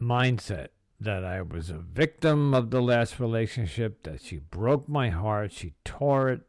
mindset 0.00 0.68
that 1.00 1.24
I 1.24 1.40
was 1.42 1.70
a 1.70 1.78
victim 1.78 2.52
of 2.52 2.70
the 2.70 2.82
last 2.82 3.18
relationship, 3.18 4.02
that 4.02 4.20
she 4.22 4.38
broke 4.38 4.88
my 4.88 5.08
heart, 5.08 5.52
she 5.52 5.72
tore 5.84 6.28
it, 6.28 6.40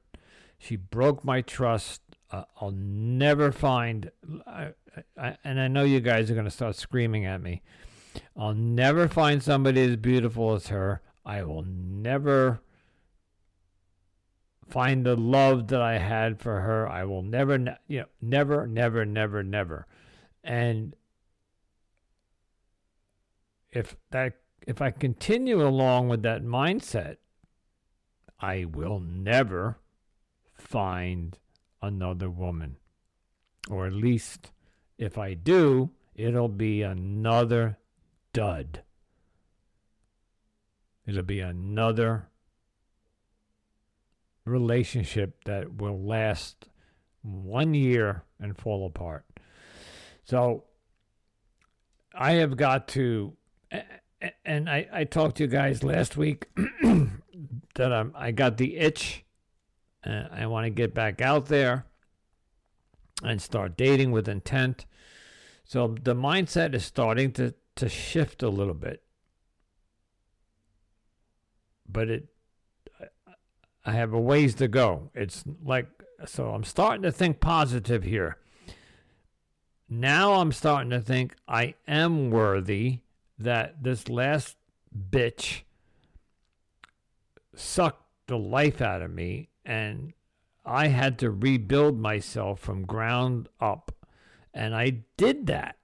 she 0.57 0.76
broke 0.76 1.24
my 1.24 1.41
trust. 1.41 2.01
Uh, 2.30 2.43
I'll 2.59 2.72
never 2.72 3.51
find, 3.51 4.12
I, 4.45 4.70
I, 5.18 5.38
and 5.43 5.59
I 5.59 5.68
know 5.68 5.84
you 5.84 5.99
guys 5.99 6.30
are 6.30 6.34
going 6.34 6.45
to 6.45 6.51
start 6.51 6.76
screaming 6.76 7.26
at 7.26 7.41
me. 7.41 7.62
I'll 8.38 8.53
never 8.53 9.07
find 9.07 9.41
somebody 9.41 9.82
as 9.82 9.95
beautiful 9.95 10.53
as 10.53 10.68
her. 10.68 11.01
I 11.26 11.43
will 11.43 11.64
never 11.64 12.62
find 14.72 15.05
the 15.05 15.15
love 15.15 15.67
that 15.67 15.82
I 15.82 15.97
had 15.97 16.39
for 16.39 16.61
her. 16.61 16.88
I 16.88 17.03
will 17.03 17.22
never, 17.22 17.78
you 17.88 17.99
know, 17.99 18.05
never, 18.22 18.65
never, 18.65 19.05
never, 19.05 19.43
never. 19.43 19.86
And 20.43 20.95
if 23.69 23.95
that, 24.11 24.38
if 24.65 24.82
I 24.82 24.91
continue 24.91 25.61
along 25.61 26.07
with 26.07 26.24
that 26.24 26.43
mindset, 26.43 27.17
I 28.39 28.65
will 28.65 28.99
never 28.99 29.78
find 30.53 31.38
another 31.82 32.30
woman. 32.30 32.78
Or 33.69 33.86
at 33.86 33.93
least 33.93 34.51
if 34.97 35.17
I 35.17 35.34
do, 35.34 35.91
it'll 36.15 36.47
be 36.47 36.82
another 36.82 37.78
dud. 38.34 38.84
It'll 41.05 41.24
be 41.24 41.41
another 41.41 42.30
relationship 44.52 45.43
that 45.45 45.76
will 45.76 45.99
last 45.99 46.68
one 47.22 47.74
year 47.74 48.24
and 48.39 48.58
fall 48.58 48.86
apart. 48.86 49.26
So 50.24 50.66
I 52.14 52.34
have 52.34 52.58
got 52.58 52.88
to, 52.89 53.34
and 54.45 54.70
I, 54.70 54.88
I 54.91 55.04
talked 55.06 55.38
to 55.38 55.43
you 55.43 55.49
guys 55.49 55.84
last 55.84 56.18
week 56.18 56.47
that 57.76 57.93
I'm, 57.93 58.12
I 58.16 58.32
got 58.32 58.58
the 58.58 58.78
itch. 58.78 59.24
and 60.04 60.30
I 60.32 60.45
want 60.47 60.66
to 60.66 60.70
get 60.70 60.93
back 60.93 61.22
out 61.22 61.47
there 61.47 61.86
and 63.24 63.41
start 63.41 63.78
dating 63.78 64.12
with 64.12 64.28
intent. 64.28 64.86
So 65.64 65.95
the 66.02 66.16
mindset 66.16 66.74
is 66.74 66.84
starting 66.84 67.32
to, 67.34 67.54
to 67.76 67.88
shift 67.88 68.43
a 68.43 68.49
little 68.49 68.74
bit. 68.74 69.04
But 71.88 72.10
it 72.10 72.28
I 73.86 73.93
have 73.93 74.13
a 74.13 74.19
ways 74.19 74.55
to 74.55 74.67
go. 74.67 75.09
It's 75.13 75.43
like 75.63 75.88
so 76.25 76.51
I'm 76.51 76.63
starting 76.63 77.01
to 77.03 77.11
think 77.11 77.39
positive 77.39 78.03
here. 78.03 78.38
Now 79.89 80.34
I'm 80.34 80.51
starting 80.51 80.91
to 80.91 81.01
think 81.01 81.36
I 81.47 81.75
am 81.88 82.29
worthy 82.32 82.99
that 83.38 83.84
this 83.84 84.07
last 84.07 84.55
bitch 85.09 85.61
sucked 87.55 88.05
the 88.27 88.38
life 88.38 88.82
out 88.82 89.01
of 89.01 89.11
me 89.11 89.49
and 89.65 90.13
I 90.65 90.88
had 90.88 91.17
to 91.19 91.32
rebuild 91.32 91.99
myself 91.99 92.59
from 92.59 92.86
ground 92.86 93.49
up. 93.59 93.91
And 94.53 94.75
I 94.75 95.03
did 95.17 95.47
that. 95.47 95.77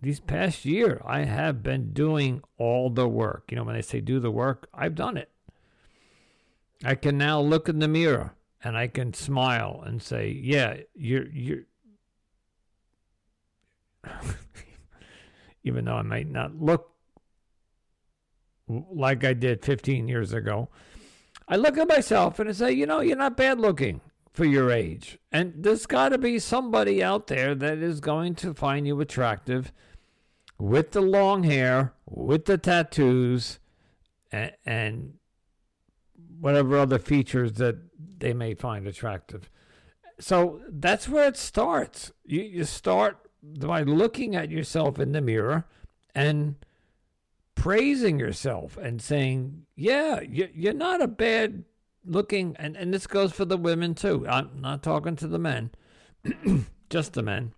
These 0.00 0.20
past 0.20 0.64
year, 0.64 1.00
I 1.04 1.20
have 1.20 1.62
been 1.62 1.92
doing 1.92 2.42
all 2.58 2.90
the 2.90 3.08
work. 3.08 3.44
You 3.50 3.56
know, 3.56 3.64
when 3.64 3.74
they 3.74 3.82
say 3.82 4.00
do 4.00 4.18
the 4.18 4.30
work, 4.30 4.68
I've 4.74 4.94
done 4.94 5.16
it. 5.16 5.30
I 6.84 6.94
can 6.94 7.18
now 7.18 7.40
look 7.40 7.68
in 7.68 7.78
the 7.78 7.88
mirror 7.88 8.34
and 8.62 8.76
I 8.76 8.88
can 8.88 9.14
smile 9.14 9.82
and 9.84 10.02
say, 10.02 10.28
"Yeah, 10.28 10.78
you're 10.94 11.28
you're." 11.28 11.64
Even 15.64 15.84
though 15.84 15.96
I 15.96 16.02
might 16.02 16.28
not 16.28 16.60
look 16.60 16.92
like 18.68 19.24
I 19.24 19.32
did 19.32 19.64
15 19.64 20.08
years 20.08 20.32
ago, 20.32 20.68
I 21.48 21.56
look 21.56 21.78
at 21.78 21.88
myself 21.88 22.38
and 22.38 22.48
I 22.48 22.52
say, 22.52 22.72
you 22.72 22.86
know, 22.86 23.00
you're 23.00 23.16
not 23.16 23.36
bad 23.36 23.60
looking 23.60 24.00
for 24.32 24.44
your 24.44 24.70
age. 24.70 25.18
And 25.30 25.54
there's 25.56 25.86
got 25.86 26.10
to 26.10 26.18
be 26.18 26.38
somebody 26.38 27.02
out 27.02 27.26
there 27.26 27.54
that 27.54 27.78
is 27.78 28.00
going 28.00 28.34
to 28.36 28.54
find 28.54 28.86
you 28.86 29.00
attractive 29.00 29.72
with 30.58 30.92
the 30.92 31.00
long 31.00 31.42
hair, 31.42 31.92
with 32.06 32.46
the 32.46 32.56
tattoos, 32.56 33.58
and, 34.30 34.52
and 34.64 35.14
whatever 36.42 36.76
other 36.76 36.98
features 36.98 37.52
that 37.52 37.76
they 38.18 38.34
may 38.34 38.52
find 38.52 38.88
attractive. 38.88 39.48
So 40.18 40.60
that's 40.68 41.08
where 41.08 41.28
it 41.28 41.36
starts. 41.36 42.10
You, 42.24 42.42
you 42.42 42.64
start 42.64 43.16
by 43.40 43.82
looking 43.82 44.34
at 44.34 44.50
yourself 44.50 44.98
in 44.98 45.12
the 45.12 45.20
mirror 45.20 45.66
and 46.16 46.56
praising 47.54 48.18
yourself 48.18 48.76
and 48.76 49.00
saying, 49.00 49.66
yeah, 49.76 50.20
you're 50.20 50.72
not 50.72 51.00
a 51.00 51.06
bad 51.06 51.62
looking, 52.04 52.56
and, 52.58 52.76
and 52.76 52.92
this 52.92 53.06
goes 53.06 53.32
for 53.32 53.44
the 53.44 53.56
women 53.56 53.94
too. 53.94 54.26
I'm 54.28 54.50
not 54.60 54.82
talking 54.82 55.14
to 55.16 55.28
the 55.28 55.38
men, 55.38 55.70
just 56.90 57.12
the 57.12 57.22
men. 57.22 57.52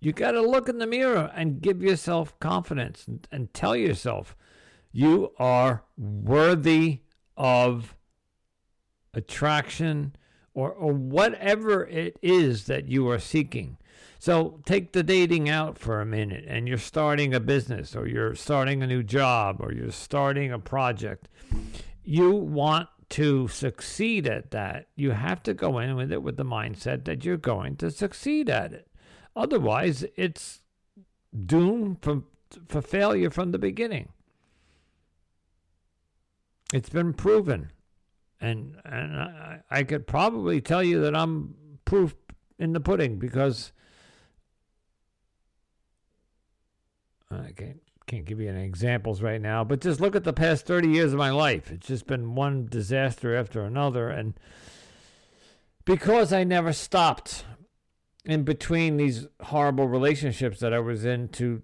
You 0.00 0.12
got 0.12 0.32
to 0.32 0.42
look 0.42 0.68
in 0.68 0.76
the 0.76 0.86
mirror 0.86 1.32
and 1.34 1.62
give 1.62 1.82
yourself 1.82 2.38
confidence 2.40 3.08
and, 3.08 3.26
and 3.32 3.54
tell 3.54 3.74
yourself 3.74 4.36
you 4.92 5.32
are 5.38 5.84
worthy 5.96 7.00
of 7.38 7.94
attraction 9.14 10.14
or, 10.52 10.72
or 10.72 10.92
whatever 10.92 11.86
it 11.86 12.18
is 12.20 12.66
that 12.66 12.88
you 12.88 13.08
are 13.08 13.18
seeking. 13.18 13.78
So 14.18 14.60
take 14.66 14.92
the 14.92 15.04
dating 15.04 15.48
out 15.48 15.78
for 15.78 16.00
a 16.00 16.06
minute 16.06 16.44
and 16.48 16.66
you're 16.66 16.76
starting 16.76 17.32
a 17.32 17.40
business 17.40 17.94
or 17.94 18.08
you're 18.08 18.34
starting 18.34 18.82
a 18.82 18.86
new 18.86 19.04
job 19.04 19.58
or 19.60 19.72
you're 19.72 19.92
starting 19.92 20.52
a 20.52 20.58
project. 20.58 21.28
You 22.02 22.32
want 22.32 22.88
to 23.10 23.46
succeed 23.48 24.26
at 24.26 24.50
that. 24.50 24.88
You 24.96 25.12
have 25.12 25.42
to 25.44 25.54
go 25.54 25.78
in 25.78 25.94
with 25.94 26.10
it 26.10 26.22
with 26.22 26.36
the 26.36 26.44
mindset 26.44 27.04
that 27.04 27.24
you're 27.24 27.36
going 27.36 27.76
to 27.76 27.90
succeed 27.92 28.50
at 28.50 28.72
it. 28.72 28.88
Otherwise, 29.36 30.04
it's 30.16 30.60
doomed 31.46 31.98
for, 32.02 32.24
for 32.66 32.82
failure 32.82 33.30
from 33.30 33.52
the 33.52 33.58
beginning. 33.58 34.08
It's 36.72 36.90
been 36.90 37.14
proven. 37.14 37.70
And, 38.40 38.76
and 38.84 39.16
I, 39.16 39.60
I 39.70 39.82
could 39.82 40.06
probably 40.06 40.60
tell 40.60 40.82
you 40.82 41.00
that 41.02 41.16
I'm 41.16 41.54
proof 41.84 42.14
in 42.58 42.72
the 42.72 42.80
pudding 42.80 43.18
because 43.18 43.72
I 47.30 47.52
can't 47.52 47.80
can't 48.08 48.24
give 48.24 48.40
you 48.40 48.48
any 48.48 48.64
examples 48.64 49.22
right 49.22 49.40
now, 49.40 49.62
but 49.62 49.80
just 49.80 50.00
look 50.00 50.16
at 50.16 50.24
the 50.24 50.32
past 50.32 50.66
30 50.66 50.88
years 50.88 51.12
of 51.12 51.18
my 51.18 51.30
life. 51.30 51.70
It's 51.70 51.86
just 51.86 52.06
been 52.06 52.34
one 52.34 52.66
disaster 52.66 53.36
after 53.36 53.62
another. 53.62 54.08
And 54.08 54.34
because 55.84 56.32
I 56.32 56.42
never 56.42 56.72
stopped 56.72 57.44
in 58.24 58.42
between 58.42 58.96
these 58.96 59.26
horrible 59.42 59.86
relationships 59.86 60.58
that 60.60 60.72
I 60.72 60.78
was 60.80 61.04
in 61.04 61.28
to 61.28 61.62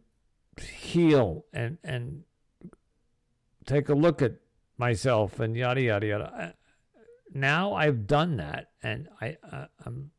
heal 0.61 1.47
and, 1.53 1.79
and 1.83 2.25
take 3.67 3.89
a 3.89 3.95
look 3.95 4.23
at 4.23 4.35
myself 4.79 5.41
and 5.41 5.57
yada, 5.57 5.83
yada, 5.83 6.07
yada. 6.07 6.55
Now 7.33 7.75
I've 7.75 8.07
done 8.07 8.37
that 8.37 8.71
and 8.83 9.09
I, 9.21 9.37
uh, 9.51 9.67
I'm 9.85 10.11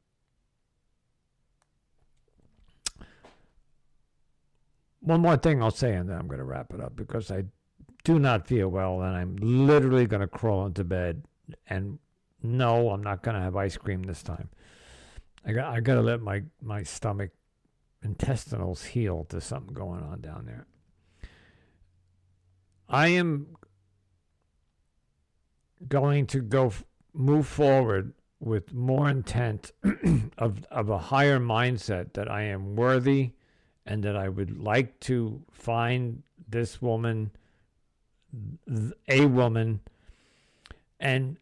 one 5.06 5.22
more 5.22 5.38
thing 5.38 5.62
I'll 5.62 5.72
say, 5.72 5.94
and 5.94 6.10
then 6.10 6.18
I'm 6.18 6.28
going 6.28 6.40
to 6.40 6.46
wrap 6.46 6.74
it 6.74 6.82
up 6.82 6.96
because 6.96 7.30
I 7.30 7.44
do 8.04 8.20
not 8.20 8.48
feel 8.48 8.70
well, 8.70 9.02
and 9.02 9.16
I'm 9.16 9.36
literally 9.40 10.08
going 10.08 10.22
to 10.22 10.28
crawl 10.28 10.66
into 10.66 10.84
bed. 10.84 11.24
And 11.68 12.00
no, 12.42 12.90
I'm 12.90 13.04
not 13.04 13.22
going 13.22 13.36
to 13.36 13.42
have 13.42 13.56
ice 13.56 13.78
cream 13.78 14.04
this 14.04 14.24
time. 14.24 14.50
I 15.46 15.54
got 15.54 15.74
I 15.74 15.80
got 15.80 15.96
to 15.96 16.02
let 16.02 16.22
my 16.22 16.44
my 16.62 16.82
stomach 16.84 17.32
intestinals 18.02 18.84
heal 18.84 19.26
to 19.26 19.40
something 19.40 19.74
going 19.74 20.02
on 20.02 20.22
down 20.22 20.46
there. 20.46 20.66
I 22.90 23.10
am 23.10 23.56
going 25.88 26.28
to 26.28 26.42
go 26.42 26.72
move 27.14 27.48
forward 27.48 28.14
with 28.40 28.74
more 28.74 29.10
intent 29.10 29.72
of 30.38 30.66
of 30.70 30.90
a 30.90 30.98
higher 30.98 31.40
mindset 31.40 32.14
that 32.14 32.30
I 32.30 32.44
am 32.44 32.76
worthy 32.76 33.32
and 33.86 34.04
that 34.04 34.16
I 34.16 34.30
would 34.30 34.62
like 34.62 35.00
to 35.02 35.42
find 35.52 36.24
this 36.48 36.82
woman, 36.82 37.32
a 39.08 39.26
woman, 39.26 39.82
and 41.00 41.38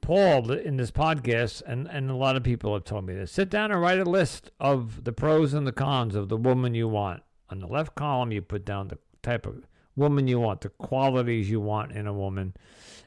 Paul 0.00 0.50
in 0.50 0.76
this 0.76 0.90
podcast, 0.90 1.62
and, 1.66 1.86
and 1.88 2.10
a 2.10 2.16
lot 2.16 2.36
of 2.36 2.42
people 2.42 2.74
have 2.74 2.84
told 2.84 3.06
me 3.06 3.14
this 3.14 3.30
sit 3.30 3.50
down 3.50 3.70
and 3.70 3.80
write 3.80 4.00
a 4.00 4.04
list 4.04 4.50
of 4.58 5.04
the 5.04 5.12
pros 5.12 5.54
and 5.54 5.66
the 5.66 5.72
cons 5.72 6.14
of 6.14 6.28
the 6.28 6.36
woman 6.36 6.74
you 6.74 6.88
want. 6.88 7.22
On 7.50 7.60
the 7.60 7.66
left 7.66 7.94
column, 7.94 8.32
you 8.32 8.42
put 8.42 8.64
down 8.64 8.88
the 8.88 8.98
type 9.22 9.46
of 9.46 9.66
woman 9.94 10.26
you 10.26 10.40
want, 10.40 10.62
the 10.62 10.70
qualities 10.70 11.50
you 11.50 11.60
want 11.60 11.92
in 11.92 12.06
a 12.06 12.12
woman. 12.12 12.54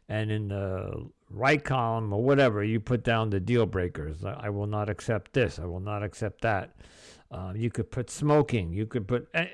And 0.07 0.31
in 0.31 0.49
the 0.49 1.09
right 1.29 1.63
column 1.63 2.13
or 2.13 2.23
whatever, 2.23 2.63
you 2.63 2.79
put 2.79 3.03
down 3.03 3.29
the 3.29 3.39
deal 3.39 3.65
breakers. 3.65 4.23
I 4.23 4.49
will 4.49 4.67
not 4.67 4.89
accept 4.89 5.33
this. 5.33 5.59
I 5.59 5.65
will 5.65 5.79
not 5.79 6.03
accept 6.03 6.41
that. 6.41 6.75
Uh, 7.31 7.53
you 7.55 7.71
could 7.71 7.91
put 7.91 8.09
smoking. 8.09 8.71
You 8.71 8.85
could 8.85 9.07
put 9.07 9.27
uh, 9.33 9.45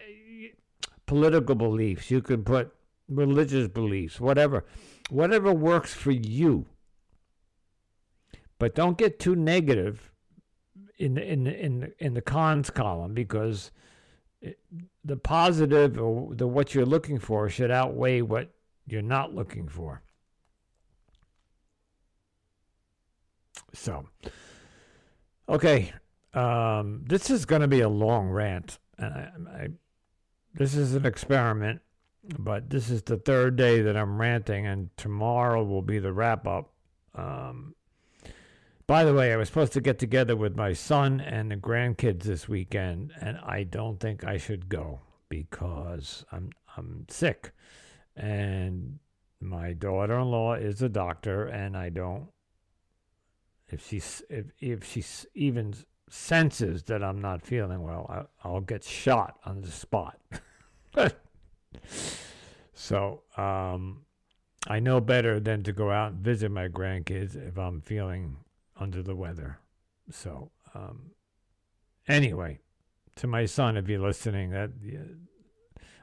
political 1.06 1.56
beliefs. 1.56 2.12
You 2.12 2.22
could 2.22 2.45
put 2.45 2.74
religious 3.08 3.68
beliefs. 3.68 4.20
Whatever, 4.20 4.66
whatever 5.10 5.54
works 5.54 5.93
for 5.93 6.12
you. 6.12 6.66
But 8.60 8.76
don't 8.76 8.97
get 8.97 9.20
too 9.20 9.36
negative 9.36 10.12
in 10.99 11.16
the 11.16 11.26
in 11.26 11.43
the 11.45 11.60
in 11.60 11.80
the, 11.80 11.93
in 11.97 12.14
the 12.14 12.22
cons 12.22 12.70
column 12.70 13.14
because 13.14 13.72
it, 14.41 14.60
the 15.04 15.18
positive 15.18 15.99
or 15.99 16.36
the 16.36 16.47
what 16.47 16.76
you're 16.76 16.86
looking 16.86 17.18
for 17.18 17.49
should 17.49 17.72
outweigh 17.72 18.22
what 18.22 18.52
you're 18.86 19.02
not 19.02 19.34
looking 19.34 19.68
for. 19.68 20.04
So, 23.74 24.06
okay, 25.47 25.93
um, 26.34 27.04
this 27.08 27.30
is 27.30 27.45
going 27.45 27.62
to 27.62 27.68
be 27.68 27.82
a 27.82 27.89
long 27.89 28.30
rant, 28.30 28.80
and 28.97 29.14
I, 29.47 29.52
I, 29.54 29.68
this 30.54 30.76
is 30.76 30.93
an 30.95 31.06
experiment, 31.06 31.82
but 32.38 32.70
this 32.70 32.89
is 32.89 33.02
the 33.02 33.18
third 33.18 33.56
day 33.56 33.82
that 33.82 33.97
I'm 33.97 34.20
ranting, 34.20 34.66
and 34.66 34.89
tomorrow 34.97 35.64
will 35.64 35.82
be 35.82 35.99
the 35.99 36.14
wrap 36.14 36.47
up. 36.47 36.74
Um, 37.16 37.76
by 38.88 39.04
the 39.06 39.14
way, 39.14 39.32
I 39.32 39.38
was 39.38 39.47
supposed 39.47 39.74
to 39.74 39.82
get 39.82 39.99
together 39.99 40.36
with 40.36 40.56
my 40.56 40.74
son 40.74 41.22
and 41.22 41.52
the 41.52 41.56
grandkids 41.56 42.24
this 42.24 42.49
weekend, 42.49 43.14
and 43.22 43.38
I 43.38 43.64
don't 43.64 43.99
think 43.99 44.26
I 44.26 44.38
should 44.38 44.70
go 44.70 44.99
because 45.30 46.26
I'm 46.32 46.49
I'm 46.76 47.06
sick, 47.10 47.52
and 48.16 48.99
my 49.39 49.74
daughter-in-law 49.74 50.56
is 50.56 50.82
a 50.82 50.89
doctor, 50.89 51.45
and 51.45 51.78
I 51.78 51.89
don't. 51.89 52.28
If 53.72 53.88
she's 53.88 54.22
if 54.30 54.45
if 54.59 54.84
she's 54.84 55.26
even 55.34 55.74
senses 56.09 56.84
that 56.84 57.01
I'm 57.03 57.22
not 57.22 57.41
feeling 57.41 57.82
well, 57.82 58.28
I, 58.43 58.47
will 58.47 58.61
get 58.61 58.84
shot 58.84 59.39
on 59.45 59.61
the 59.61 59.72
spot. 59.72 60.19
so 62.74 63.22
um, 63.38 64.01
I 64.67 64.80
know 64.80 64.99
better 64.99 65.39
than 65.39 65.63
to 65.63 65.72
go 65.72 65.89
out 65.89 66.11
and 66.11 66.22
visit 66.22 66.51
my 66.51 66.67
grandkids 66.67 67.36
if 67.36 67.57
I'm 67.57 67.80
feeling 67.82 68.38
under 68.78 69.01
the 69.01 69.15
weather. 69.15 69.59
So 70.11 70.51
um, 70.76 71.11
anyway, 72.07 72.59
to 73.15 73.28
my 73.28 73.45
son, 73.45 73.78
if 73.78 73.88
you're 73.88 73.99
listening, 73.99 74.51
that 74.51 74.72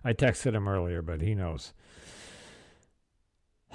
I 0.02 0.14
texted 0.14 0.54
him 0.54 0.68
earlier, 0.68 1.02
but 1.02 1.20
he 1.20 1.34
knows. 1.34 1.74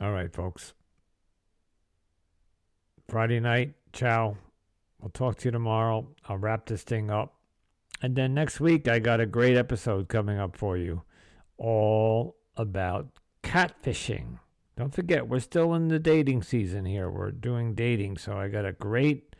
All 0.00 0.12
right, 0.12 0.32
folks. 0.32 0.72
Friday 3.08 3.40
night, 3.40 3.72
ciao. 3.94 4.36
We'll 5.00 5.08
talk 5.10 5.38
to 5.38 5.44
you 5.46 5.50
tomorrow. 5.50 6.08
I'll 6.28 6.36
wrap 6.36 6.66
this 6.66 6.82
thing 6.82 7.10
up. 7.10 7.36
And 8.02 8.14
then 8.14 8.34
next 8.34 8.60
week, 8.60 8.86
I 8.86 8.98
got 8.98 9.18
a 9.18 9.24
great 9.24 9.56
episode 9.56 10.08
coming 10.08 10.38
up 10.38 10.56
for 10.58 10.76
you 10.76 11.02
all 11.56 12.36
about 12.54 13.08
catfishing. 13.42 14.40
Don't 14.76 14.94
forget, 14.94 15.26
we're 15.26 15.40
still 15.40 15.72
in 15.72 15.88
the 15.88 15.98
dating 15.98 16.42
season 16.42 16.84
here. 16.84 17.10
We're 17.10 17.30
doing 17.30 17.74
dating. 17.74 18.18
So 18.18 18.36
I 18.36 18.48
got 18.48 18.66
a 18.66 18.72
great 18.72 19.34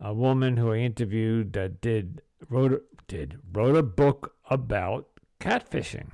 a 0.00 0.14
woman 0.14 0.56
who 0.56 0.72
I 0.72 0.78
interviewed 0.78 1.52
that 1.52 1.82
did 1.82 2.22
wrote 2.48 2.82
did 3.06 3.38
wrote 3.52 3.76
a 3.76 3.82
book 3.82 4.34
about 4.48 5.08
catfishing. 5.40 6.08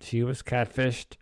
She 0.00 0.22
was 0.22 0.42
catfished 0.42 1.16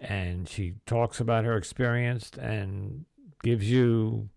and 0.00 0.48
she 0.48 0.74
talks 0.86 1.20
about 1.20 1.44
her 1.44 1.56
experience 1.56 2.30
and 2.40 3.04
gives 3.42 3.70
you 3.70 4.28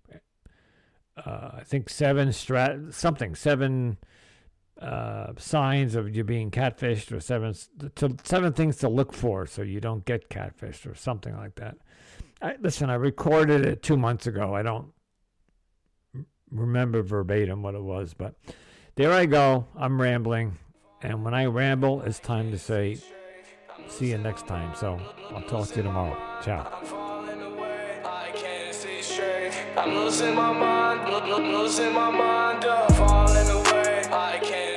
uh, 1.18 1.52
I 1.58 1.64
think 1.64 1.90
seven 1.90 2.30
strat 2.30 2.94
something 2.94 3.36
seven 3.36 3.98
uh, 4.82 5.28
signs 5.38 5.96
of 5.96 6.16
you 6.16 6.24
being 6.24 6.52
catfished 6.52 7.12
or 7.12 7.20
seven 7.20 7.54
to, 7.96 8.16
seven 8.24 8.54
things 8.54 8.78
to 8.78 8.90
look 8.90 9.14
for 9.14 9.46
so 9.46 9.62
you 9.62 9.80
don't 9.80 10.04
get 10.06 10.30
catfished 10.30 10.90
or 10.90 10.96
something 10.96 11.36
like 11.36 11.56
that. 11.56 11.78
I, 12.42 12.56
listen, 12.60 12.90
I 12.90 12.96
recorded 12.96 13.66
it 13.66 13.82
two 13.82 13.96
months 13.96 14.28
ago. 14.28 14.54
I 14.54 14.64
don't 14.64 14.88
remember 16.52 17.02
verbatim 17.02 17.62
what 17.62 17.76
it 17.76 17.82
was, 17.82 18.14
but 18.14 18.36
there 18.96 19.12
I 19.12 19.26
go. 19.26 19.66
I'm 19.78 20.02
rambling, 20.02 20.58
and 21.02 21.24
when 21.24 21.34
I 21.34 21.46
ramble, 21.46 22.02
it's 22.02 22.20
time 22.20 22.52
to 22.52 22.60
say, 22.60 22.98
"See 23.88 24.10
you 24.12 24.18
next 24.18 24.48
time." 24.48 24.76
So 24.76 25.00
I'll 25.32 25.44
talk 25.44 25.70
to 25.70 25.78
you 25.78 25.84
tomorrow. 25.84 26.18
Ciao. 26.44 27.05
I'm 29.86 29.94
losing 29.94 30.34
my 30.34 30.52
mind, 30.52 31.08
losing 31.28 31.94
my 31.94 32.10
mind, 32.10 32.64
falling 32.96 33.50
away. 33.50 34.02
I 34.12 34.40
can't. 34.42 34.76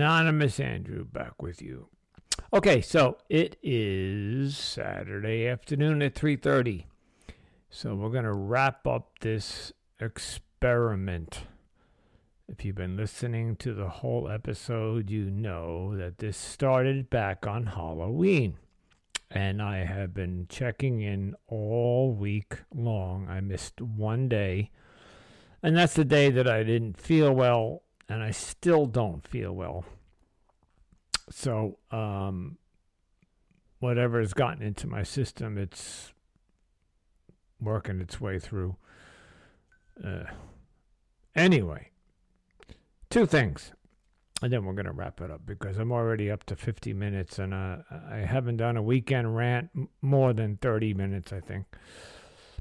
Anonymous 0.00 0.60
Andrew 0.60 1.04
back 1.04 1.40
with 1.40 1.62
you. 1.62 1.88
Okay, 2.52 2.82
so 2.82 3.16
it 3.30 3.56
is 3.62 4.58
Saturday 4.58 5.46
afternoon 5.46 6.02
at 6.02 6.14
3:30. 6.14 6.84
So 7.70 7.94
we're 7.94 8.10
going 8.10 8.24
to 8.24 8.32
wrap 8.34 8.86
up 8.86 9.18
this 9.20 9.72
experiment. 9.98 11.44
If 12.48 12.66
you've 12.66 12.76
been 12.76 12.98
listening 12.98 13.56
to 13.56 13.72
the 13.72 13.88
whole 13.88 14.28
episode, 14.28 15.08
you 15.08 15.30
know 15.30 15.96
that 15.96 16.18
this 16.18 16.36
started 16.36 17.08
back 17.08 17.46
on 17.46 17.64
Halloween. 17.66 18.58
And 19.30 19.62
I 19.62 19.84
have 19.84 20.12
been 20.12 20.46
checking 20.48 21.00
in 21.00 21.36
all 21.46 22.12
week 22.12 22.54
long. 22.74 23.28
I 23.28 23.40
missed 23.40 23.80
one 23.80 24.28
day. 24.28 24.70
And 25.62 25.76
that's 25.76 25.94
the 25.94 26.04
day 26.04 26.30
that 26.30 26.48
I 26.48 26.64
didn't 26.64 27.00
feel 27.00 27.32
well 27.32 27.82
and 28.08 28.22
I 28.22 28.32
still 28.32 28.86
don't 28.86 29.26
feel 29.26 29.52
well. 29.52 29.84
So, 31.30 31.78
um, 31.92 32.58
whatever 33.78 34.18
has 34.18 34.34
gotten 34.34 34.62
into 34.62 34.88
my 34.88 35.04
system, 35.04 35.56
it's 35.56 36.12
working 37.60 38.00
its 38.00 38.20
way 38.20 38.40
through. 38.40 38.76
Uh, 40.04 40.24
anyway, 41.36 41.90
two 43.10 43.26
things. 43.26 43.72
And 44.42 44.52
then 44.52 44.64
we're 44.64 44.72
going 44.72 44.86
to 44.86 44.92
wrap 44.92 45.20
it 45.20 45.30
up 45.30 45.42
because 45.44 45.76
I'm 45.76 45.92
already 45.92 46.30
up 46.30 46.44
to 46.44 46.56
50 46.56 46.94
minutes 46.94 47.38
and 47.38 47.52
uh, 47.52 47.76
I 48.10 48.18
haven't 48.18 48.56
done 48.56 48.76
a 48.76 48.82
weekend 48.82 49.36
rant 49.36 49.70
more 50.00 50.32
than 50.32 50.56
30 50.56 50.94
minutes, 50.94 51.32
I 51.32 51.40
think. 51.40 51.66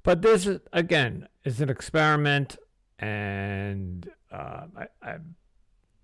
But 0.04 0.22
this, 0.22 0.46
is, 0.46 0.60
again, 0.74 1.28
is 1.46 1.62
an 1.62 1.70
experiment 1.70 2.58
and 3.00 4.10
uh, 4.32 4.66
I, 4.78 4.88
I, 5.02 5.16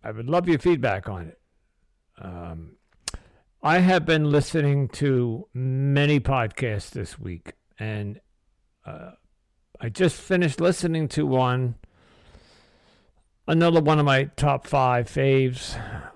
I 0.04 0.12
would 0.12 0.30
love 0.30 0.48
your 0.48 0.60
feedback 0.60 1.10
on 1.10 1.28
it. 1.28 1.40
Um, 2.18 2.78
I 3.62 3.80
have 3.80 4.06
been 4.06 4.32
listening 4.32 4.88
to 4.90 5.48
many 5.54 6.20
podcasts 6.20 6.92
this 6.92 7.20
week, 7.20 7.54
and 7.80 8.22
uh, 8.86 9.12
I 9.82 9.90
just 9.90 10.22
finished 10.22 10.62
listening 10.62 11.08
to 11.10 11.26
one. 11.26 11.76
Another 13.48 13.80
one 13.80 14.00
of 14.00 14.06
my 14.06 14.24
top 14.36 14.66
five 14.66 15.08
faves. 15.08 15.76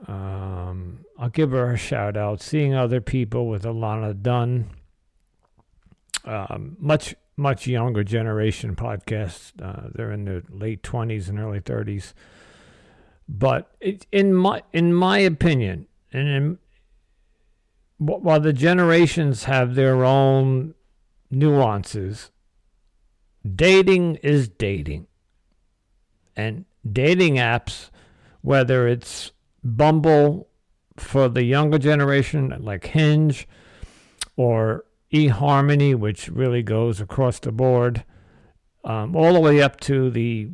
Um, 0.09 1.05
I'll 1.17 1.29
give 1.29 1.51
her 1.51 1.73
a 1.73 1.77
shout 1.77 2.17
out. 2.17 2.41
Seeing 2.41 2.73
other 2.73 3.01
people 3.01 3.47
with 3.47 3.63
Alana 3.63 4.19
Dunn. 4.19 4.71
Um, 6.25 6.75
much 6.79 7.15
much 7.37 7.67
younger 7.67 8.03
generation 8.03 8.75
podcast. 8.75 9.51
Uh, 9.61 9.89
they're 9.93 10.11
in 10.11 10.25
their 10.25 10.43
late 10.49 10.81
twenties 10.81 11.29
and 11.29 11.39
early 11.39 11.59
thirties. 11.59 12.13
But 13.27 13.71
it, 13.79 14.07
in 14.11 14.33
my 14.33 14.63
in 14.73 14.93
my 14.93 15.19
opinion, 15.19 15.87
and 16.11 16.27
in, 16.27 16.57
while 17.97 18.39
the 18.39 18.53
generations 18.53 19.43
have 19.43 19.75
their 19.75 20.03
own 20.03 20.73
nuances, 21.29 22.31
dating 23.55 24.15
is 24.17 24.49
dating. 24.49 25.05
And 26.35 26.65
dating 26.91 27.35
apps, 27.35 27.89
whether 28.41 28.87
it's 28.87 29.31
Bumble 29.63 30.47
for 30.97 31.27
the 31.27 31.43
younger 31.43 31.77
generation, 31.77 32.55
like 32.59 32.85
Hinge, 32.87 33.47
or 34.35 34.85
eHarmony, 35.11 35.95
which 35.95 36.29
really 36.29 36.63
goes 36.63 37.01
across 37.01 37.39
the 37.39 37.51
board, 37.51 38.05
um, 38.83 39.15
all 39.15 39.33
the 39.33 39.39
way 39.39 39.61
up 39.61 39.79
to 39.81 40.09
the 40.09 40.49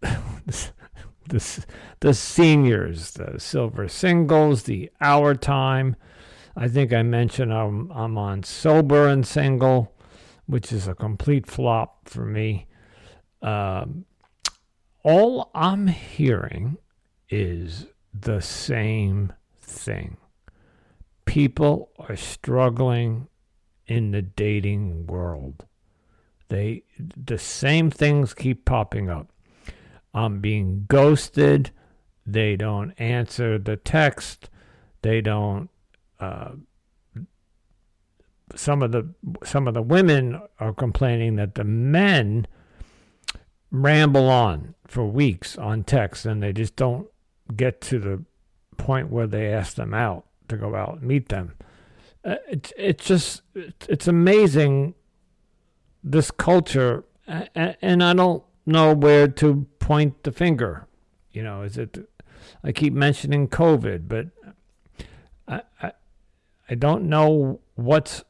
the, 1.28 1.66
the 2.00 2.14
seniors, 2.14 3.12
the 3.12 3.38
silver 3.38 3.88
singles, 3.88 4.64
the 4.64 4.90
OurTime. 5.02 5.94
I 6.56 6.68
think 6.68 6.92
I 6.92 7.02
mentioned 7.02 7.52
I'm, 7.52 7.90
I'm 7.90 8.16
on 8.16 8.42
sober 8.42 9.08
and 9.08 9.26
single, 9.26 9.92
which 10.46 10.72
is 10.72 10.88
a 10.88 10.94
complete 10.94 11.46
flop 11.46 12.08
for 12.08 12.24
me. 12.24 12.66
Um, 13.42 14.04
all 15.06 15.52
I'm 15.54 15.86
hearing 15.86 16.78
is 17.30 17.86
the 18.12 18.42
same 18.42 19.32
thing. 19.60 20.16
People 21.26 21.90
are 21.96 22.16
struggling 22.16 23.28
in 23.86 24.10
the 24.10 24.22
dating 24.22 25.06
world. 25.06 25.64
They 26.48 26.82
the 26.98 27.38
same 27.38 27.88
things 27.88 28.34
keep 28.34 28.64
popping 28.64 29.08
up. 29.08 29.28
I'm 30.12 30.40
being 30.40 30.86
ghosted. 30.88 31.70
They 32.26 32.56
don't 32.56 32.90
answer 32.98 33.58
the 33.58 33.76
text. 33.76 34.50
They 35.02 35.20
don't. 35.20 35.70
Uh, 36.18 36.52
some 38.56 38.82
of 38.82 38.90
the 38.90 39.14
some 39.44 39.68
of 39.68 39.74
the 39.74 39.82
women 39.82 40.40
are 40.58 40.72
complaining 40.72 41.36
that 41.36 41.54
the 41.54 41.64
men 41.64 42.48
ramble 43.70 44.28
on 44.28 44.74
for 44.86 45.04
weeks 45.04 45.58
on 45.58 45.84
text 45.84 46.26
and 46.26 46.42
they 46.42 46.52
just 46.52 46.76
don't 46.76 47.08
get 47.54 47.80
to 47.80 47.98
the 47.98 48.24
point 48.76 49.10
where 49.10 49.26
they 49.26 49.52
ask 49.52 49.76
them 49.76 49.94
out 49.94 50.26
to 50.48 50.56
go 50.56 50.74
out 50.74 50.98
and 50.98 51.02
meet 51.02 51.28
them. 51.28 51.54
Uh, 52.24 52.36
it's 52.48 52.72
it's 52.76 53.04
just 53.04 53.42
it's 53.88 54.08
amazing 54.08 54.94
this 56.02 56.30
culture 56.30 57.04
and 57.26 58.02
I 58.02 58.12
don't 58.12 58.42
know 58.64 58.94
where 58.94 59.28
to 59.28 59.66
point 59.78 60.22
the 60.22 60.32
finger. 60.32 60.86
You 61.32 61.42
know, 61.42 61.62
is 61.62 61.76
it? 61.76 62.08
I 62.62 62.72
keep 62.72 62.92
mentioning 62.92 63.48
COVID, 63.48 64.08
but 64.08 64.28
I, 65.46 65.62
I, 65.82 65.92
I 66.68 66.74
don't 66.74 67.08
know 67.08 67.60
what's 67.74 68.24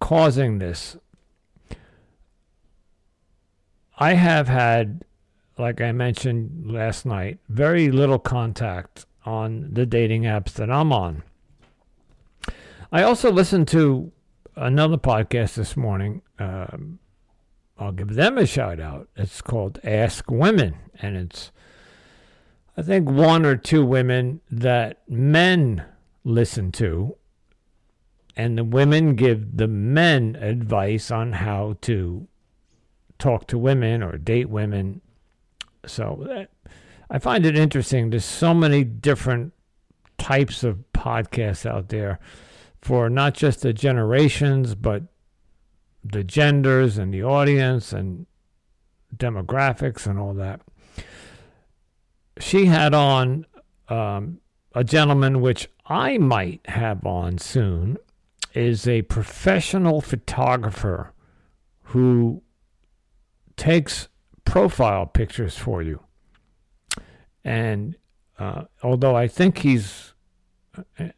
causing 0.00 0.58
this. 0.58 0.96
I 3.98 4.14
have 4.14 4.48
had, 4.48 5.04
like 5.60 5.80
I 5.80 5.92
mentioned 5.92 6.70
last 6.70 7.06
night, 7.06 7.38
very 7.48 7.90
little 7.90 8.18
contact 8.18 9.06
on 9.24 9.68
the 9.72 9.86
dating 9.86 10.22
apps 10.22 10.52
that 10.54 10.70
I'm 10.70 10.92
on. 10.92 11.22
I 12.90 13.02
also 13.02 13.30
listened 13.30 13.68
to 13.68 14.10
another 14.56 14.96
podcast 14.96 15.54
this 15.54 15.76
morning. 15.76 16.22
Um, 16.38 16.98
I'll 17.78 17.92
give 17.92 18.14
them 18.14 18.36
a 18.36 18.46
shout 18.46 18.80
out. 18.80 19.08
It's 19.16 19.40
called 19.40 19.78
Ask 19.84 20.30
Women, 20.30 20.76
and 21.00 21.16
it's 21.16 21.52
I 22.76 22.82
think 22.82 23.08
one 23.08 23.44
or 23.44 23.56
two 23.56 23.84
women 23.84 24.40
that 24.50 25.02
men 25.08 25.84
listen 26.24 26.72
to, 26.72 27.16
and 28.36 28.56
the 28.56 28.64
women 28.64 29.14
give 29.14 29.56
the 29.56 29.68
men 29.68 30.36
advice 30.36 31.10
on 31.10 31.32
how 31.32 31.76
to 31.82 32.26
talk 33.18 33.46
to 33.48 33.58
women 33.58 34.02
or 34.02 34.18
date 34.18 34.48
women. 34.48 35.00
So 35.86 36.46
I 37.10 37.18
find 37.18 37.44
it 37.46 37.56
interesting. 37.56 38.10
There's 38.10 38.24
so 38.24 38.54
many 38.54 38.84
different 38.84 39.52
types 40.18 40.62
of 40.62 40.84
podcasts 40.92 41.66
out 41.66 41.88
there 41.88 42.18
for 42.80 43.10
not 43.10 43.34
just 43.34 43.62
the 43.62 43.72
generations, 43.72 44.74
but 44.74 45.04
the 46.04 46.24
genders 46.24 46.98
and 46.98 47.12
the 47.12 47.22
audience 47.22 47.92
and 47.92 48.26
demographics 49.16 50.06
and 50.06 50.18
all 50.18 50.34
that. 50.34 50.60
She 52.38 52.66
had 52.66 52.94
on 52.94 53.46
um, 53.88 54.40
a 54.74 54.84
gentleman, 54.84 55.40
which 55.40 55.68
I 55.86 56.16
might 56.18 56.60
have 56.66 57.04
on 57.04 57.38
soon, 57.38 57.98
is 58.54 58.86
a 58.86 59.02
professional 59.02 60.00
photographer 60.00 61.12
who 61.84 62.42
takes 63.56 64.08
profile 64.44 65.06
pictures 65.06 65.56
for 65.56 65.82
you. 65.82 66.00
And 67.44 67.96
uh, 68.38 68.64
although 68.82 69.16
I 69.16 69.28
think 69.28 69.58
he's, 69.58 70.14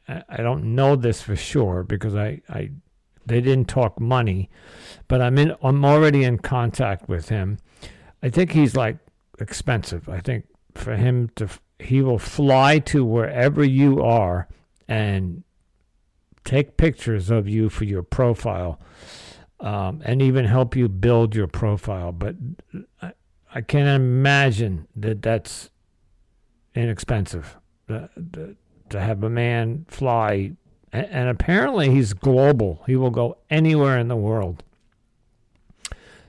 I 0.09 0.37
don't 0.39 0.75
know 0.75 0.97
this 0.97 1.23
for 1.23 1.37
sure 1.37 1.83
because 1.83 2.15
I, 2.15 2.43
I, 2.49 2.71
they 3.25 3.41
didn't 3.41 3.69
talk 3.69 4.01
money, 4.01 4.51
but 5.09 5.21
I'm 5.21 5.39
in, 5.39 5.55
I'm 5.63 5.85
already 5.85 6.25
in 6.25 6.39
contact 6.39 7.09
with 7.09 7.29
him. 7.29 7.59
I 8.23 8.31
think 8.31 8.53
he's 8.53 8.77
like 8.77 8.99
expensive. 9.39 10.09
I 10.09 10.21
think 10.21 10.47
for 10.75 10.97
him 10.97 11.31
to, 11.37 11.49
he 11.79 12.03
will 12.03 12.19
fly 12.19 12.79
to 12.81 13.05
wherever 13.05 13.65
you 13.65 14.03
are 14.03 14.49
and 14.89 15.43
take 16.45 16.77
pictures 16.77 17.31
of 17.31 17.49
you 17.49 17.69
for 17.69 17.85
your 17.85 18.03
profile 18.03 18.81
um, 19.63 20.03
and 20.05 20.21
even 20.21 20.45
help 20.45 20.77
you 20.77 20.89
build 20.89 21.35
your 21.35 21.47
profile. 21.47 22.13
But 22.13 22.37
I, 23.01 23.13
I 23.55 23.61
can't 23.63 23.89
imagine 23.89 24.89
that 24.97 25.23
that's 25.23 25.71
inexpensive 26.75 27.57
the, 27.87 28.57
to 28.91 29.01
have 29.01 29.23
a 29.23 29.31
man 29.31 29.87
fly. 29.89 30.53
And, 30.93 31.07
and 31.07 31.29
apparently, 31.29 31.91
he's 31.91 32.13
global, 32.13 32.83
he 32.87 32.97
will 32.97 33.11
go 33.11 33.39
anywhere 33.49 33.99
in 33.99 34.09
the 34.09 34.17
world. 34.17 34.63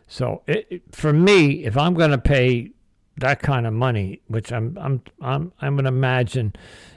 So, 0.08 0.44
it, 0.48 0.84
for 0.92 1.12
me, 1.12 1.66
if 1.66 1.76
I'm 1.76 1.96
going 1.96 2.12
to 2.12 2.20
pay 2.20 2.72
that 3.18 3.42
kind 3.42 3.66
of 3.68 3.74
money, 3.74 4.22
which 4.28 4.52
I'm 4.52 4.78
I'm 4.80 5.02
I'm 5.22 5.52
I'm 5.60 5.76
going 5.76 5.86
to 5.86 5.90
imagine 5.90 6.54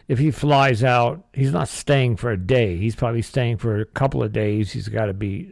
if 0.09 0.19
he 0.19 0.31
flies 0.31 0.85
out, 0.85 1.25
he's 1.33 1.53
not 1.53 1.69
staying 1.69 2.17
for 2.17 2.31
a 2.31 2.37
day. 2.39 2.77
He's 2.77 2.95
probably 2.95 3.23
staying 3.23 3.59
for 3.59 3.81
a 3.81 3.85
couple 3.85 4.23
of 4.23 4.33
days. 4.33 4.73
He's 4.73 4.89
got 4.89 5.07
to 5.07 5.15
be 5.15 5.51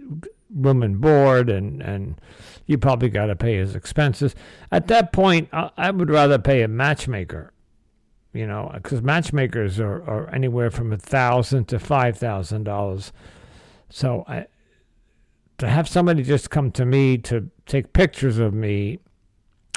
room 0.54 0.82
and 0.82 1.00
board, 1.00 1.50
and 1.50 1.82
and 1.82 2.20
you 2.66 2.78
probably 2.78 3.08
got 3.08 3.26
to 3.26 3.36
pay 3.36 3.56
his 3.56 3.74
expenses. 3.74 4.34
At 4.72 4.86
that 4.88 5.12
point, 5.12 5.48
I, 5.52 5.70
I 5.76 5.90
would 5.90 6.10
rather 6.10 6.38
pay 6.38 6.62
a 6.62 6.68
matchmaker. 6.68 7.52
You 8.32 8.48
know, 8.48 8.70
because 8.74 9.00
matchmakers 9.00 9.78
are, 9.78 10.02
are 10.10 10.28
anywhere 10.34 10.70
from 10.70 10.92
a 10.92 10.96
thousand 10.96 11.68
to 11.68 11.78
five 11.78 12.18
thousand 12.18 12.64
dollars. 12.64 13.12
So 13.90 14.24
I, 14.26 14.46
to 15.58 15.68
have 15.68 15.88
somebody 15.88 16.22
just 16.22 16.50
come 16.50 16.72
to 16.72 16.84
me 16.84 17.18
to 17.18 17.50
take 17.66 17.92
pictures 17.92 18.38
of 18.38 18.52
me 18.52 18.98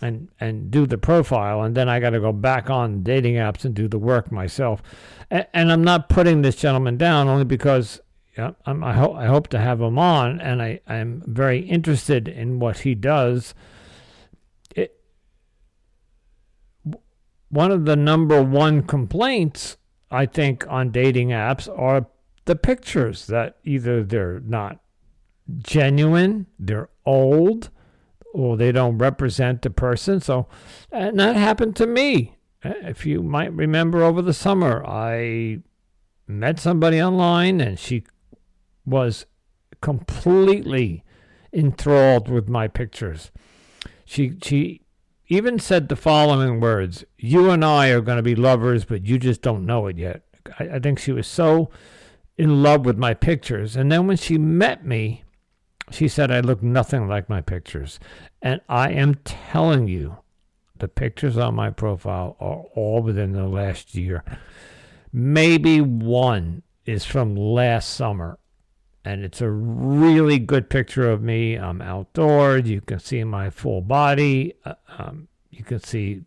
and 0.01 0.29
and 0.39 0.69
do 0.69 0.85
the 0.85 0.97
profile 0.97 1.63
and 1.63 1.75
then 1.75 1.89
I 1.89 1.99
got 1.99 2.11
to 2.11 2.19
go 2.19 2.31
back 2.31 2.69
on 2.69 3.01
dating 3.01 3.35
apps 3.35 3.65
and 3.65 3.73
do 3.73 3.87
the 3.87 3.97
work 3.97 4.31
myself. 4.31 4.81
And, 5.29 5.47
and 5.53 5.71
I'm 5.71 5.83
not 5.83 6.09
putting 6.09 6.41
this 6.41 6.55
gentleman 6.55 6.97
down 6.97 7.27
only 7.27 7.45
because 7.45 8.01
yeah, 8.37 8.51
I'm, 8.67 8.83
I 8.83 8.93
hope 8.93 9.15
I 9.15 9.25
hope 9.25 9.47
to 9.49 9.59
have 9.59 9.81
him 9.81 9.97
on, 9.97 10.39
and 10.39 10.61
I 10.61 10.79
I'm 10.87 11.23
very 11.25 11.59
interested 11.59 12.27
in 12.27 12.59
what 12.59 12.79
he 12.79 12.93
does. 12.93 13.55
It, 14.75 14.99
one 17.49 17.71
of 17.71 17.85
the 17.85 17.95
number 17.95 18.43
one 18.43 18.83
complaints 18.83 19.77
I 20.11 20.27
think 20.27 20.65
on 20.69 20.91
dating 20.91 21.29
apps 21.29 21.67
are 21.77 22.05
the 22.45 22.55
pictures 22.55 23.25
that 23.27 23.57
either 23.63 24.03
they're 24.03 24.39
not 24.41 24.79
genuine, 25.57 26.45
they're 26.59 26.89
old, 27.05 27.71
or 28.33 28.55
they 28.55 28.71
don't 28.71 28.99
represent 28.99 29.63
the 29.63 29.71
person. 29.71 30.21
So, 30.21 30.47
and 30.91 31.19
that 31.19 31.35
happened 31.35 31.75
to 31.77 31.87
me. 31.87 32.37
Uh, 32.63 32.73
if 32.83 33.05
you 33.05 33.23
might 33.23 33.51
remember 33.51 34.03
over 34.03 34.21
the 34.21 34.33
summer, 34.33 34.85
I 34.85 35.61
met 36.27 36.59
somebody 36.59 37.01
online 37.01 37.59
and 37.61 37.79
she 37.79 38.03
was 38.87 39.25
completely 39.81 41.03
enthralled 41.53 42.29
with 42.29 42.47
my 42.47 42.67
pictures. 42.67 43.31
She 44.05 44.37
she 44.41 44.81
even 45.27 45.59
said 45.59 45.89
the 45.89 45.95
following 45.95 46.59
words: 46.59 47.03
"You 47.17 47.49
and 47.51 47.63
I 47.63 47.89
are 47.89 48.01
going 48.01 48.17
to 48.17 48.23
be 48.23 48.35
lovers, 48.35 48.85
but 48.85 49.05
you 49.05 49.19
just 49.19 49.41
don't 49.41 49.65
know 49.65 49.87
it 49.87 49.97
yet." 49.97 50.23
I, 50.59 50.63
I 50.75 50.79
think 50.79 50.97
she 50.97 51.11
was 51.11 51.27
so 51.27 51.69
in 52.37 52.63
love 52.63 52.85
with 52.85 52.97
my 52.97 53.13
pictures, 53.13 53.75
and 53.75 53.91
then 53.91 54.07
when 54.07 54.17
she 54.17 54.37
met 54.37 54.85
me, 54.85 55.23
she 55.91 56.07
said 56.07 56.31
I 56.31 56.39
look 56.39 56.63
nothing 56.63 57.07
like 57.07 57.29
my 57.29 57.41
pictures. 57.41 57.99
And 58.41 58.61
I 58.69 58.91
am 58.91 59.15
telling 59.25 59.87
you, 59.87 60.17
the 60.77 60.87
pictures 60.87 61.37
on 61.37 61.55
my 61.55 61.71
profile 61.71 62.37
are 62.39 62.63
all 62.75 63.01
within 63.01 63.33
the 63.33 63.47
last 63.47 63.95
year. 63.95 64.23
Maybe 65.11 65.81
one 65.81 66.63
is 66.85 67.03
from 67.03 67.35
last 67.35 67.89
summer. 67.89 68.37
And 69.07 69.23
it's 69.23 69.39
a 69.39 69.49
really 69.49 70.37
good 70.37 70.69
picture 70.69 71.09
of 71.09 71.21
me. 71.21 71.55
I'm 71.55 71.81
outdoors. 71.81 72.67
You 72.67 72.81
can 72.81 72.99
see 72.99 73.23
my 73.23 73.49
full 73.49 73.79
body. 73.79 74.53
Uh, 74.65 74.73
um, 74.97 75.29
you 75.49 75.63
can 75.63 75.79
see 75.79 76.23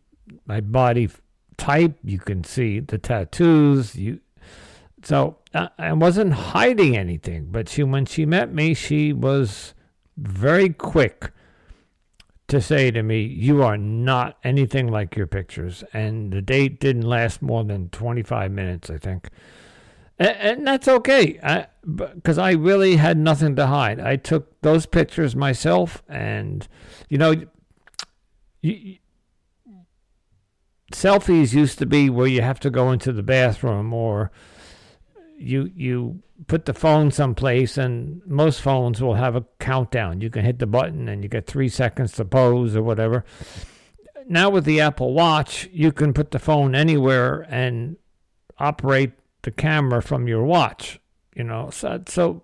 my 0.47 0.63
body 0.63 1.11
type. 1.59 1.99
You 2.03 2.19
can 2.19 2.43
see 2.43 2.81
the 2.81 2.97
tattoos. 2.97 3.97
You 3.97 4.21
so 5.03 5.37
uh, 5.53 5.69
I 5.79 5.93
wasn't 5.93 6.33
hiding 6.33 6.97
anything, 6.97 7.49
but 7.51 7.69
she 7.69 7.83
when 7.83 8.07
she 8.07 8.25
met 8.25 8.51
me, 8.51 8.73
she 8.73 9.13
was 9.13 9.75
very 10.17 10.71
quick 10.71 11.33
to 12.49 12.63
say 12.63 12.91
to 12.91 13.03
me, 13.03 13.21
"You 13.21 13.63
are 13.63 13.77
not 13.77 14.39
anything 14.43 14.89
like 14.89 15.17
your 15.17 15.27
pictures." 15.27 15.85
And 15.93 16.33
the 16.33 16.41
date 16.41 16.81
didn't 16.81 17.03
last 17.03 17.43
more 17.43 17.63
than 17.63 17.91
25 17.91 18.51
minutes, 18.51 18.89
I 18.89 18.97
think. 18.97 19.29
And, 20.19 20.37
and 20.39 20.67
that's 20.67 20.89
okay, 20.89 21.39
because 21.83 22.39
I, 22.39 22.53
really 22.53 22.97
had 22.97 23.17
nothing 23.17 23.57
to 23.57 23.67
hide. 23.67 24.01
I 24.01 24.17
took 24.17 24.61
those 24.61 24.87
pictures 24.87 25.35
myself, 25.35 26.03
and 26.09 26.67
you 27.09 27.19
know, 27.19 27.35
you, 28.61 28.99
selfies 30.93 31.55
used 31.55 31.79
to 31.79 31.87
be 31.87 32.11
where 32.11 32.27
you 32.27 32.43
have 32.43 32.61
to 32.61 32.71
go 32.71 32.91
into 32.93 33.13
the 33.13 33.23
bathroom 33.23 33.95
or 33.95 34.31
you 35.39 35.71
you 35.75 36.23
put 36.47 36.65
the 36.67 36.75
phone 36.75 37.11
someplace 37.11 37.79
and 37.79 38.21
most 38.27 38.61
phones 38.61 39.01
will 39.01 39.15
have 39.15 39.37
a 39.37 39.45
countdown. 39.59 40.21
You 40.21 40.31
can 40.31 40.45
hit 40.45 40.59
the 40.59 40.67
button 40.67 41.09
and 41.09 41.23
you 41.23 41.29
get 41.29 41.47
three 41.47 41.69
seconds 41.69 42.13
to 42.13 42.25
pose 42.25 42.75
or 42.75 42.83
whatever. 42.83 43.25
Now 44.29 44.51
with 44.51 44.65
the 44.65 44.81
apple 44.81 45.13
watch 45.13 45.69
you 45.73 45.93
can 45.93 46.13
put 46.13 46.31
the 46.31 46.39
phone 46.39 46.75
anywhere 46.75 47.47
and 47.49 47.97
operate 48.59 49.13
the 49.43 49.51
camera 49.51 50.03
from 50.03 50.29
your 50.29 50.45
watch 50.45 51.01
you 51.35 51.45
know 51.45 51.71
so, 51.71 52.03
so 52.07 52.43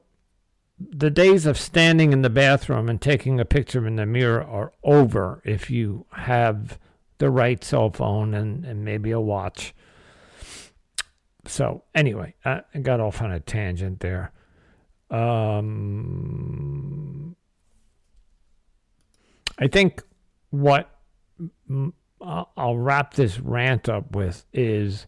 the 0.79 1.11
days 1.11 1.47
of 1.47 1.59
standing 1.59 2.13
in 2.13 2.23
the 2.23 2.31
bathroom 2.31 2.89
and 2.89 3.01
taking 3.01 3.41
a 3.41 3.45
picture 3.45 3.87
in 3.87 3.97
the 3.97 4.07
mirror 4.07 4.43
are 4.45 4.73
over 4.85 5.41
if 5.45 5.71
you 5.71 6.05
have 6.13 6.79
the 7.19 7.31
right 7.31 7.65
cell 7.65 7.91
phone 7.91 8.35
and, 8.35 8.65
and 8.65 8.85
maybe 8.85 9.11
a 9.11 9.21
watch 9.21 9.75
so 11.49 11.83
anyway, 11.95 12.35
I 12.45 12.63
got 12.83 13.01
off 13.01 13.23
on 13.23 13.33
a 13.33 13.41
tangent 13.41 14.01
there. 14.01 14.33
Um, 15.11 15.77
I 19.59 19.69
think 19.69 20.03
what 20.51 20.91
I'll 22.21 22.77
wrap 22.77 23.15
this 23.15 23.41
rant 23.41 23.89
up 23.89 24.15
with 24.15 24.45
is 24.53 25.07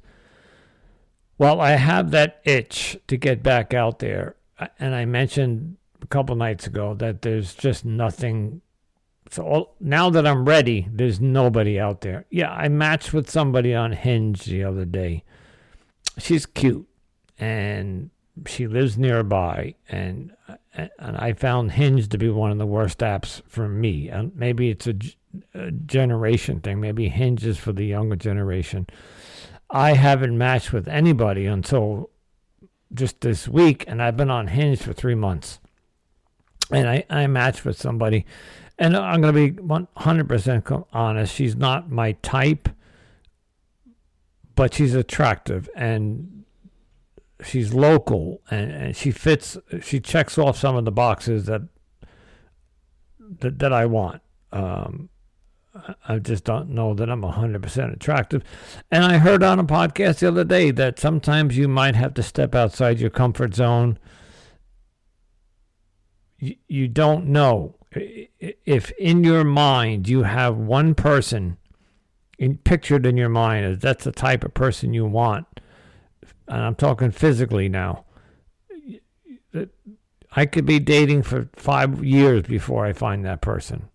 well, 1.38 1.60
I 1.60 1.72
have 1.72 2.10
that 2.10 2.40
itch 2.44 2.98
to 3.06 3.16
get 3.16 3.42
back 3.42 3.72
out 3.72 4.00
there. 4.00 4.36
And 4.78 4.94
I 4.94 5.04
mentioned 5.04 5.76
a 6.02 6.06
couple 6.06 6.34
nights 6.36 6.66
ago 6.66 6.94
that 6.94 7.22
there's 7.22 7.54
just 7.54 7.84
nothing. 7.84 8.60
So 9.30 9.70
now 9.80 10.10
that 10.10 10.26
I'm 10.26 10.44
ready, 10.44 10.88
there's 10.90 11.20
nobody 11.20 11.78
out 11.78 12.00
there. 12.00 12.24
Yeah, 12.30 12.50
I 12.50 12.68
matched 12.68 13.12
with 13.12 13.30
somebody 13.30 13.74
on 13.74 13.92
Hinge 13.92 14.44
the 14.44 14.64
other 14.64 14.84
day 14.84 15.24
she's 16.18 16.46
cute 16.46 16.86
and 17.38 18.10
she 18.46 18.66
lives 18.66 18.98
nearby 18.98 19.74
and 19.88 20.32
and 20.76 21.16
I 21.16 21.32
found 21.32 21.72
Hinge 21.72 22.08
to 22.10 22.18
be 22.18 22.28
one 22.28 22.52
of 22.52 22.58
the 22.58 22.66
worst 22.66 23.00
apps 23.00 23.42
for 23.48 23.68
me. 23.68 24.08
And 24.08 24.34
maybe 24.36 24.70
it's 24.70 24.86
a, 24.86 24.94
a 25.52 25.72
generation 25.72 26.60
thing. 26.60 26.80
Maybe 26.80 27.08
Hinge 27.08 27.44
is 27.44 27.58
for 27.58 27.72
the 27.72 27.84
younger 27.84 28.14
generation. 28.14 28.86
I 29.70 29.92
haven't 29.92 30.36
matched 30.36 30.72
with 30.72 30.88
anybody 30.88 31.46
until 31.46 32.10
just 32.92 33.20
this 33.20 33.46
week, 33.46 33.84
and 33.86 34.02
I've 34.02 34.16
been 34.16 34.30
on 34.30 34.48
Hinge 34.48 34.80
for 34.80 34.92
three 34.92 35.14
months. 35.14 35.60
And 36.70 36.88
I, 36.88 37.04
I 37.10 37.26
matched 37.26 37.64
with 37.64 37.78
somebody, 37.78 38.26
and 38.78 38.96
I'm 38.96 39.20
going 39.20 39.34
to 39.34 39.52
be 39.52 39.62
100% 39.62 40.86
honest. 40.92 41.34
She's 41.34 41.56
not 41.56 41.90
my 41.90 42.12
type 42.12 42.68
but 44.58 44.74
she's 44.74 44.92
attractive 44.92 45.70
and 45.76 46.42
she's 47.44 47.72
local 47.72 48.40
and, 48.50 48.72
and 48.72 48.96
she 48.96 49.12
fits 49.12 49.56
she 49.80 50.00
checks 50.00 50.36
off 50.36 50.56
some 50.56 50.74
of 50.74 50.84
the 50.84 50.90
boxes 50.90 51.46
that 51.46 51.62
that, 53.38 53.60
that 53.60 53.72
I 53.72 53.86
want. 53.86 54.20
Um, 54.50 55.10
I 56.06 56.18
just 56.18 56.44
don't 56.44 56.70
know 56.70 56.94
that 56.94 57.10
I'm 57.10 57.22
100% 57.22 57.92
attractive. 57.92 58.42
And 58.90 59.04
I 59.04 59.18
heard 59.18 59.42
on 59.42 59.58
a 59.58 59.64
podcast 59.64 60.20
the 60.20 60.28
other 60.28 60.44
day 60.44 60.70
that 60.70 60.98
sometimes 60.98 61.56
you 61.56 61.68
might 61.68 61.94
have 61.94 62.14
to 62.14 62.22
step 62.22 62.54
outside 62.54 63.00
your 63.00 63.10
comfort 63.10 63.54
zone. 63.54 63.98
You, 66.38 66.88
don't 66.88 67.26
know. 67.26 67.74
If 67.92 68.90
in 68.92 69.24
your 69.24 69.44
mind 69.44 70.08
you 70.08 70.22
have 70.22 70.56
one 70.56 70.94
person 70.94 71.56
in, 72.38 72.58
pictured 72.58 73.06
in 73.06 73.16
your 73.16 73.28
mind 73.28 73.66
as 73.66 73.78
that's 73.80 74.04
the 74.04 74.12
type 74.12 74.44
of 74.44 74.54
person 74.54 74.94
you 74.94 75.04
want, 75.04 75.46
and 76.46 76.62
I'm 76.62 76.76
talking 76.76 77.10
physically 77.10 77.68
now, 77.68 78.04
I 80.36 80.46
could 80.46 80.66
be 80.66 80.78
dating 80.78 81.22
for 81.24 81.48
five 81.56 82.04
years 82.04 82.42
before 82.42 82.86
I 82.86 82.92
find 82.92 83.24
that 83.24 83.40
person 83.40 83.88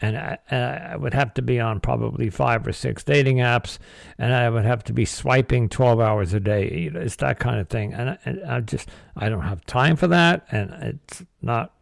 and 0.00 0.16
I, 0.16 0.38
I, 0.50 0.96
would 0.96 1.14
have 1.14 1.34
to 1.34 1.42
be 1.42 1.60
on 1.60 1.80
probably 1.80 2.30
five 2.30 2.66
or 2.66 2.72
six 2.72 3.04
dating 3.04 3.36
apps, 3.36 3.78
and 4.18 4.32
I 4.32 4.48
would 4.48 4.64
have 4.64 4.82
to 4.84 4.92
be 4.92 5.04
swiping 5.04 5.68
12 5.68 6.00
hours 6.00 6.32
a 6.32 6.40
day. 6.40 6.90
It's 6.94 7.16
that 7.16 7.38
kind 7.38 7.60
of 7.60 7.68
thing, 7.68 7.92
and 7.92 8.10
I, 8.10 8.18
and 8.24 8.44
I 8.44 8.60
just 8.60 8.88
I 9.16 9.28
don't 9.28 9.42
have 9.42 9.64
time 9.66 9.96
for 9.96 10.06
that, 10.08 10.46
and 10.50 10.70
it's 10.82 11.22
not. 11.42 11.74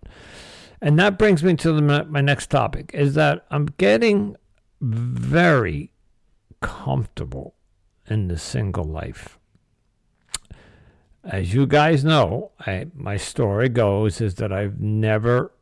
And 0.80 0.98
that 0.98 1.18
brings 1.18 1.42
me 1.42 1.54
to 1.56 1.72
the, 1.72 2.04
my 2.04 2.20
next 2.20 2.50
topic: 2.50 2.90
is 2.92 3.14
that 3.14 3.46
I'm 3.50 3.66
getting 3.78 4.36
very 4.80 5.92
comfortable 6.60 7.54
in 8.08 8.28
the 8.28 8.38
single 8.38 8.84
life. 8.84 9.38
As 11.24 11.52
you 11.52 11.66
guys 11.66 12.04
know, 12.04 12.52
I, 12.60 12.86
my 12.94 13.16
story 13.16 13.68
goes 13.68 14.20
is 14.20 14.36
that 14.36 14.52
I've 14.52 14.80
never 14.80 15.52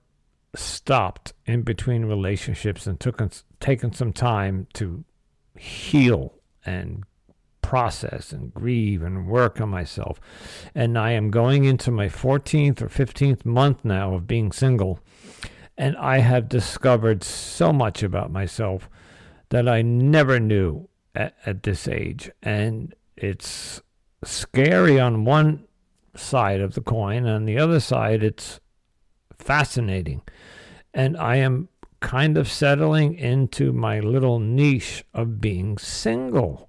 stopped 0.57 1.33
in 1.45 1.63
between 1.63 2.05
relationships 2.05 2.87
and 2.87 2.99
took 2.99 3.21
taken 3.61 3.93
some 3.93 4.13
time 4.13 4.67
to 4.75 5.05
heal 5.59 6.35
and 6.65 7.05
process 7.63 8.33
and 8.33 8.55
grieve 8.55 9.03
and 9.03 9.27
work 9.27 9.61
on 9.61 9.69
myself. 9.69 10.21
And 10.75 10.97
I 10.97 11.13
am 11.13 11.31
going 11.31 11.65
into 11.65 11.91
my 11.91 12.09
14th 12.09 12.81
or 12.81 12.89
15th 12.89 13.45
month 13.45 13.85
now 13.85 14.15
of 14.15 14.27
being 14.27 14.53
single. 14.53 15.01
And 15.77 15.97
I 15.97 16.19
have 16.19 16.49
discovered 16.49 17.25
so 17.25 17.73
much 17.73 18.03
about 18.03 18.31
myself 18.31 18.89
that 19.49 19.69
I 19.69 19.83
never 19.83 20.39
knew 20.39 20.89
at, 21.15 21.35
at 21.45 21.65
this 21.65 21.89
age. 21.89 22.31
And 22.43 22.95
it's 23.17 23.83
scary 24.25 25.01
on 25.01 25.25
one 25.25 25.65
side 26.15 26.61
of 26.61 26.75
the 26.75 26.81
coin. 26.81 27.27
On 27.27 27.47
the 27.47 27.59
other 27.59 27.81
side, 27.81 28.23
it's 28.23 28.61
fascinating. 29.39 30.23
And 30.95 31.17
I 31.17 31.37
am 31.37 31.69
kind 32.01 32.37
of 32.37 32.51
settling 32.51 33.15
into 33.15 33.73
my 33.73 34.01
little 34.01 34.39
niche 34.39 35.05
of 35.15 35.41
being 35.41 35.79
single. 35.79 36.69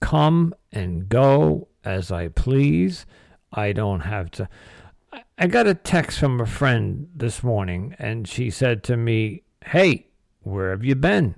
Come 0.00 0.54
and 0.72 1.08
go 1.08 1.68
as 1.84 2.10
I 2.10 2.28
please. 2.28 3.06
I 3.52 3.72
don't 3.72 4.00
have 4.00 4.30
to. 4.32 4.48
I 5.38 5.46
got 5.46 5.66
a 5.66 5.74
text 5.74 6.18
from 6.18 6.40
a 6.40 6.46
friend 6.46 7.08
this 7.14 7.42
morning, 7.42 7.94
and 7.98 8.26
she 8.26 8.50
said 8.50 8.82
to 8.84 8.96
me, 8.96 9.42
Hey, 9.64 10.08
where 10.42 10.70
have 10.70 10.84
you 10.84 10.94
been? 10.94 11.36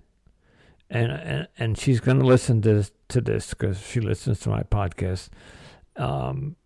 And, 0.89 1.13
and, 1.13 1.49
and 1.59 1.79
she's 1.79 2.01
going 2.01 2.19
to 2.19 2.25
listen 2.25 2.63
to 2.63 2.75
this, 2.75 2.93
to 3.09 3.21
this 3.21 3.51
because 3.51 3.81
she 3.81 4.01
listens 4.01 4.41
to 4.41 4.49
my 4.49 4.63
podcast. 4.63 5.29
Um, 5.97 6.57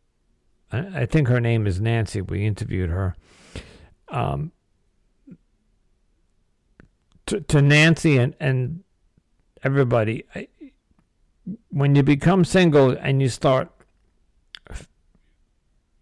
I, 0.71 1.03
I 1.03 1.07
think 1.07 1.29
her 1.29 1.41
name 1.41 1.67
is 1.67 1.81
Nancy. 1.81 2.21
We 2.21 2.47
interviewed 2.47 2.91
her. 2.91 3.17
Um, 4.11 4.53
to, 7.27 7.41
to 7.41 7.63
Nancy 7.63 8.19
and, 8.19 8.35
and 8.41 8.83
everybody, 9.63 10.25
I, 10.35 10.49
when 11.71 11.95
you 11.95 12.03
become 12.03 12.45
single 12.45 12.91
and 12.91 13.23
you 13.23 13.29
start, 13.29 13.71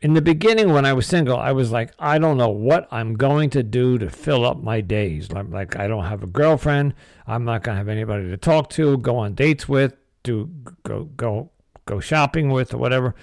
in 0.00 0.14
the 0.14 0.22
beginning 0.22 0.72
when 0.72 0.84
I 0.84 0.92
was 0.92 1.06
single, 1.06 1.36
I 1.36 1.52
was 1.52 1.72
like, 1.72 1.92
I 1.98 2.18
don't 2.18 2.36
know 2.36 2.48
what 2.48 2.86
I'm 2.90 3.14
going 3.14 3.50
to 3.50 3.62
do 3.62 3.98
to 3.98 4.08
fill 4.08 4.46
up 4.46 4.62
my 4.62 4.80
days. 4.80 5.32
Like, 5.32 5.48
like 5.48 5.76
I 5.76 5.88
don't 5.88 6.04
have 6.04 6.22
a 6.22 6.26
girlfriend. 6.26 6.94
I'm 7.26 7.44
not 7.44 7.62
going 7.62 7.74
to 7.74 7.78
have 7.78 7.88
anybody 7.88 8.28
to 8.28 8.36
talk 8.36 8.70
to, 8.70 8.96
go 8.98 9.16
on 9.16 9.34
dates 9.34 9.68
with, 9.68 9.96
do 10.22 10.50
go 10.82 11.04
go 11.04 11.50
go 11.84 12.00
shopping 12.00 12.50
with, 12.50 12.74
or 12.74 12.78
whatever. 12.78 13.14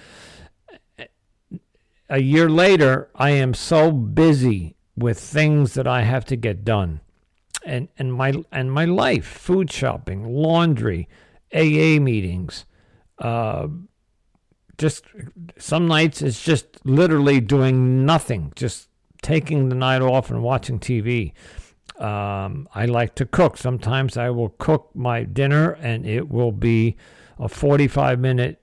A 2.09 2.19
year 2.19 2.49
later, 2.49 3.09
I 3.15 3.31
am 3.31 3.53
so 3.53 3.91
busy 3.91 4.74
with 4.97 5.19
things 5.19 5.73
that 5.73 5.87
I 5.87 6.01
have 6.03 6.25
to 6.25 6.35
get 6.35 6.63
done 6.63 7.01
and, 7.65 7.87
and 7.97 8.13
my 8.13 8.33
and 8.51 8.71
my 8.71 8.85
life, 8.85 9.25
food 9.25 9.71
shopping, 9.71 10.23
laundry, 10.23 11.09
AA 11.53 11.99
meetings, 11.99 12.65
uh, 13.17 13.67
just 14.77 15.05
some 15.57 15.87
nights 15.87 16.21
it's 16.21 16.43
just 16.43 16.85
literally 16.85 17.41
doing 17.41 18.05
nothing, 18.05 18.53
just 18.55 18.89
taking 19.21 19.69
the 19.69 19.75
night 19.75 20.01
off 20.01 20.29
and 20.29 20.43
watching 20.43 20.79
TV. 20.79 21.33
Um, 21.99 22.67
I 22.75 22.85
like 22.85 23.15
to 23.15 23.25
cook. 23.25 23.57
Sometimes 23.57 24.17
I 24.17 24.29
will 24.29 24.49
cook 24.49 24.91
my 24.93 25.23
dinner, 25.23 25.71
and 25.71 26.05
it 26.05 26.29
will 26.29 26.51
be 26.51 26.97
a 27.39 27.49
45 27.49 28.19
minute 28.19 28.61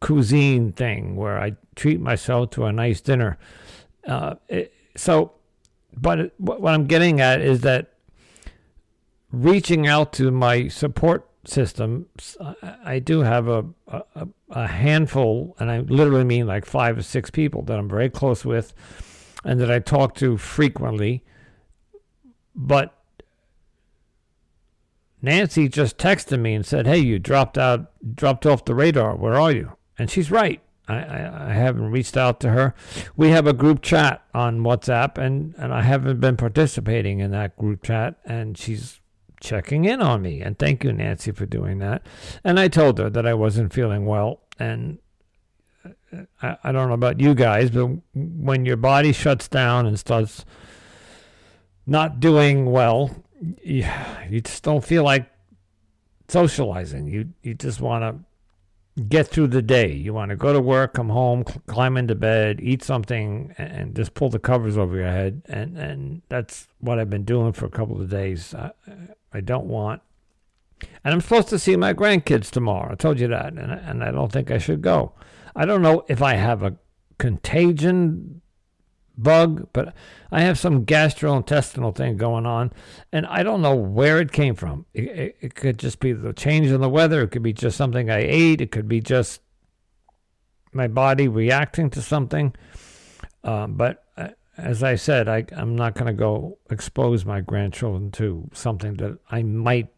cuisine 0.00 0.72
thing 0.72 1.16
where 1.16 1.38
I 1.38 1.56
treat 1.74 2.00
myself 2.00 2.50
to 2.50 2.64
a 2.64 2.72
nice 2.72 3.00
dinner. 3.00 3.38
Uh, 4.06 4.36
it, 4.48 4.72
so, 4.96 5.32
but 5.96 6.32
what 6.38 6.74
I'm 6.74 6.86
getting 6.86 7.20
at 7.20 7.40
is 7.40 7.60
that 7.62 7.92
reaching 9.32 9.86
out 9.86 10.12
to 10.14 10.30
my 10.30 10.68
support 10.68 11.28
system, 11.44 12.06
I 12.60 12.98
do 12.98 13.20
have 13.20 13.48
a, 13.48 13.64
a, 13.86 14.28
a, 14.50 14.66
handful, 14.66 15.56
and 15.58 15.70
I 15.70 15.80
literally 15.80 16.24
mean 16.24 16.46
like 16.46 16.64
five 16.64 16.98
or 16.98 17.02
six 17.02 17.30
people 17.30 17.62
that 17.62 17.78
I'm 17.78 17.88
very 17.88 18.10
close 18.10 18.44
with 18.44 18.74
and 19.44 19.60
that 19.60 19.70
I 19.70 19.78
talk 19.78 20.14
to 20.16 20.36
frequently. 20.36 21.24
But 22.54 22.94
Nancy 25.22 25.68
just 25.68 25.96
texted 25.96 26.40
me 26.40 26.54
and 26.54 26.66
said, 26.66 26.86
Hey, 26.86 26.98
you 26.98 27.18
dropped 27.18 27.56
out, 27.56 27.90
dropped 28.14 28.46
off 28.46 28.64
the 28.64 28.74
radar. 28.74 29.16
Where 29.16 29.34
are 29.34 29.52
you? 29.52 29.72
And 29.98 30.10
she's 30.10 30.30
right. 30.30 30.60
I, 30.88 30.96
I, 30.96 31.50
I 31.50 31.52
haven't 31.52 31.90
reached 31.90 32.16
out 32.16 32.40
to 32.40 32.50
her. 32.50 32.74
We 33.16 33.30
have 33.30 33.46
a 33.46 33.52
group 33.52 33.82
chat 33.82 34.24
on 34.34 34.60
WhatsApp, 34.60 35.18
and, 35.18 35.54
and 35.58 35.72
I 35.72 35.82
haven't 35.82 36.20
been 36.20 36.36
participating 36.36 37.20
in 37.20 37.30
that 37.32 37.56
group 37.56 37.82
chat. 37.82 38.16
And 38.24 38.56
she's 38.56 39.00
checking 39.40 39.84
in 39.84 40.00
on 40.00 40.22
me. 40.22 40.40
And 40.40 40.58
thank 40.58 40.84
you, 40.84 40.92
Nancy, 40.92 41.32
for 41.32 41.46
doing 41.46 41.78
that. 41.78 42.06
And 42.42 42.58
I 42.58 42.68
told 42.68 42.98
her 42.98 43.10
that 43.10 43.26
I 43.26 43.34
wasn't 43.34 43.72
feeling 43.72 44.06
well. 44.06 44.40
And 44.58 44.98
uh, 45.84 46.22
I, 46.42 46.56
I 46.64 46.72
don't 46.72 46.88
know 46.88 46.94
about 46.94 47.20
you 47.20 47.34
guys, 47.34 47.70
but 47.70 47.88
when 48.14 48.64
your 48.64 48.76
body 48.76 49.12
shuts 49.12 49.48
down 49.48 49.86
and 49.86 49.98
starts 49.98 50.44
not 51.86 52.20
doing 52.20 52.66
well, 52.70 53.24
you, 53.62 53.86
you 54.28 54.40
just 54.40 54.62
don't 54.62 54.84
feel 54.84 55.04
like 55.04 55.30
socializing. 56.28 57.08
You 57.08 57.30
you 57.42 57.54
just 57.54 57.80
want 57.80 58.02
to 58.02 58.24
get 58.98 59.28
through 59.28 59.48
the 59.48 59.62
day. 59.62 59.92
You 59.92 60.12
want 60.12 60.30
to 60.30 60.36
go 60.36 60.52
to 60.52 60.60
work, 60.60 60.94
come 60.94 61.08
home, 61.08 61.44
cl- 61.46 61.62
climb 61.66 61.96
into 61.96 62.14
bed, 62.14 62.60
eat 62.62 62.82
something, 62.82 63.54
and, 63.58 63.72
and, 63.72 63.96
just 63.96 64.14
pull 64.14 64.28
the 64.28 64.38
covers 64.38 64.76
over 64.76 64.96
your 64.96 65.10
head. 65.10 65.42
And 65.48 65.76
and 65.76 66.22
that's 66.28 66.68
what 66.80 66.98
I've 66.98 67.10
been 67.10 67.24
doing 67.24 67.52
for 67.52 67.66
a 67.66 67.70
couple 67.70 68.00
of 68.00 68.08
days. 68.08 68.54
I, 68.54 68.72
I 69.32 69.40
don't 69.40 69.66
want. 69.66 70.02
And 71.04 71.14
I'm 71.14 71.20
supposed 71.20 71.48
to 71.48 71.58
see 71.58 71.76
my 71.76 71.92
grandkids 71.94 72.50
tomorrow. 72.50 72.92
I 72.92 72.94
told 72.94 73.20
you 73.20 73.28
that, 73.28 73.52
and 73.52 73.72
and 73.72 74.04
I 74.04 74.10
don't 74.10 74.32
think 74.32 74.50
I 74.50 74.58
should 74.58 74.82
go. 74.82 75.12
I 75.56 75.64
don't 75.64 75.82
know 75.82 76.04
if 76.08 76.22
I 76.22 76.34
have 76.34 76.62
a 76.62 76.76
contagion 77.18 78.40
bug, 79.18 79.68
but 79.72 79.94
I 80.30 80.42
have 80.42 80.58
some 80.58 80.86
gastrointestinal 80.86 81.94
thing 81.94 82.16
going 82.16 82.46
on, 82.46 82.72
and 83.12 83.26
I 83.26 83.42
don't 83.42 83.62
know 83.62 83.74
where 83.74 84.18
it 84.20 84.32
came 84.32 84.54
from. 84.54 84.86
It, 84.94 85.04
it, 85.04 85.36
it, 85.40 85.54
could 85.54 85.78
just 85.78 86.00
be 86.00 86.12
the 86.12 86.32
change 86.32 86.68
in 86.68 86.80
the 86.80 86.88
weather. 86.88 87.22
It 87.22 87.28
could 87.28 87.42
be 87.42 87.52
just 87.52 87.76
something 87.76 88.10
I 88.10 88.20
ate. 88.20 88.60
It 88.60 88.70
could 88.70 88.88
be 88.88 89.00
just 89.00 89.40
my 90.72 90.88
body 90.88 91.28
reacting 91.28 91.90
to 91.90 92.02
something. 92.02 92.54
Um, 93.44 93.74
but 93.74 94.04
uh, 94.16 94.28
as 94.56 94.82
I 94.82 94.96
said, 94.96 95.28
I, 95.28 95.44
I'm 95.56 95.76
not 95.76 95.94
going 95.94 96.06
to 96.06 96.12
go 96.12 96.58
expose 96.70 97.24
my 97.24 97.40
grandchildren 97.40 98.10
to 98.12 98.48
something 98.52 98.94
that 98.94 99.18
I 99.30 99.42
might 99.42 99.88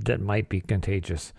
that 0.00 0.20
might 0.20 0.48
be 0.48 0.60
contagious. 0.60 1.32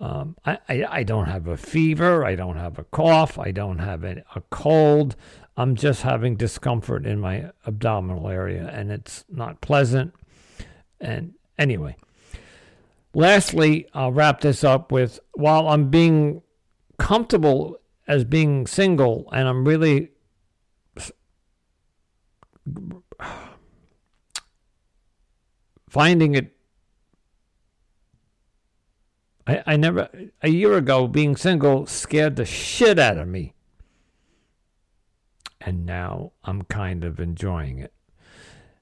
Um, 0.00 0.36
I, 0.44 0.58
I, 0.68 0.86
I, 0.90 1.02
don't 1.04 1.26
have 1.26 1.46
a 1.46 1.56
fever. 1.56 2.24
I 2.24 2.34
don't 2.34 2.56
have 2.56 2.80
a 2.80 2.84
cough. 2.84 3.38
I 3.38 3.52
don't 3.52 3.78
have 3.78 4.02
a, 4.02 4.24
a 4.34 4.40
cold. 4.50 5.14
I'm 5.56 5.76
just 5.76 6.02
having 6.02 6.36
discomfort 6.36 7.06
in 7.06 7.20
my 7.20 7.50
abdominal 7.66 8.28
area 8.28 8.68
and 8.72 8.90
it's 8.90 9.24
not 9.28 9.60
pleasant. 9.60 10.14
And 11.00 11.34
anyway, 11.58 11.96
lastly, 13.14 13.86
I'll 13.94 14.12
wrap 14.12 14.40
this 14.40 14.64
up 14.64 14.90
with 14.90 15.20
while 15.34 15.68
I'm 15.68 15.90
being 15.90 16.42
comfortable 16.98 17.78
as 18.06 18.24
being 18.24 18.66
single, 18.66 19.28
and 19.32 19.48
I'm 19.48 19.64
really 19.66 20.10
finding 25.88 26.34
it. 26.34 26.54
I, 29.46 29.62
I 29.66 29.76
never, 29.76 30.08
a 30.42 30.48
year 30.48 30.76
ago, 30.76 31.06
being 31.06 31.36
single 31.36 31.86
scared 31.86 32.36
the 32.36 32.44
shit 32.44 32.98
out 32.98 33.18
of 33.18 33.28
me. 33.28 33.53
And 35.64 35.86
now 35.86 36.32
I'm 36.44 36.62
kind 36.62 37.04
of 37.04 37.18
enjoying 37.18 37.78
it. 37.78 37.92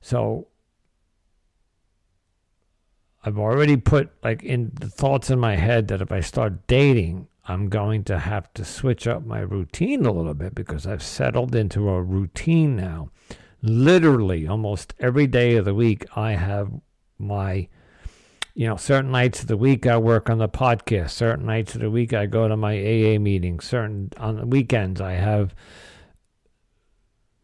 So 0.01 0.49
I've 3.24 3.39
already 3.39 3.76
put 3.76 4.11
like 4.24 4.43
in 4.43 4.72
the 4.74 4.89
thoughts 4.89 5.30
in 5.30 5.39
my 5.39 5.57
head 5.57 5.89
that 5.89 6.03
if 6.03 6.11
I 6.11 6.20
start 6.20 6.66
dating, 6.66 7.28
I'm 7.45 7.68
going 7.68 8.05
to 8.05 8.18
have 8.18 8.53
to 8.55 8.64
switch 8.64 9.07
up 9.07 9.24
my 9.24 9.41
routine 9.41 10.05
a 10.05 10.12
little 10.12 10.35
bit 10.35 10.55
because 10.55 10.87
I've 10.87 11.03
settled 11.03 11.55
into 11.55 11.89
a 11.89 12.03
routine 12.03 12.76
now. 12.76 13.11
Literally, 13.62 14.47
almost 14.47 14.95
every 14.99 15.28
day 15.28 15.57
of 15.57 15.64
the 15.64 15.74
week, 15.74 16.05
I 16.16 16.33
have 16.33 16.70
my, 17.18 17.68
you 18.55 18.66
know, 18.66 18.76
certain 18.76 19.12
nights 19.12 19.43
of 19.43 19.47
the 19.47 19.57
week 19.57 19.87
I 19.87 19.97
work 19.99 20.28
on 20.28 20.39
the 20.39 20.49
podcast. 20.49 21.11
Certain 21.11 21.47
nights 21.47 21.76
of 21.76 21.80
the 21.80 21.91
week 21.91 22.12
I 22.12 22.26
go 22.26 22.49
to 22.49 22.57
my 22.57 22.74
AA 22.74 23.18
meeting. 23.20 23.61
Certain 23.61 24.11
on 24.16 24.37
the 24.37 24.47
weekends 24.47 25.01
I 25.01 25.12
have 25.12 25.55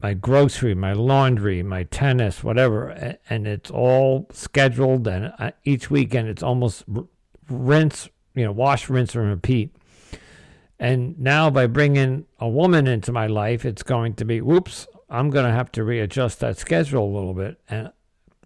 my 0.01 0.15
grocery, 0.15 0.75
my 0.75 0.93
laundry, 0.93 1.63
my 1.63 1.83
tennis, 1.85 2.45
whatever, 2.45 3.19
and 3.29 3.47
it's 3.47 3.71
all 3.71 4.29
scheduled. 4.33 5.09
And 5.09 5.33
uh, 5.39 5.51
each 5.65 5.91
weekend, 5.91 6.29
it's 6.29 6.43
almost 6.43 6.85
rinse, 7.49 8.09
you 8.35 8.45
know, 8.45 8.53
wash, 8.53 8.89
rinse, 8.89 9.15
and 9.15 9.29
repeat. 9.29 9.75
And 10.79 11.19
now, 11.19 11.51
by 11.51 11.67
bringing 11.67 12.27
a 12.39 12.49
woman 12.49 12.87
into 12.87 13.11
my 13.11 13.27
life, 13.27 13.65
it's 13.65 13.83
going 13.83 14.15
to 14.15 14.25
be, 14.25 14.41
whoops, 14.41 14.87
I'm 15.11 15.31
going 15.31 15.45
to 15.45 15.53
have 15.53 15.73
to 15.73 15.83
readjust 15.83 16.39
that 16.41 16.59
schedule 16.59 17.05
a 17.05 17.15
little 17.15 17.35
bit. 17.35 17.59
And 17.69 17.91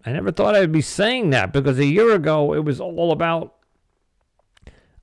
I 0.03 0.11
never 0.11 0.31
thought 0.31 0.55
I'd 0.55 0.71
be 0.71 0.81
saying 0.81 1.29
that 1.29 1.53
because 1.53 1.77
a 1.77 1.85
year 1.85 2.15
ago, 2.15 2.53
it 2.53 2.65
was 2.65 2.79
all 2.79 3.11
about. 3.11 3.53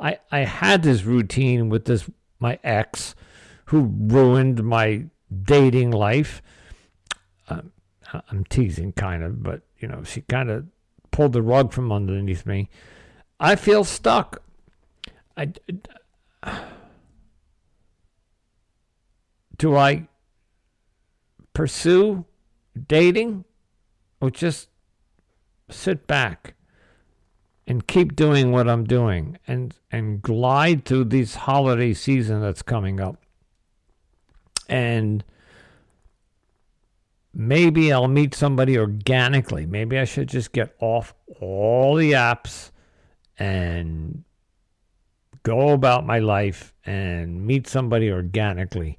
I, 0.01 0.19
I 0.33 0.41
had 0.41 0.83
this 0.83 1.05
routine 1.05 1.69
with 1.69 1.85
this 1.85 2.09
my 2.41 2.59
ex 2.65 3.15
who 3.67 3.83
ruined 3.83 4.65
my 4.65 5.05
dating 5.45 5.91
life. 5.91 6.43
Um, 7.49 7.73
I'm 8.31 8.45
teasing, 8.45 8.93
kind 8.93 9.23
of, 9.23 9.43
but 9.43 9.63
you 9.79 9.89
know, 9.89 10.03
she 10.05 10.23
kind 10.23 10.51
of 10.51 10.67
pulled 11.11 11.33
the 11.33 11.43
rug 11.43 11.73
from 11.73 11.93
underneath 11.93 12.47
me. 12.47 12.69
I 13.39 13.57
feel 13.57 13.85
stuck. 13.85 14.43
I 15.37 15.53
do 19.57 19.77
I 19.77 20.09
pursue 21.53 22.25
dating 22.87 23.45
or 24.21 24.31
just 24.31 24.69
sit 25.71 26.07
back 26.07 26.55
and 27.67 27.87
keep 27.87 28.17
doing 28.17 28.53
what 28.53 28.69
I'm 28.69 28.85
doing 28.85 29.39
and 29.47 29.75
and 29.91 30.21
glide 30.21 30.85
through 30.85 31.05
this 31.05 31.35
holiday 31.37 31.95
season 31.95 32.41
that's 32.41 32.63
coming 32.63 33.01
up 33.01 33.23
and 34.71 35.25
maybe 37.35 37.93
I'll 37.93 38.09
meet 38.09 38.35
somebody 38.35 38.79
organically. 38.79 39.67
Maybe 39.67 39.99
I 39.99 40.05
should 40.05 40.29
just 40.29 40.53
get 40.53 40.75
off 40.81 41.13
all 41.41 41.97
the 41.97 42.13
apps 42.13 42.71
and 43.39 44.25
go 45.43 45.71
about 45.71 46.07
my 46.07 46.21
life 46.21 46.73
and 46.87 47.47
meet 47.47 47.67
somebody 47.67 48.11
organically. 48.11 48.99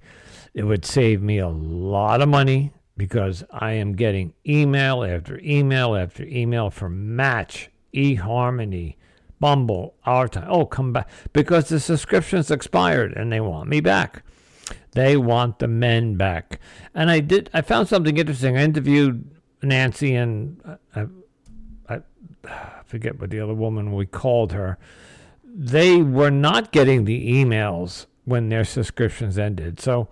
It 0.53 0.63
would 0.63 0.85
save 0.85 1.21
me 1.21 1.39
a 1.39 1.47
lot 1.47 2.21
of 2.21 2.27
money 2.27 2.73
because 2.97 3.43
I 3.49 3.71
am 3.73 3.93
getting 3.93 4.33
email 4.47 5.03
after 5.03 5.39
email 5.39 5.95
after 5.95 6.25
email 6.25 6.69
from 6.69 7.15
Match, 7.15 7.69
eHarmony, 7.93 8.95
Bumble, 9.39 9.95
OurTime. 10.05 10.47
Oh, 10.49 10.65
come 10.65 10.91
back 10.91 11.09
because 11.31 11.69
the 11.69 11.79
subscription's 11.79 12.51
expired 12.51 13.13
and 13.13 13.31
they 13.31 13.39
want 13.39 13.69
me 13.69 13.79
back. 13.79 14.23
They 14.91 15.15
want 15.17 15.59
the 15.59 15.67
men 15.67 16.15
back. 16.15 16.59
And 16.93 17.09
I 17.09 17.19
did. 17.19 17.49
I 17.53 17.61
found 17.61 17.87
something 17.87 18.17
interesting. 18.17 18.57
I 18.57 18.63
interviewed 18.63 19.29
Nancy 19.61 20.15
and 20.15 20.59
uh, 20.65 20.75
I, 20.95 21.95
I, 21.95 22.01
I 22.45 22.81
forget 22.85 23.19
what 23.19 23.29
the 23.29 23.39
other 23.39 23.53
woman 23.53 23.93
we 23.93 24.05
called 24.05 24.51
her. 24.51 24.77
They 25.43 26.01
were 26.01 26.31
not 26.31 26.71
getting 26.71 27.05
the 27.05 27.31
emails 27.31 28.05
when 28.25 28.49
their 28.49 28.63
subscriptions 28.63 29.37
ended. 29.37 29.79
So 29.79 30.09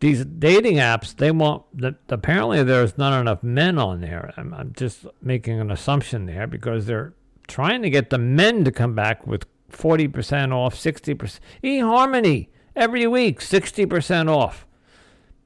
these 0.00 0.24
dating 0.24 0.76
apps, 0.76 1.16
they 1.16 1.30
want 1.30 1.64
that. 1.74 1.96
Apparently, 2.08 2.62
there's 2.62 2.96
not 2.96 3.18
enough 3.18 3.42
men 3.42 3.78
on 3.78 4.00
there. 4.00 4.32
I'm, 4.36 4.54
I'm 4.54 4.72
just 4.74 5.06
making 5.22 5.60
an 5.60 5.70
assumption 5.70 6.26
there 6.26 6.46
because 6.46 6.86
they're 6.86 7.14
trying 7.46 7.82
to 7.82 7.90
get 7.90 8.10
the 8.10 8.18
men 8.18 8.64
to 8.64 8.70
come 8.70 8.94
back 8.94 9.26
with 9.26 9.44
40% 9.72 10.52
off, 10.52 10.74
60%. 10.74 11.40
eHarmony 11.64 12.48
every 12.78 13.06
week, 13.06 13.40
60% 13.40 14.30
off. 14.30 14.66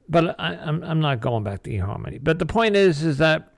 But 0.07 0.39
I, 0.39 0.53
am 0.53 0.59
I'm, 0.61 0.83
I'm 0.83 0.99
not 0.99 1.21
going 1.21 1.43
back 1.43 1.63
to 1.63 1.69
eHarmony. 1.69 2.19
But 2.21 2.39
the 2.39 2.45
point 2.45 2.75
is, 2.75 3.03
is 3.03 3.17
that 3.17 3.53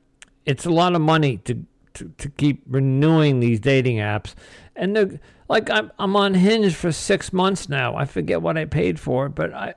it's 0.45 0.65
a 0.65 0.69
lot 0.69 0.95
of 0.95 1.01
money 1.01 1.37
to, 1.37 1.65
to, 1.95 2.11
to 2.17 2.29
keep 2.29 2.63
renewing 2.67 3.39
these 3.39 3.59
dating 3.59 3.97
apps. 3.97 4.33
And 4.75 4.95
the, 4.95 5.19
like 5.49 5.69
I'm, 5.69 5.91
I'm 5.99 6.15
on 6.15 6.35
Hinge 6.35 6.73
for 6.75 6.91
six 6.91 7.33
months 7.33 7.67
now. 7.67 7.95
I 7.95 8.05
forget 8.05 8.41
what 8.41 8.57
I 8.57 8.65
paid 8.65 8.99
for 8.99 9.29
but 9.29 9.53
I, 9.53 9.73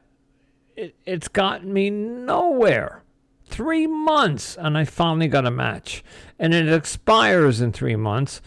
it, 0.76 0.94
it's 1.04 1.28
gotten 1.28 1.72
me 1.72 1.90
nowhere. 1.90 3.02
Three 3.46 3.86
months, 3.86 4.58
and 4.58 4.76
I 4.76 4.84
finally 4.84 5.26
got 5.26 5.46
a 5.46 5.50
match. 5.50 6.04
And 6.38 6.52
it 6.52 6.70
expires 6.70 7.62
in 7.62 7.72
three 7.72 7.96
months 7.96 8.42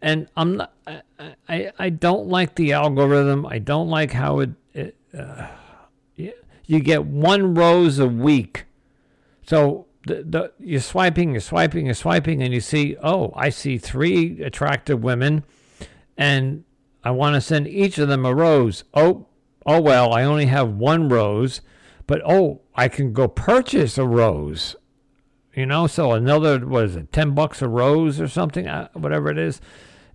and 0.00 0.28
I'm 0.36 0.56
not, 0.58 0.72
I, 0.86 1.02
I, 1.48 1.72
I 1.78 1.90
don't 1.90 2.28
like 2.28 2.54
the 2.54 2.72
algorithm. 2.72 3.46
I 3.46 3.58
don't 3.58 3.88
like 3.88 4.12
how 4.12 4.40
it 4.40 4.50
uh, 5.16 5.48
you 6.68 6.80
get 6.80 7.06
one 7.06 7.54
rose 7.54 7.98
a 7.98 8.06
week. 8.06 8.66
So 9.44 9.86
the, 10.06 10.22
the, 10.22 10.52
you're 10.60 10.80
swiping, 10.80 11.32
you're 11.32 11.40
swiping, 11.40 11.86
you're 11.86 11.94
swiping, 11.94 12.42
and 12.42 12.52
you 12.52 12.60
see, 12.60 12.96
oh, 13.02 13.32
I 13.34 13.48
see 13.48 13.78
three 13.78 14.42
attractive 14.42 15.02
women, 15.02 15.44
and 16.16 16.64
I 17.02 17.10
want 17.10 17.34
to 17.34 17.40
send 17.40 17.66
each 17.66 17.96
of 17.96 18.08
them 18.08 18.26
a 18.26 18.34
rose. 18.34 18.84
Oh, 18.92 19.26
oh 19.64 19.80
well, 19.80 20.12
I 20.12 20.24
only 20.24 20.46
have 20.46 20.74
one 20.74 21.08
rose, 21.08 21.62
but 22.06 22.20
oh, 22.24 22.60
I 22.74 22.88
can 22.88 23.14
go 23.14 23.28
purchase 23.28 23.96
a 23.96 24.06
rose. 24.06 24.76
You 25.54 25.64
know, 25.64 25.86
so 25.86 26.12
another 26.12 26.64
was 26.66 26.96
it, 26.96 27.12
ten 27.12 27.34
bucks 27.34 27.62
a 27.62 27.68
rose 27.68 28.20
or 28.20 28.28
something, 28.28 28.68
uh, 28.68 28.88
whatever 28.92 29.30
it 29.30 29.38
is. 29.38 29.62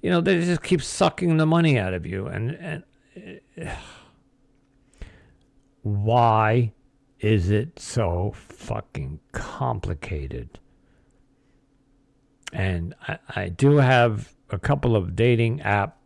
You 0.03 0.11
know, 0.11 0.22
they 0.22 0.40
just 0.40 0.61
keep 0.61 0.84
sucking 0.84 1.38
the 1.38 1.48
money 1.48 1.80
out 1.80 1.95
of 1.95 2.06
you, 2.06 2.28
and 2.28 2.52
and. 2.52 2.84
Uh, 3.60 3.72
why 5.84 6.73
is 7.19 7.49
it 7.49 7.80
so 7.80 8.34
fucking 8.35 9.19
complicated? 9.31 10.60
And 12.51 12.95
I, 13.07 13.19
I 13.35 13.49
do 13.49 13.77
have 13.77 14.34
a 14.49 14.60
couple 14.60 14.95
of 14.95 15.15
dating 15.15 15.61
app 15.61 15.97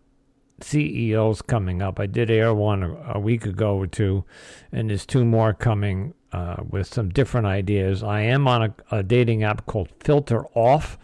CEOs 0.61 1.41
coming 1.43 1.81
up. 1.81 1.99
I 1.99 2.07
did 2.07 2.31
air 2.31 2.53
one 2.53 2.83
a, 2.83 3.19
week 3.19 3.45
ago 3.45 3.77
or 3.77 3.87
two, 3.87 4.25
and 4.71 4.89
there's 4.89 5.05
two 5.05 5.23
more 5.23 5.53
coming 5.53 6.13
uh, 6.31 6.57
with 6.67 6.87
some 6.87 7.09
different 7.09 7.47
ideas. 7.47 8.03
I 8.03 8.21
am 8.21 8.47
on 8.47 8.63
a, 8.63 8.97
a 8.97 9.03
dating 9.03 9.43
app 9.43 9.65
called 9.65 9.89
Filter 9.99 10.45
Off, 10.55 10.97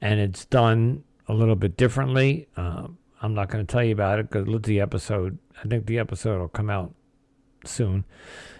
and 0.00 0.20
it's 0.20 0.44
done 0.44 1.02
a 1.26 1.34
little 1.34 1.56
bit 1.56 1.76
differently. 1.76 2.46
Uh, 2.56 2.88
I'm 3.20 3.34
not 3.34 3.48
going 3.48 3.66
to 3.66 3.72
tell 3.72 3.82
you 3.82 3.92
about 3.92 4.18
it 4.18 4.30
because 4.30 4.62
the 4.62 4.80
episode. 4.80 5.38
I 5.62 5.66
think 5.66 5.86
the 5.86 5.98
episode 5.98 6.40
will 6.40 6.48
come 6.48 6.68
out 6.68 6.94
soon. 7.68 8.04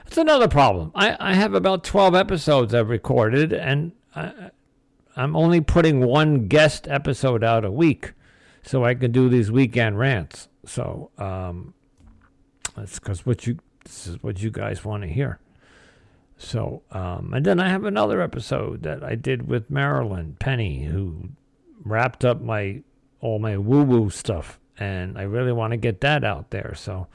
That's 0.05 0.19
another 0.19 0.49
problem. 0.49 0.93
I, 0.95 1.17
I 1.19 1.35
have 1.35 1.55
about 1.55 1.85
12 1.85 2.15
episodes 2.15 2.75
I've 2.75 2.91
recorded, 2.91 3.53
and 3.53 3.93
I, 4.15 4.51
I'm 5.17 5.37
only 5.37 5.61
putting 5.61 6.01
one 6.01 6.49
guest 6.49 6.89
episode 6.89 7.43
out 7.45 7.65
a 7.65 7.71
week 7.71 8.13
so 8.63 8.85
I 8.85 8.95
can 8.95 9.13
do 9.13 9.29
these 9.29 9.51
weekend 9.51 9.99
rants. 9.99 10.49
So 10.67 11.11
um, 11.19 11.75
that's 12.77 12.99
because 12.99 13.25
what 13.27 13.47
you 13.47 13.59
this 13.85 14.07
is 14.07 14.23
what 14.23 14.43
you 14.43 14.51
guys 14.51 14.85
want 14.85 15.03
to 15.03 15.09
hear. 15.09 15.39
So 16.37 16.83
um, 16.91 17.33
and 17.35 17.45
then 17.45 17.61
I 17.61 17.69
have 17.69 17.85
another 17.85 18.21
episode 18.21 18.83
that 18.83 19.05
I 19.05 19.15
did 19.15 19.47
with 19.47 19.71
Marilyn 19.71 20.37
Penny, 20.39 20.85
who 20.85 21.31
wrapped 21.85 22.25
up 22.25 22.41
my 22.41 22.83
all 23.21 23.39
my 23.39 23.57
woo 23.57 23.83
woo 23.83 24.11
stuff, 24.11 24.59
and 24.79 25.17
I 25.19 25.23
really 25.23 25.53
want 25.53 25.73
to 25.73 25.77
get 25.77 26.01
that 26.01 26.25
out 26.25 26.51
there. 26.51 26.75
So 26.75 27.07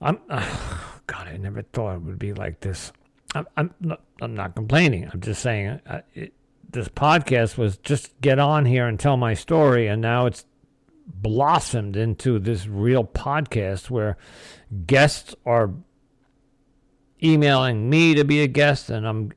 I'm, 0.00 0.18
uh, 0.28 0.46
God, 1.06 1.28
I 1.28 1.36
never 1.36 1.62
thought 1.62 1.96
it 1.96 2.02
would 2.02 2.18
be 2.18 2.32
like 2.32 2.60
this. 2.60 2.92
I'm, 3.34 3.46
I'm, 3.56 3.74
not, 3.80 4.00
I'm 4.20 4.34
not 4.34 4.54
complaining. 4.54 5.08
I'm 5.12 5.20
just 5.20 5.42
saying 5.42 5.80
uh, 5.86 6.00
it, 6.14 6.32
this 6.70 6.88
podcast 6.88 7.56
was 7.56 7.78
just 7.78 8.18
get 8.20 8.38
on 8.38 8.64
here 8.66 8.86
and 8.86 8.98
tell 8.98 9.16
my 9.16 9.34
story, 9.34 9.86
and 9.86 10.02
now 10.02 10.26
it's 10.26 10.44
blossomed 11.06 11.96
into 11.96 12.38
this 12.38 12.66
real 12.66 13.04
podcast 13.04 13.88
where 13.90 14.16
guests 14.86 15.34
are 15.46 15.72
emailing 17.22 17.88
me 17.88 18.14
to 18.14 18.24
be 18.24 18.42
a 18.42 18.46
guest 18.46 18.90
and 18.90 19.06
I'm 19.06 19.32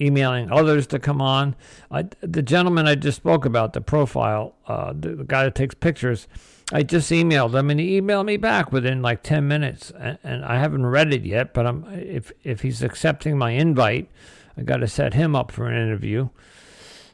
emailing 0.00 0.50
others 0.50 0.86
to 0.88 0.98
come 0.98 1.22
on. 1.22 1.54
I, 1.90 2.08
the 2.20 2.42
gentleman 2.42 2.86
I 2.86 2.96
just 2.96 3.16
spoke 3.16 3.44
about, 3.44 3.72
the 3.72 3.80
profile, 3.80 4.56
uh, 4.66 4.92
the, 4.92 5.14
the, 5.14 5.24
guy 5.24 5.44
that 5.44 5.54
takes 5.54 5.74
pictures, 5.74 6.26
I 6.72 6.82
just 6.82 7.10
emailed 7.10 7.54
him 7.54 7.70
and 7.70 7.78
he 7.78 8.00
emailed 8.00 8.24
me 8.24 8.38
back 8.38 8.72
within 8.72 9.02
like 9.02 9.22
10 9.22 9.46
minutes. 9.46 9.92
And, 9.98 10.18
and 10.24 10.44
I 10.44 10.58
haven't 10.58 10.86
read 10.86 11.12
it 11.12 11.24
yet, 11.24 11.52
but 11.52 11.66
I'm, 11.66 11.84
if, 11.92 12.32
if 12.42 12.62
he's 12.62 12.82
accepting 12.82 13.36
my 13.36 13.50
invite, 13.50 14.08
I 14.56 14.62
got 14.62 14.78
to 14.78 14.88
set 14.88 15.12
him 15.12 15.36
up 15.36 15.52
for 15.52 15.66
an 15.66 15.76
interview. 15.80 16.30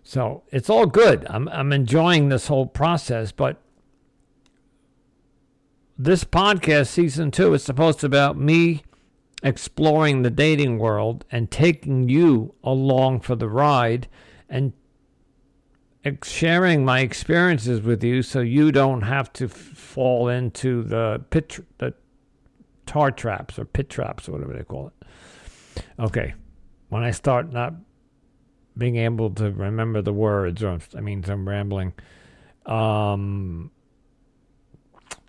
So 0.04 0.44
it's 0.50 0.70
all 0.70 0.86
good. 0.86 1.26
I'm, 1.28 1.48
I'm 1.48 1.72
enjoying 1.72 2.28
this 2.28 2.46
whole 2.46 2.66
process, 2.66 3.32
but 3.32 3.60
this 5.98 6.22
podcast, 6.22 6.86
season 6.86 7.32
two, 7.32 7.52
is 7.52 7.64
supposed 7.64 7.98
to 8.00 8.08
be 8.08 8.16
about 8.16 8.38
me 8.38 8.84
exploring 9.42 10.22
the 10.22 10.30
dating 10.30 10.78
world 10.78 11.24
and 11.30 11.50
taking 11.50 12.08
you 12.08 12.54
along 12.62 13.20
for 13.20 13.34
the 13.34 13.48
ride 13.48 14.08
and 14.48 14.72
sharing 16.22 16.84
my 16.84 17.00
experiences 17.00 17.80
with 17.80 18.02
you 18.02 18.22
so 18.22 18.40
you 18.40 18.72
don't 18.72 19.02
have 19.02 19.32
to 19.34 19.48
fall 19.48 20.28
into 20.28 20.82
the 20.82 21.22
pit 21.30 21.58
the 21.78 21.92
tar 22.86 23.10
traps 23.10 23.58
or 23.58 23.64
pit 23.64 23.90
traps 23.90 24.28
or 24.28 24.32
whatever 24.32 24.54
they 24.54 24.62
call 24.62 24.88
it. 24.88 25.84
Okay. 25.98 26.34
When 26.88 27.02
I 27.02 27.10
start 27.10 27.52
not 27.52 27.74
being 28.76 28.96
able 28.96 29.30
to 29.30 29.50
remember 29.50 30.00
the 30.00 30.12
words 30.12 30.62
or 30.62 30.78
I 30.96 31.00
mean 31.00 31.24
I'm 31.26 31.48
rambling. 31.48 31.92
Um 32.64 33.70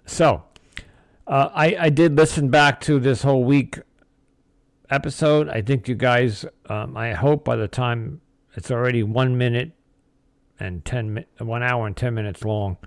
so 0.05 0.43
uh, 1.27 1.49
I, 1.53 1.75
I 1.79 1.89
did 1.89 2.15
listen 2.17 2.49
back 2.49 2.81
to 2.81 2.99
this 2.99 3.21
whole 3.21 3.43
week 3.43 3.77
episode. 4.89 5.47
I 5.47 5.61
think 5.61 5.87
you 5.87 5.93
guys, 5.93 6.43
um, 6.67 6.97
I 6.97 7.13
hope 7.13 7.45
by 7.45 7.55
the 7.55 7.67
time 7.67 8.21
it's 8.55 8.71
already 8.71 9.03
one 9.03 9.37
minute 9.37 9.73
and 10.59 10.83
10, 10.85 11.25
one 11.39 11.63
hour 11.63 11.87
and 11.87 11.95
10 11.95 12.13
minutes 12.13 12.43
long. 12.43 12.77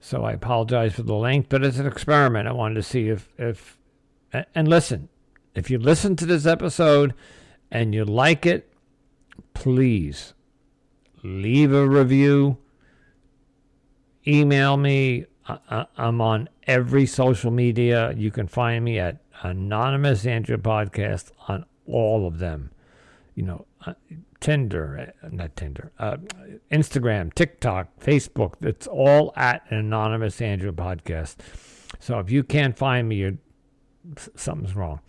So 0.00 0.24
I 0.24 0.32
apologize 0.32 0.94
for 0.94 1.02
the 1.02 1.14
length, 1.14 1.48
but 1.48 1.64
it's 1.64 1.78
an 1.78 1.86
experiment. 1.86 2.48
I 2.48 2.52
wanted 2.52 2.76
to 2.76 2.82
see 2.82 3.08
if, 3.08 3.28
if, 3.38 3.78
and 4.54 4.68
listen, 4.68 5.08
if 5.54 5.70
you 5.70 5.78
listen 5.78 6.16
to 6.16 6.26
this 6.26 6.46
episode 6.46 7.14
and 7.70 7.94
you 7.94 8.04
like 8.04 8.46
it, 8.46 8.72
please 9.54 10.34
leave 11.22 11.72
a 11.72 11.86
review, 11.86 12.58
email 14.26 14.76
me. 14.76 15.26
I'm 15.96 16.20
on 16.20 16.48
every 16.66 17.06
social 17.06 17.50
media. 17.50 18.12
You 18.16 18.30
can 18.30 18.46
find 18.46 18.84
me 18.84 18.98
at 18.98 19.20
Anonymous 19.42 20.24
Andrew 20.24 20.58
podcast 20.58 21.32
on 21.48 21.64
all 21.86 22.26
of 22.26 22.38
them. 22.38 22.70
You 23.34 23.42
know, 23.44 23.66
Tinder, 24.40 25.12
uh, 25.22 25.28
not 25.30 25.54
Tinder, 25.54 25.92
uh, 25.98 26.16
Instagram, 26.72 27.32
TikTok, 27.34 27.88
Facebook. 28.00 28.54
It's 28.62 28.86
all 28.86 29.32
at 29.36 29.62
an 29.70 29.78
Anonymous 29.78 30.40
Andrew 30.40 30.72
podcast. 30.72 31.36
So 31.98 32.18
if 32.18 32.30
you 32.30 32.42
can't 32.42 32.76
find 32.76 33.08
me, 33.08 33.16
you're, 33.16 33.38
something's 34.34 34.74
wrong. 34.74 35.00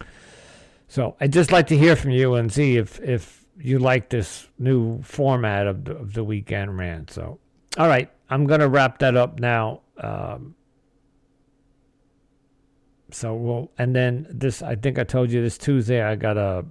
So 0.87 1.15
I'd 1.21 1.31
just 1.31 1.51
like 1.51 1.67
to 1.67 1.77
hear 1.77 1.95
from 1.95 2.11
you 2.11 2.35
and 2.35 2.51
see 2.51 2.75
if, 2.75 2.99
if 2.99 3.45
you 3.57 3.79
like 3.79 4.09
this 4.09 4.47
new 4.59 5.01
format 5.01 5.67
of 5.67 5.85
the, 5.85 5.95
of 5.95 6.13
the 6.13 6.23
weekend 6.23 6.77
rant. 6.77 7.11
So, 7.11 7.39
all 7.77 7.87
right, 7.87 8.11
I'm 8.29 8.45
going 8.45 8.59
to 8.59 8.67
wrap 8.67 8.99
that 8.99 9.15
up 9.15 9.39
now. 9.39 9.81
Um, 9.97 10.55
so 13.11 13.35
we'll, 13.35 13.71
and 13.77 13.95
then 13.95 14.27
this, 14.29 14.61
I 14.61 14.75
think 14.75 14.99
I 14.99 15.03
told 15.03 15.31
you 15.31 15.41
this 15.41 15.57
Tuesday, 15.57 16.01
I 16.01 16.15
got 16.15 16.37
a, 16.37 16.65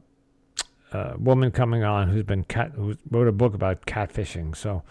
a 0.93 1.17
woman 1.19 1.51
coming 1.51 1.83
on 1.85 2.09
who's 2.09 2.25
been 2.25 2.45
cat, 2.45 2.73
who 2.75 2.97
wrote 3.11 3.29
a 3.29 3.33
book 3.33 3.55
about 3.55 3.87
catfishing. 3.87 4.57
So 4.57 4.83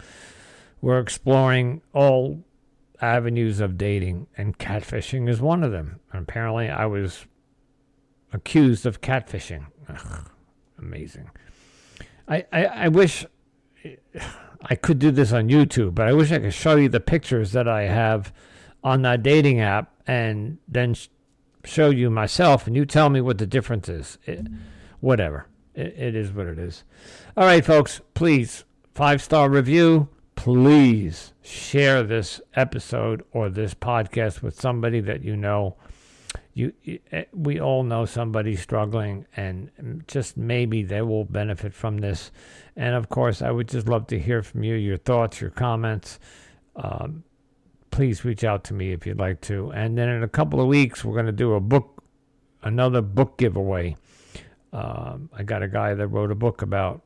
we're 0.80 1.00
exploring 1.00 1.82
all 1.92 2.42
avenues 3.00 3.60
of 3.60 3.78
dating, 3.78 4.26
and 4.36 4.58
catfishing 4.58 5.28
is 5.28 5.40
one 5.40 5.64
of 5.64 5.72
them. 5.72 6.00
And 6.12 6.22
apparently, 6.22 6.68
I 6.68 6.86
was 6.86 7.26
accused 8.32 8.86
of 8.86 9.00
catfishing. 9.00 9.66
Ugh, 9.88 10.30
amazing. 10.78 11.30
I, 12.28 12.44
I, 12.52 12.64
I 12.64 12.88
wish 12.88 13.26
I 14.62 14.74
could 14.76 14.98
do 14.98 15.10
this 15.10 15.32
on 15.32 15.48
YouTube, 15.48 15.94
but 15.94 16.06
I 16.06 16.12
wish 16.12 16.30
I 16.30 16.38
could 16.38 16.54
show 16.54 16.76
you 16.76 16.88
the 16.88 17.00
pictures 17.00 17.52
that 17.52 17.66
I 17.66 17.82
have 17.82 18.32
on 18.84 19.02
that 19.02 19.22
dating 19.22 19.60
app 19.60 19.92
and 20.06 20.58
then 20.68 20.94
show 21.64 21.90
you 21.90 22.10
myself 22.10 22.66
and 22.66 22.76
you 22.76 22.86
tell 22.86 23.10
me 23.10 23.20
what 23.20 23.38
the 23.38 23.46
difference 23.46 23.88
is. 23.88 24.18
It, 24.24 24.46
whatever. 25.00 25.46
It, 25.74 25.94
it 25.96 26.14
is 26.16 26.32
what 26.32 26.46
it 26.46 26.58
is. 26.58 26.84
All 27.36 27.44
right, 27.44 27.64
folks, 27.64 28.00
please, 28.14 28.64
five 28.94 29.22
star 29.22 29.48
review. 29.48 30.08
Please 30.34 31.34
share 31.42 32.02
this 32.02 32.40
episode 32.54 33.24
or 33.32 33.50
this 33.50 33.74
podcast 33.74 34.42
with 34.42 34.58
somebody 34.58 35.00
that 35.00 35.22
you 35.22 35.36
know. 35.36 35.76
You, 36.54 36.72
eh, 37.12 37.24
we 37.32 37.60
all 37.60 37.84
know 37.84 38.06
somebody 38.06 38.56
struggling, 38.56 39.26
and 39.36 40.04
just 40.08 40.36
maybe 40.36 40.82
they 40.82 41.02
will 41.02 41.24
benefit 41.24 41.74
from 41.74 41.98
this. 41.98 42.30
And 42.76 42.94
of 42.94 43.08
course, 43.08 43.42
I 43.42 43.50
would 43.50 43.68
just 43.68 43.88
love 43.88 44.06
to 44.08 44.18
hear 44.18 44.42
from 44.42 44.64
you, 44.64 44.74
your 44.74 44.96
thoughts, 44.96 45.40
your 45.40 45.50
comments. 45.50 46.18
Um, 46.76 47.24
please 47.90 48.24
reach 48.24 48.44
out 48.44 48.64
to 48.64 48.74
me 48.74 48.92
if 48.92 49.06
you'd 49.06 49.18
like 49.18 49.40
to. 49.42 49.70
And 49.72 49.96
then 49.96 50.08
in 50.08 50.22
a 50.22 50.28
couple 50.28 50.60
of 50.60 50.66
weeks, 50.66 51.04
we're 51.04 51.14
going 51.14 51.26
to 51.26 51.32
do 51.32 51.54
a 51.54 51.60
book, 51.60 52.02
another 52.62 53.02
book 53.02 53.36
giveaway. 53.36 53.96
Um, 54.72 55.28
I 55.36 55.42
got 55.42 55.62
a 55.62 55.68
guy 55.68 55.94
that 55.94 56.08
wrote 56.08 56.30
a 56.30 56.34
book 56.34 56.62
about. 56.62 57.02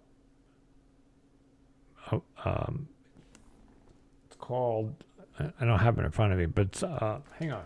Uh, 2.10 2.18
um, 2.44 2.88
it's 4.26 4.36
called. 4.36 4.94
I 5.38 5.64
don't 5.64 5.80
have 5.80 5.98
it 5.98 6.04
in 6.04 6.10
front 6.12 6.32
of 6.32 6.38
me, 6.38 6.46
but 6.46 6.80
uh, 6.82 7.18
hang 7.38 7.52
on. 7.52 7.62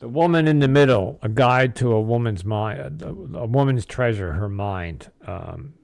The 0.00 0.08
Woman 0.08 0.48
in 0.48 0.58
the 0.58 0.68
Middle: 0.68 1.18
A 1.22 1.28
Guide 1.28 1.76
to 1.76 1.92
a 1.92 2.00
Woman's 2.00 2.44
Mind, 2.44 3.02
a, 3.02 3.08
a 3.08 3.46
Woman's 3.46 3.86
Treasure, 3.86 4.32
Her 4.32 4.48
Mind. 4.48 5.10
Um, 5.26 5.74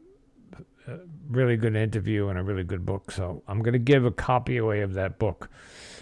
really 1.29 1.57
good 1.57 1.77
interview 1.77 2.29
and 2.29 2.39
a 2.39 2.43
really 2.43 2.65
good 2.65 2.85
book. 2.85 3.11
So 3.11 3.43
I'm 3.47 3.63
going 3.63 3.75
to 3.75 3.79
give 3.79 4.05
a 4.05 4.11
copy 4.11 4.57
away 4.57 4.81
of 4.81 4.95
that 4.95 5.19
book. 5.19 5.51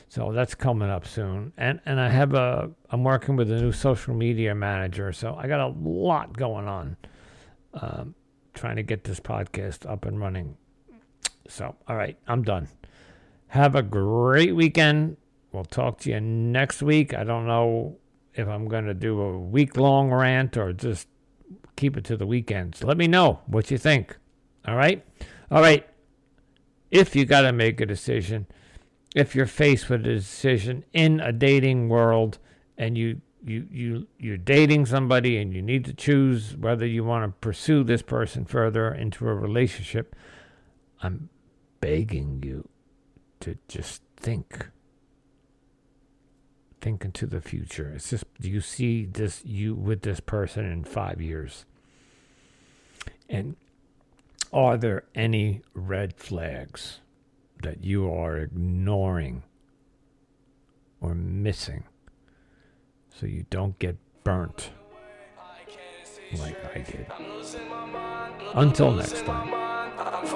So 0.08 0.32
that's 0.32 0.54
coming 0.54 0.88
up 0.88 1.06
soon. 1.06 1.52
And 1.56 1.80
and 1.84 2.00
I 2.00 2.08
have 2.08 2.34
a 2.34 2.70
I'm 2.90 3.04
working 3.04 3.36
with 3.36 3.50
a 3.50 3.60
new 3.60 3.72
social 3.72 4.14
media 4.14 4.54
manager. 4.54 5.12
So 5.12 5.34
I 5.34 5.48
got 5.48 5.60
a 5.60 5.68
lot 5.68 6.36
going 6.36 6.68
on. 6.68 6.96
Um, 7.74 8.14
trying 8.54 8.76
to 8.76 8.82
get 8.82 9.04
this 9.04 9.20
podcast 9.20 9.88
up 9.90 10.06
and 10.06 10.18
running. 10.18 10.56
So 11.48 11.76
all 11.86 11.96
right, 11.96 12.16
I'm 12.26 12.42
done. 12.42 12.68
Have 13.48 13.74
a 13.74 13.82
great 13.82 14.54
weekend. 14.54 15.16
We'll 15.52 15.64
talk 15.64 16.00
to 16.00 16.10
you 16.10 16.20
next 16.20 16.82
week. 16.82 17.14
I 17.14 17.24
don't 17.24 17.46
know 17.46 17.98
if 18.34 18.48
I'm 18.48 18.68
going 18.68 18.86
to 18.86 18.94
do 18.94 19.20
a 19.20 19.38
week 19.38 19.76
long 19.76 20.12
rant 20.12 20.56
or 20.56 20.72
just 20.72 21.08
keep 21.76 21.96
it 21.96 22.04
to 22.04 22.16
the 22.16 22.26
weekends. 22.26 22.82
Let 22.82 22.96
me 22.96 23.06
know 23.06 23.40
what 23.46 23.70
you 23.70 23.78
think. 23.78 24.16
All 24.66 24.76
right? 24.76 25.04
All 25.50 25.60
right. 25.60 25.86
If 26.90 27.14
you 27.16 27.24
got 27.24 27.42
to 27.42 27.52
make 27.52 27.80
a 27.80 27.86
decision, 27.86 28.46
if 29.16 29.34
you're 29.34 29.46
faced 29.46 29.88
with 29.88 30.02
a 30.02 30.14
decision 30.14 30.84
in 30.92 31.20
a 31.20 31.32
dating 31.32 31.88
world 31.88 32.38
and 32.76 32.98
you 32.98 33.22
you 33.42 33.66
you 33.70 34.06
you're 34.18 34.36
dating 34.36 34.84
somebody 34.84 35.38
and 35.38 35.54
you 35.54 35.62
need 35.62 35.86
to 35.86 35.94
choose 35.94 36.54
whether 36.54 36.84
you 36.84 37.02
want 37.02 37.24
to 37.24 37.28
pursue 37.40 37.82
this 37.82 38.02
person 38.02 38.44
further 38.44 38.92
into 38.92 39.26
a 39.26 39.34
relationship, 39.34 40.14
I'm 41.02 41.30
begging 41.80 42.42
you 42.44 42.68
to 43.40 43.56
just 43.68 44.02
think. 44.18 44.68
Think 46.82 47.02
into 47.02 47.26
the 47.26 47.40
future. 47.40 47.92
It's 47.96 48.10
just 48.10 48.24
do 48.38 48.50
you 48.50 48.60
see 48.60 49.06
this 49.06 49.42
you 49.46 49.74
with 49.74 50.02
this 50.02 50.20
person 50.20 50.66
in 50.66 50.84
five 50.84 51.22
years? 51.22 51.64
And 53.30 53.56
are 54.52 54.76
there 54.76 55.04
any 55.14 55.62
red 55.72 56.16
flags 56.18 57.00
that 57.66 57.82
you 57.82 58.08
are 58.08 58.38
ignoring 58.38 59.42
or 61.00 61.16
missing. 61.16 61.82
So 63.12 63.26
you 63.26 63.44
don't 63.50 63.76
get 63.80 63.96
burnt 64.22 64.70
like 66.38 66.56
I 66.76 66.78
did? 66.78 67.06
I'm 67.10 67.28
losing 67.32 67.68
my 67.68 67.84
mind. 67.86 68.34
Until 68.54 68.92
next 68.92 69.24
time. 69.24 69.52
I'm 69.52 70.26